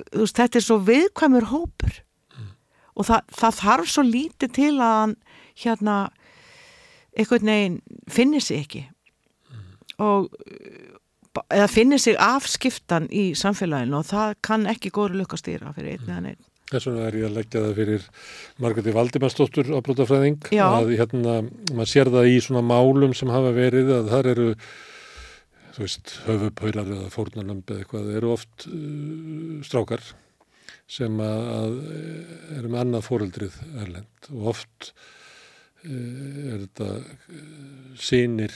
[0.00, 2.50] þú veist, þetta er svo viðkvæmur hópur mm.
[2.96, 5.14] og það, það þarf svo lítið til að
[5.62, 5.96] hérna
[7.16, 7.78] eitthvað neginn
[8.10, 9.66] finnir sig ekki mm.
[10.04, 10.30] og
[11.48, 16.24] eða finnir sig afskiptan í samfélaginu og það kann ekki góður lukkastýra fyrir einn eða
[16.28, 18.04] neitt Þess vegna er ég að leggja það fyrir
[18.64, 21.34] Margreti Valdimarsdóttur á Brótafræðing að hérna,
[21.74, 24.46] maður sér það í svona málum sem hafa verið að þar eru
[25.72, 30.04] þú veist, höfupaular eða fórnarnömb eða eitthvað, eru oft uh, strákar
[30.90, 31.76] sem að, að
[32.58, 34.92] eru með annað fóreldrið erlend og oft
[35.86, 37.42] er þetta uh,
[37.98, 38.54] sínir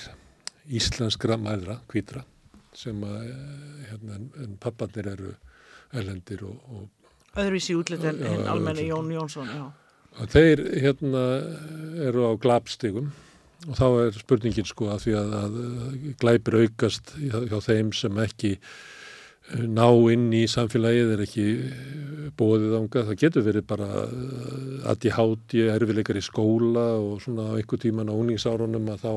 [0.66, 2.24] íslenskra mæðra, kvítra
[2.76, 3.28] sem að
[3.88, 5.32] hérna, en, en pappanir eru
[5.96, 9.64] erlendir og, og öðruvísi útlætt en hinn almenni Jón Jónsson já.
[10.32, 11.22] Þeir hérna
[12.06, 13.10] eru á glapstigum
[13.66, 15.56] og þá er spurningin sko að því að, að
[16.20, 18.70] glæpir aukast hjá, hjá þeim sem ekki eh,
[19.54, 23.86] ná inn í samfélagið er ekki eh, bóðið ánga, það getur verið bara
[24.90, 29.12] aðti háti, erfileikar í skóla og svona á einhver tíman á uningsárunum að þá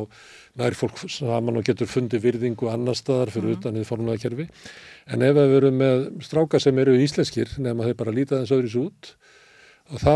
[0.61, 3.59] nær fólk saman og getur fundið virðingu annar staðar fyrir mm -hmm.
[3.59, 4.48] utan því formulega kerfi
[5.09, 8.53] En ef við verum með stráka sem eru íslenskir, nefnum að þeir bara líta þess
[8.53, 9.09] öðris út
[9.90, 10.14] og þá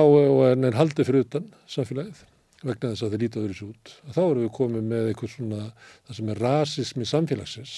[0.51, 2.19] er neinn haldið fyrir utan samfélagið
[2.61, 3.93] vegna þess að þeir líta öðris út.
[4.05, 5.63] Og þá erum við komið með eitthvað svona,
[6.05, 7.73] það sem er rasismi samfélagsins,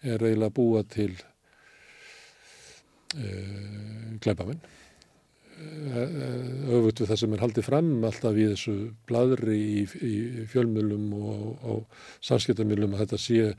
[0.00, 1.12] er eiginlega búa til
[4.20, 4.64] glæbamenn
[5.56, 8.74] öfut við það sem er haldið fram alltaf í þessu
[9.08, 10.16] bladri í, í
[10.52, 13.52] fjölmjölum og, og samskiptamjölum að þetta sé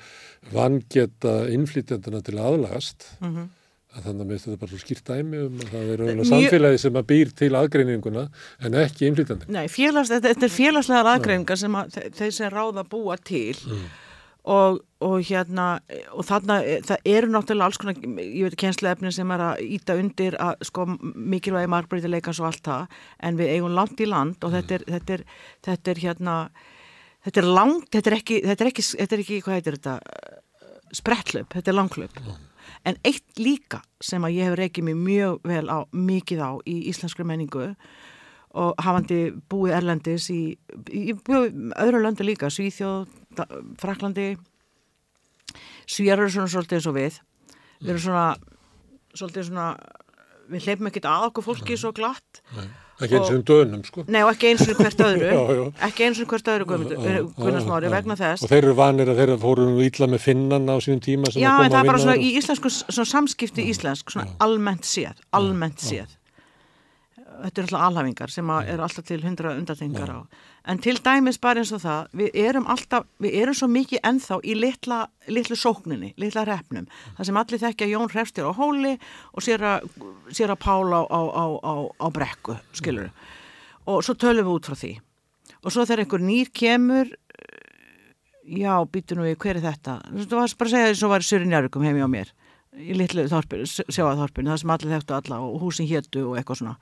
[0.54, 3.08] vangeta innflýtjandina til aðlagast.
[3.20, 3.48] Mm -hmm.
[3.98, 6.82] að þannig að þetta er bara svo skýrt dæmi um að það er auðvitað samfélagi
[6.84, 8.28] sem að býr til aðgreininguna
[8.60, 12.84] en ekki innflýtjandi Nei, félags, þetta, þetta er félagslegar aðgreiningar sem að þeir sem ráða
[12.84, 13.58] búa til.
[13.66, 13.88] Mm.
[14.44, 15.68] Og, og hérna
[16.16, 20.38] og þarna, það eru náttúrulega alls konar, ég veit, kjensleefni sem er að íta undir
[20.42, 22.98] að sko mikilvægi margbreytileikans og allt það
[23.30, 25.26] en við eigum langt í land og þetta er, þetta er,
[25.70, 26.36] þetta er hérna
[27.28, 29.96] þetta er langt, þetta er ekki þetta er ekki, þetta er ekki hvað heitir þetta
[30.98, 32.22] sprettlöp, þetta er langlöp
[32.88, 36.78] en eitt líka sem að ég hef reykið mér mjög vel á, mikið á í
[36.90, 37.70] íslenskri menningu
[38.58, 40.42] og hafandi búið Erlendis í,
[40.90, 43.06] í, í öðru löndu líka, Svíþjóð
[43.78, 44.32] Fraklandi
[45.88, 47.22] Svíjar eru svona svolítið eins og við.
[47.80, 48.26] Við erum svona
[49.16, 49.70] svolítið svona
[50.52, 52.42] við hleypum ekkert að okkur fólki svo glatt.
[52.58, 52.68] Nei.
[52.98, 54.04] ekki eins og um dönum sko.
[54.10, 55.28] Nei og ekki eins og hvert öðru.
[55.30, 55.66] Já, já.
[55.88, 56.68] ekki eins og hvert öðru
[57.38, 58.46] Gunnarsmári vegna þess.
[58.46, 61.72] Og þeir eru vanir að þeir fóru ílla með finnan á síðan tíma Já en
[61.72, 66.17] það er bara svona í íslensku svona samskipti íslensk svona almennt séð almennt séð
[67.38, 70.20] þetta eru alltaf alhafingar sem eru alltaf til hundra undatengar á.
[70.68, 74.40] En til dæmis bara eins og það við erum alltaf, við erum svo mikið ennþá
[74.44, 75.00] í litla,
[75.32, 78.96] litlu sókninni litla repnum, það sem allir þekkja Jón Hrefstir á hóli
[79.34, 83.12] og sér að Pála á, á, á, á brekku, skilur
[83.88, 84.98] og svo tölum við út frá því.
[85.64, 87.14] Og svo þegar einhver nýr kemur
[88.48, 90.00] já, býtu nú við, hver er þetta?
[90.16, 92.34] Þú varst bara að segja þess að það var Sörin Járvíkum heimi á mér
[92.78, 96.76] í litlu þorpinu, sjáaþorpinu, það sem allir þekktu alla og húsin héttu og eitthvað svona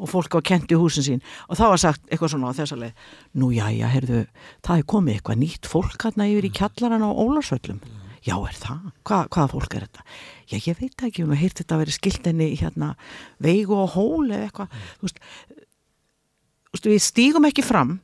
[0.00, 1.24] og fólk á kenti húsin sín.
[1.48, 4.24] Og þá var sagt eitthvað svona á þessa leið nú já, já, heyrðu,
[4.66, 7.80] það er komið eitthvað nýtt fólk hérna yfir í kjallaran á Ólarsvöllum
[8.24, 8.88] já, er það?
[9.06, 10.04] Hva, hvaða fólk er þetta?
[10.50, 12.90] Já, ég veit ekki, hún heirt þetta að vera skiltinni hérna,
[13.42, 15.08] veigu og hól eða eitthvað, þú
[16.76, 17.96] veist við stígum ekki fram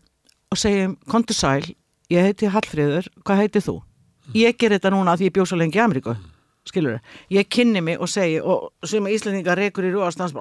[0.52, 1.74] og segjum, kontur sæl
[2.12, 3.80] ég heiti Hallfríður, hvað heiti þú?
[4.36, 6.16] Ég ger þetta núna að ég bjósa lengi í Ameríku
[6.66, 10.34] skilur þau, ég kynni mig og segi og sem íslendingar reykur í rúastans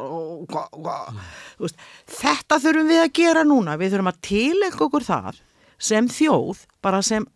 [2.21, 3.77] þetta þurfum við að gera núna.
[3.79, 5.39] Við þurfum að tilenga okkur það
[5.77, 7.27] sem þjóð, bara sem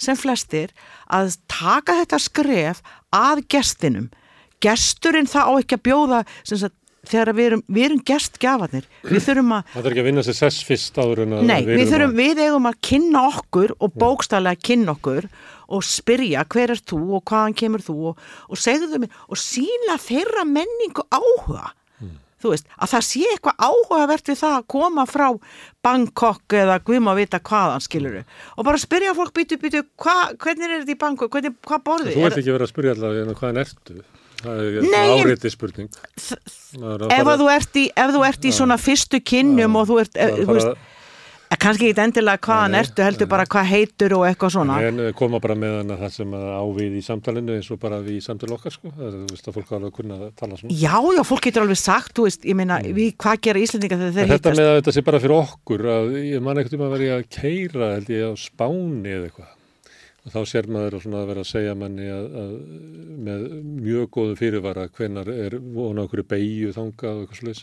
[0.00, 0.72] sem flestir,
[1.06, 2.80] að taka þetta skref
[3.14, 4.08] að gestinum.
[4.64, 6.74] Gesturinn það á ekki að bjóða sagt,
[7.08, 8.86] þegar við erum, við erum gestgjafarnir.
[9.04, 11.84] Við þurfum að það er ekki að vinna sér sess fyrst áður að nei, við,
[11.90, 15.28] þurfum, við eigum að kynna okkur og bókstæðlega kynna okkur
[15.68, 17.96] og spyrja hver er þú og hvaðan kemur þú?
[18.10, 21.72] Og, og segðu mér og sína þeirra menningu áhuga.
[22.02, 22.16] Mm.
[22.42, 25.28] þú veist, að það sé eitthvað áhugavert við það að koma frá
[25.86, 30.66] Bangkok eða guðum að vita hvaðan skiluru og bara spyrja fólk býtu býtu hva, hvernig
[30.66, 33.62] er þetta í Bangkok, hvernig, hvað borði Þú ert ekki verið að spyrja allavega hvaðan
[33.62, 34.02] ertu?
[34.44, 35.86] Það er áriði spurning.
[37.14, 40.82] Ef þú ert í, í svona fyrstu kynnum og þú ert, þú veist
[41.60, 44.78] kannski ekki endilega hvaðan ertu, heldur bara hvað heitur og eitthvað svona.
[44.88, 48.20] En eh, koma bara með hana það sem ávið í samtalenu eins og bara við
[48.20, 48.92] í samtali okkar sko.
[48.94, 50.78] Það er, veist að fólk alveg kunna að tala svona.
[50.84, 52.94] Já, já, fólk getur alveg sagt, þú veist, ég meina mm.
[52.98, 55.90] við, hvað gera Íslandinga þegar þeir hittast þetta með að þetta sé bara fyrir okkur,
[55.94, 59.53] að ég man ekkert um að vera að keira held ég á spáni eða eitthvað
[60.24, 62.52] og þá sér maður að vera að segja manni að, að
[63.24, 63.42] með
[63.84, 67.60] mjög góðu fyrirvara hvenar er vona okkur beigju þanga og eitthvað sluðis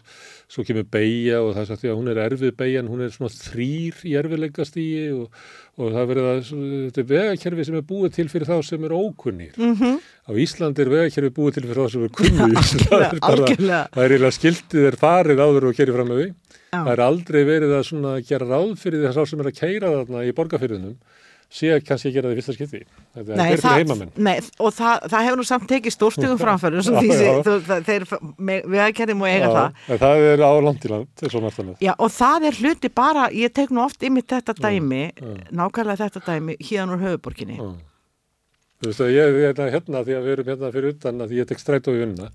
[0.51, 3.33] svo kemur beigja og það sagt því að hún er erfið beigjan, hún er svona
[3.33, 5.40] þrýr í erfiðleikast í og,
[5.81, 8.93] og það verður að þetta er vegakerfi sem er búið til fyrir þá sem er
[8.93, 9.57] ókunnir.
[9.57, 9.98] Mm -hmm.
[10.30, 12.61] á Íslandi er vegakerfi búið til fyrir þá sem er kunnir.
[12.91, 16.30] Það er bara, það er eiginlega skiltið er farið áður og kerir fram með því.
[16.72, 20.23] Það er aldrei verið að gera ráð fyrir þess að sem er að keira þarna
[20.23, 20.95] í borgarfyrðunum
[21.51, 22.81] sé kannski að gera það í fyrsta skipti.
[23.11, 24.11] Þetta nei, er fyrir heimamenn.
[24.15, 26.83] nei, og það, það hefur nú samt tekið stórstugum framfæru
[27.89, 28.07] þeir
[28.39, 30.01] við aðkerðum og eiga já, það.
[30.05, 34.27] það er á landiland já, og það er hluti bara, ég tek nú oft yfir
[34.35, 35.05] þetta dæmi,
[35.51, 37.59] nákvæmlega þetta dæmi hérna úr höfuborginni
[38.82, 41.50] þú veist að ég er hérna því að við erum hérna fyrir utan að ég
[41.50, 42.32] tek stræt á í unna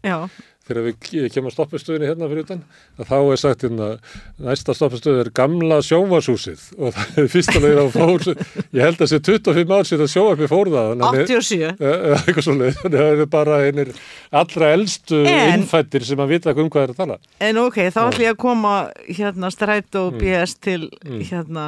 [0.67, 2.63] þegar við kemur stoppustöðinni hérna fyrir utan
[2.99, 3.89] þá er sagt hérna
[4.43, 9.03] næsta stoppustöð er gamla sjómasúsið og það er fyrsta leið á fór ég held að
[9.03, 13.33] það sé 25 ár síðan sjóarpi fór það 87 eitthvað svolítið, þannig að það er
[13.37, 13.93] bara einir
[14.43, 17.19] allra eldstu en, innfættir sem að vita um hvað er að tala.
[17.43, 18.77] En ok, þá ætlum ég að koma
[19.07, 21.21] hérna strætt og BS til mm.
[21.31, 21.67] hérna,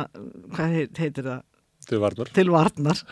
[0.55, 1.45] hvað heitir það?
[1.89, 2.31] Til Varnar.
[2.37, 3.05] Til Varnar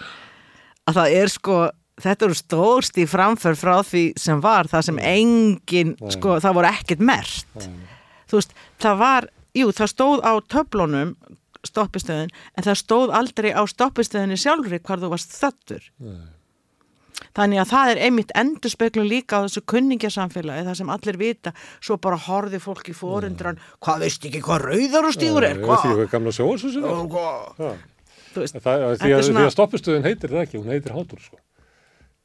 [0.87, 1.57] að það er sko
[2.03, 6.69] þetta eru stórst í framför frá því sem var það sem engin sko, það voru
[6.69, 7.67] ekkert mert
[8.29, 11.17] þú veist, það var jú, það stóð á töflunum
[11.67, 15.89] stoppistöðin, en það stóð aldrei á stoppistöðinni sjálfri hvar þú varst þattur
[17.37, 21.53] þannig að það er einmitt endur speklum líka á þessu kunningjarsamfélagi það sem allir vita,
[21.81, 25.83] svo bara horfi fólk í fórundran, hvað veist ekki hvað rauðar og stíður er, hvað?
[28.45, 31.23] Veist ekki hvað gamla sjóðsúsið er Því að stoppistöðin heitir það ekki, hún heitir hátur
[31.25, 31.41] sko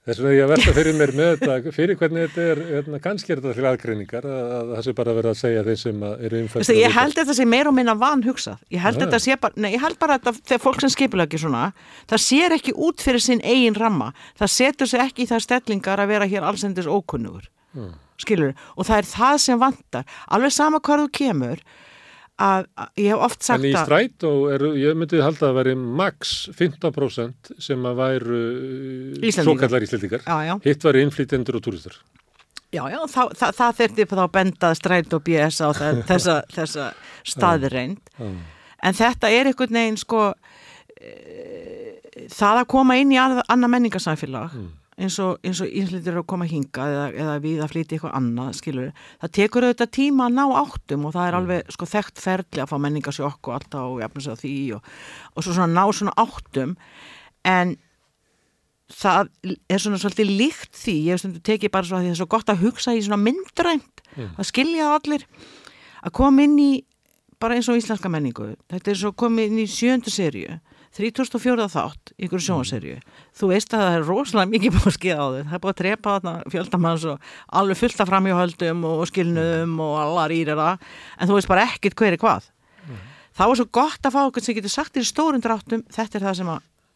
[0.02, 3.34] Þess vegna ég að verða fyrir mér með þetta, fyrir hvernig þetta er, hérna, kannski
[3.36, 6.40] er þetta fyrir aðgreiningar, að, að það sé bara verið að segja þeir sem eru
[6.42, 6.72] umfæst.
[6.74, 8.64] Ég held þetta sé meir og minna van hugsað.
[8.74, 11.42] Ég held þetta sé bara, nei, ég held bara að þegar fólk sem skipila ekki
[11.44, 11.68] svona,
[12.10, 14.10] það sér ekki út fyrir sinn eigin ramma.
[14.42, 17.46] Það setur sig ekki í það stellingar að vera hér allsendis ókunnugur,
[17.78, 17.94] mm.
[18.26, 18.58] skilur.
[18.74, 20.10] Og það er það sem vantar.
[20.34, 21.62] Alveg sama hvað þú kemur,
[22.42, 22.66] að
[23.00, 23.66] ég hef oft sagt að...
[23.66, 28.42] En í strætó, er, ég myndi halda að veri max 15% sem að væru
[29.36, 30.26] svo kallar íslendingar.
[30.66, 32.00] Hitt var innflýtendur og túristar.
[32.72, 36.36] Já, já, það, það, það þurfti þá að benda strætó og BS á það, þessa,
[36.56, 36.90] þessa
[37.34, 38.14] staðreind.
[38.82, 40.28] En þetta er einhvern veginn sko,
[40.98, 41.16] e,
[42.32, 44.70] það að koma inn í annað menningarsamfélag mm
[45.02, 48.90] eins og, og íslítir að koma hinga eða, eða við að flytja eitthvað annað, skilur
[49.22, 51.40] það tekur auðvitað tíma að ná áttum og það er mm.
[51.40, 54.92] alveg sko þekkt ferli að fá menningasjokk og allt á jafnins að því og,
[55.34, 56.76] og svo svona ná svona áttum
[57.48, 57.74] en
[58.92, 59.32] það
[59.72, 62.52] er svona svolítið líkt því, ég tekið bara svo að því það er svo gott
[62.52, 64.34] að hugsa í svona myndrænt mm.
[64.36, 65.28] að skilja allir
[66.02, 66.72] að koma inn í
[67.42, 70.60] bara eins og íslenska menningu þetta er svo komið inn í sjöndu sériu
[70.98, 72.98] 3004 þátt í ykkur sjónserju
[73.38, 75.74] þú veist að það er rosalega mikið búið að skilja á þau það er búið
[75.74, 77.30] að trepa þarna fjöldamanns og
[77.62, 81.96] alveg fullt af framhjóhaldum og skilnuðum og allar í þeirra en þú veist bara ekkit
[81.96, 82.50] hver er hvað.
[82.88, 83.00] Mm.
[83.38, 86.28] þá er svo gott að fá okkur sem getur sagt í stórum dráttum þetta er
[86.28, 86.54] það sem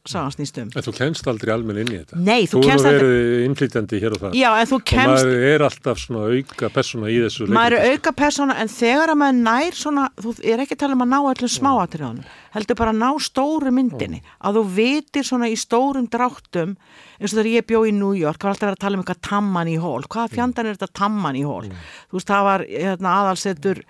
[0.09, 0.69] sagan snýst um.
[0.75, 2.19] En þú kennst aldrei almenn inn í þetta.
[2.22, 3.00] Nei, þú þú kennst aldrei.
[3.00, 4.38] Þú er verið innflytjandi hér og það.
[4.40, 7.85] Já, en þú Og kemst, maður er alltaf svona auka persóna í þessu maður er
[7.85, 11.06] leikritinu, auka persóna en þegar að maður nær svona, þú er ekki að tala um
[11.06, 15.58] að ná öllum smáatriðunum, heldur bara að ná stóru myndinni, að þú vitir svona í
[15.59, 16.75] stórum dráttum,
[17.19, 19.03] eins og þegar ég bjó í New York, það var alltaf verið að tala um
[19.06, 21.66] eitthvað tamman í hól, hvaða fjandan er þetta tamman í hól?
[22.11, 23.82] Þú veist, það var hérna, aðalsettur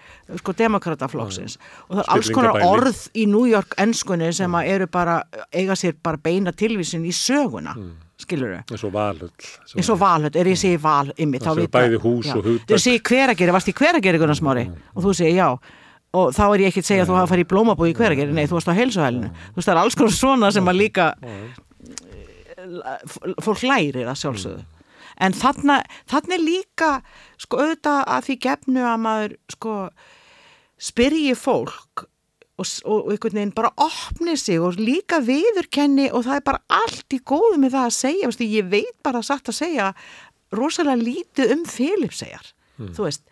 [0.41, 1.57] sko, demokrataflokksins
[1.89, 5.19] og það er alls konar orð í New York ennskunni sem að eru bara,
[5.53, 7.75] eiga sér bara beina tilvísin í söguna,
[8.21, 9.31] skilur þau eins og valhull.
[9.65, 12.69] sem eins og valhöld, er ég segi val ymmið, Það séu bæði hús og hugtak.
[12.71, 14.69] Þú segi hverageri, varst í hverageri Gunnar Smári?
[14.95, 15.49] Og þú segi já.
[16.15, 18.31] Og þá er ég ekki að segja að þú hafa farið í blómabúi í hverageri
[18.31, 19.31] nei, þú varst á heilsuhælinu.
[19.35, 21.07] Þú veist, það er alls konar svona sem að líka
[23.43, 24.65] fólk lærir að sjálfsögðu.
[25.23, 25.79] En þarna,
[26.11, 26.89] þarna er líka
[27.39, 29.75] sko auðvitað að því gefnu að maður sko
[30.75, 32.03] spyrji fólk
[32.59, 37.15] og, og einhvern veginn bara opni sig og líka viðurkenni og það er bara allt
[37.15, 38.31] í góðu með það að segja.
[38.31, 39.93] Veistu, ég veit bara satt að segja
[40.55, 43.23] rosalega lítið um Filipseyjar þú veist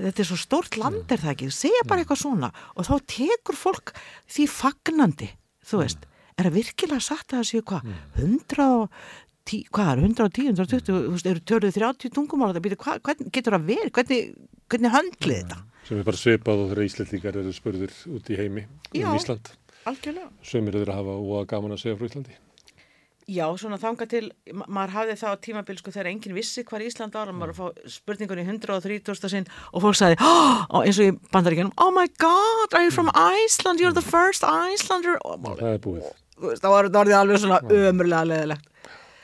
[0.00, 3.58] þetta er svo stórt land er það ekki, segja bara eitthvað svona og þá tekur
[3.58, 3.92] fólk
[4.30, 5.28] því fagnandi,
[5.66, 6.06] þú veist
[6.40, 7.88] er það virkilega satt að það séu hvað
[8.26, 13.70] 110, hvað er 110, 120 þú veist, eru törðu 30 tungumál hvað, hvernig getur það
[13.72, 14.30] verið hvernig,
[14.70, 18.66] hvernig höndlið þetta sem er bara svipað og þeirra Íslandingar eru spurður út í heimi
[18.92, 19.08] Já.
[19.08, 19.50] um Ísland.
[19.88, 22.36] algjörlega Sömur eru að hafa og gaman að segja frá Íslandi.
[23.30, 26.82] Já, svona þanga til, ma maður hafði það á tímabil sko þegar enginn vissi hvar
[26.82, 29.28] Ísland ára, maður var að fá spurningunni 130.
[29.30, 33.12] sinn og fólk sagði, oh, eins og í bandaríkjunum, oh my god, are you from
[33.14, 36.10] Iceland, you're the first Icelander, og Og það er búið.
[36.40, 38.66] Það var orðið alveg svona ömurlega leðilegt.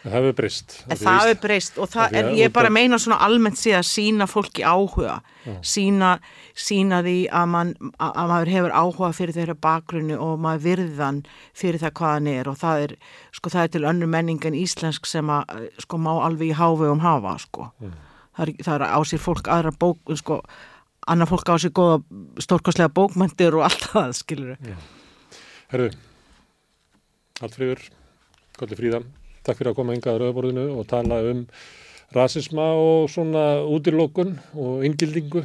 [0.06, 0.74] En það hefur breyst.
[1.02, 4.62] Það er breyst og það, að ég bara meina svona almennt sé að sína fólki
[4.62, 5.16] áhuga,
[5.66, 6.12] sína,
[6.54, 11.20] sína því að, man, að að maður hefur áhuga fyrir þeirra bakgrunni og maður virðan
[11.58, 12.94] fyrir það hvað hann er og það er,
[13.34, 17.02] sko það er til önnur menning en íslensk sem að, sko má alveg í hávegum
[17.02, 17.70] hafa, sko.
[17.82, 20.38] Það, er, það er á sér fólk aðra bók, sko,
[21.10, 21.98] annar fólk á sér góða
[22.46, 24.54] stórkostlega bókmyndir og allt það, skilur
[25.72, 25.90] Herðu,
[27.40, 27.82] Hallfríður,
[28.56, 29.02] Kolli Fríða,
[29.44, 31.42] takk fyrir að koma hingað að rauðborðinu og tala um
[32.16, 35.42] rasisma og svona útilokun og inngildingu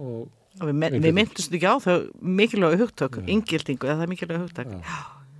[0.00, 0.28] og
[0.66, 4.74] við, men- við myndumst ekki á þau mikilvægu hugtök, ingildingu, eða það er mikilvægu hugtök.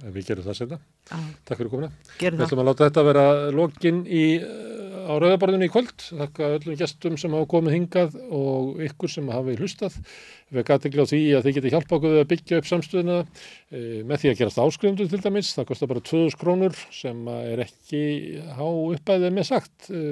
[0.00, 0.78] en við gerum það setna.
[1.10, 1.16] Já.
[1.44, 1.90] Takk fyrir komuna.
[2.18, 2.46] Gerum Við það.
[2.48, 4.22] ætlum að láta þetta vera lokin í,
[5.06, 6.04] á rauðaborðinu í kvöld.
[6.08, 9.96] Þakka öllum gestum sem hafa komið hingað og ykkur sem hafi hlustað.
[10.50, 13.82] Við gæti ekki á því að þið geti hjálpa okkur að byggja upp samstöðuna e,
[14.06, 15.52] með því að gerast áskrifundur til dæmis.
[15.56, 18.02] Það kostar bara 2000 krónur sem er ekki
[18.58, 20.02] há uppæðið með sagt e,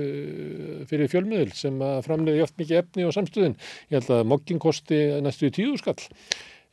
[0.90, 3.58] fyrir fjölmiðil sem framleiði oft mikið efni á samstöðin.
[3.90, 5.98] Ég held að mokkin kosti næstu í tíu skall.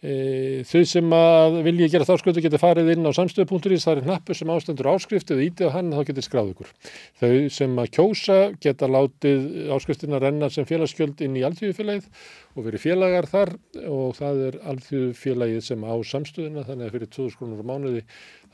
[0.06, 4.38] E, þau sem að vilji gera þáskötu geti farið inn á samstöðu.is, það er hnappur
[4.38, 6.74] sem ástendur áskrift eða ítið á hann, þá geti skráð ykkur.
[7.22, 12.10] Þau sem að kjósa geta látið áskriftina renna sem félagsgjöld inn í alþjóðufélagið
[12.56, 13.52] og verið félagar þar
[13.92, 18.04] og það er alþjóðufélagið sem á samstöðuna, þannig að fyrir 2000 krónur á mánuði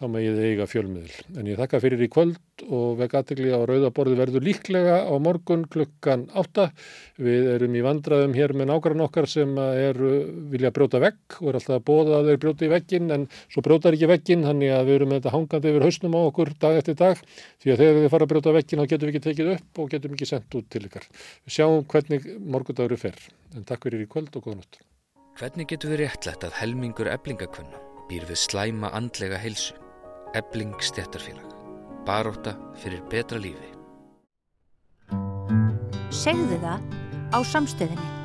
[0.01, 1.17] þá megið þið eiga fjölmiðil.
[1.37, 5.67] En ég þakka fyrir í kvöld og veg aðtegli á rauðaborði verður líklega á morgun
[5.69, 6.65] klukkan 8.
[7.21, 10.11] Við erum í vandraðum hér með nágrann okkar sem eru
[10.49, 13.63] vilja brjóta vegg og er alltaf að bóða að þeir brjóta í veggin en svo
[13.65, 16.79] brjótar ekki veggin, þannig að við erum með þetta hangandi yfir hausnum á okkur dag
[16.81, 17.21] eftir dag
[17.61, 19.93] því að þegar við fara að brjóta veggin þá getum við ekki tekið upp og
[19.93, 21.05] getum ekki sendt út til ykkar.
[21.45, 23.21] Við sjáum hvernig morgundagur er fer.
[23.91, 24.77] Fyrir í kvöld og góða nótt.
[25.35, 29.75] Hvernig getur við réttlætt að helmingur eblingakvenna býr við slæma andlega heilsu?
[30.31, 31.51] Ebling stjættarfélag.
[32.07, 33.67] Baróta fyrir betra lífi.
[36.07, 36.87] Segðu það
[37.35, 38.20] á samstöðinni.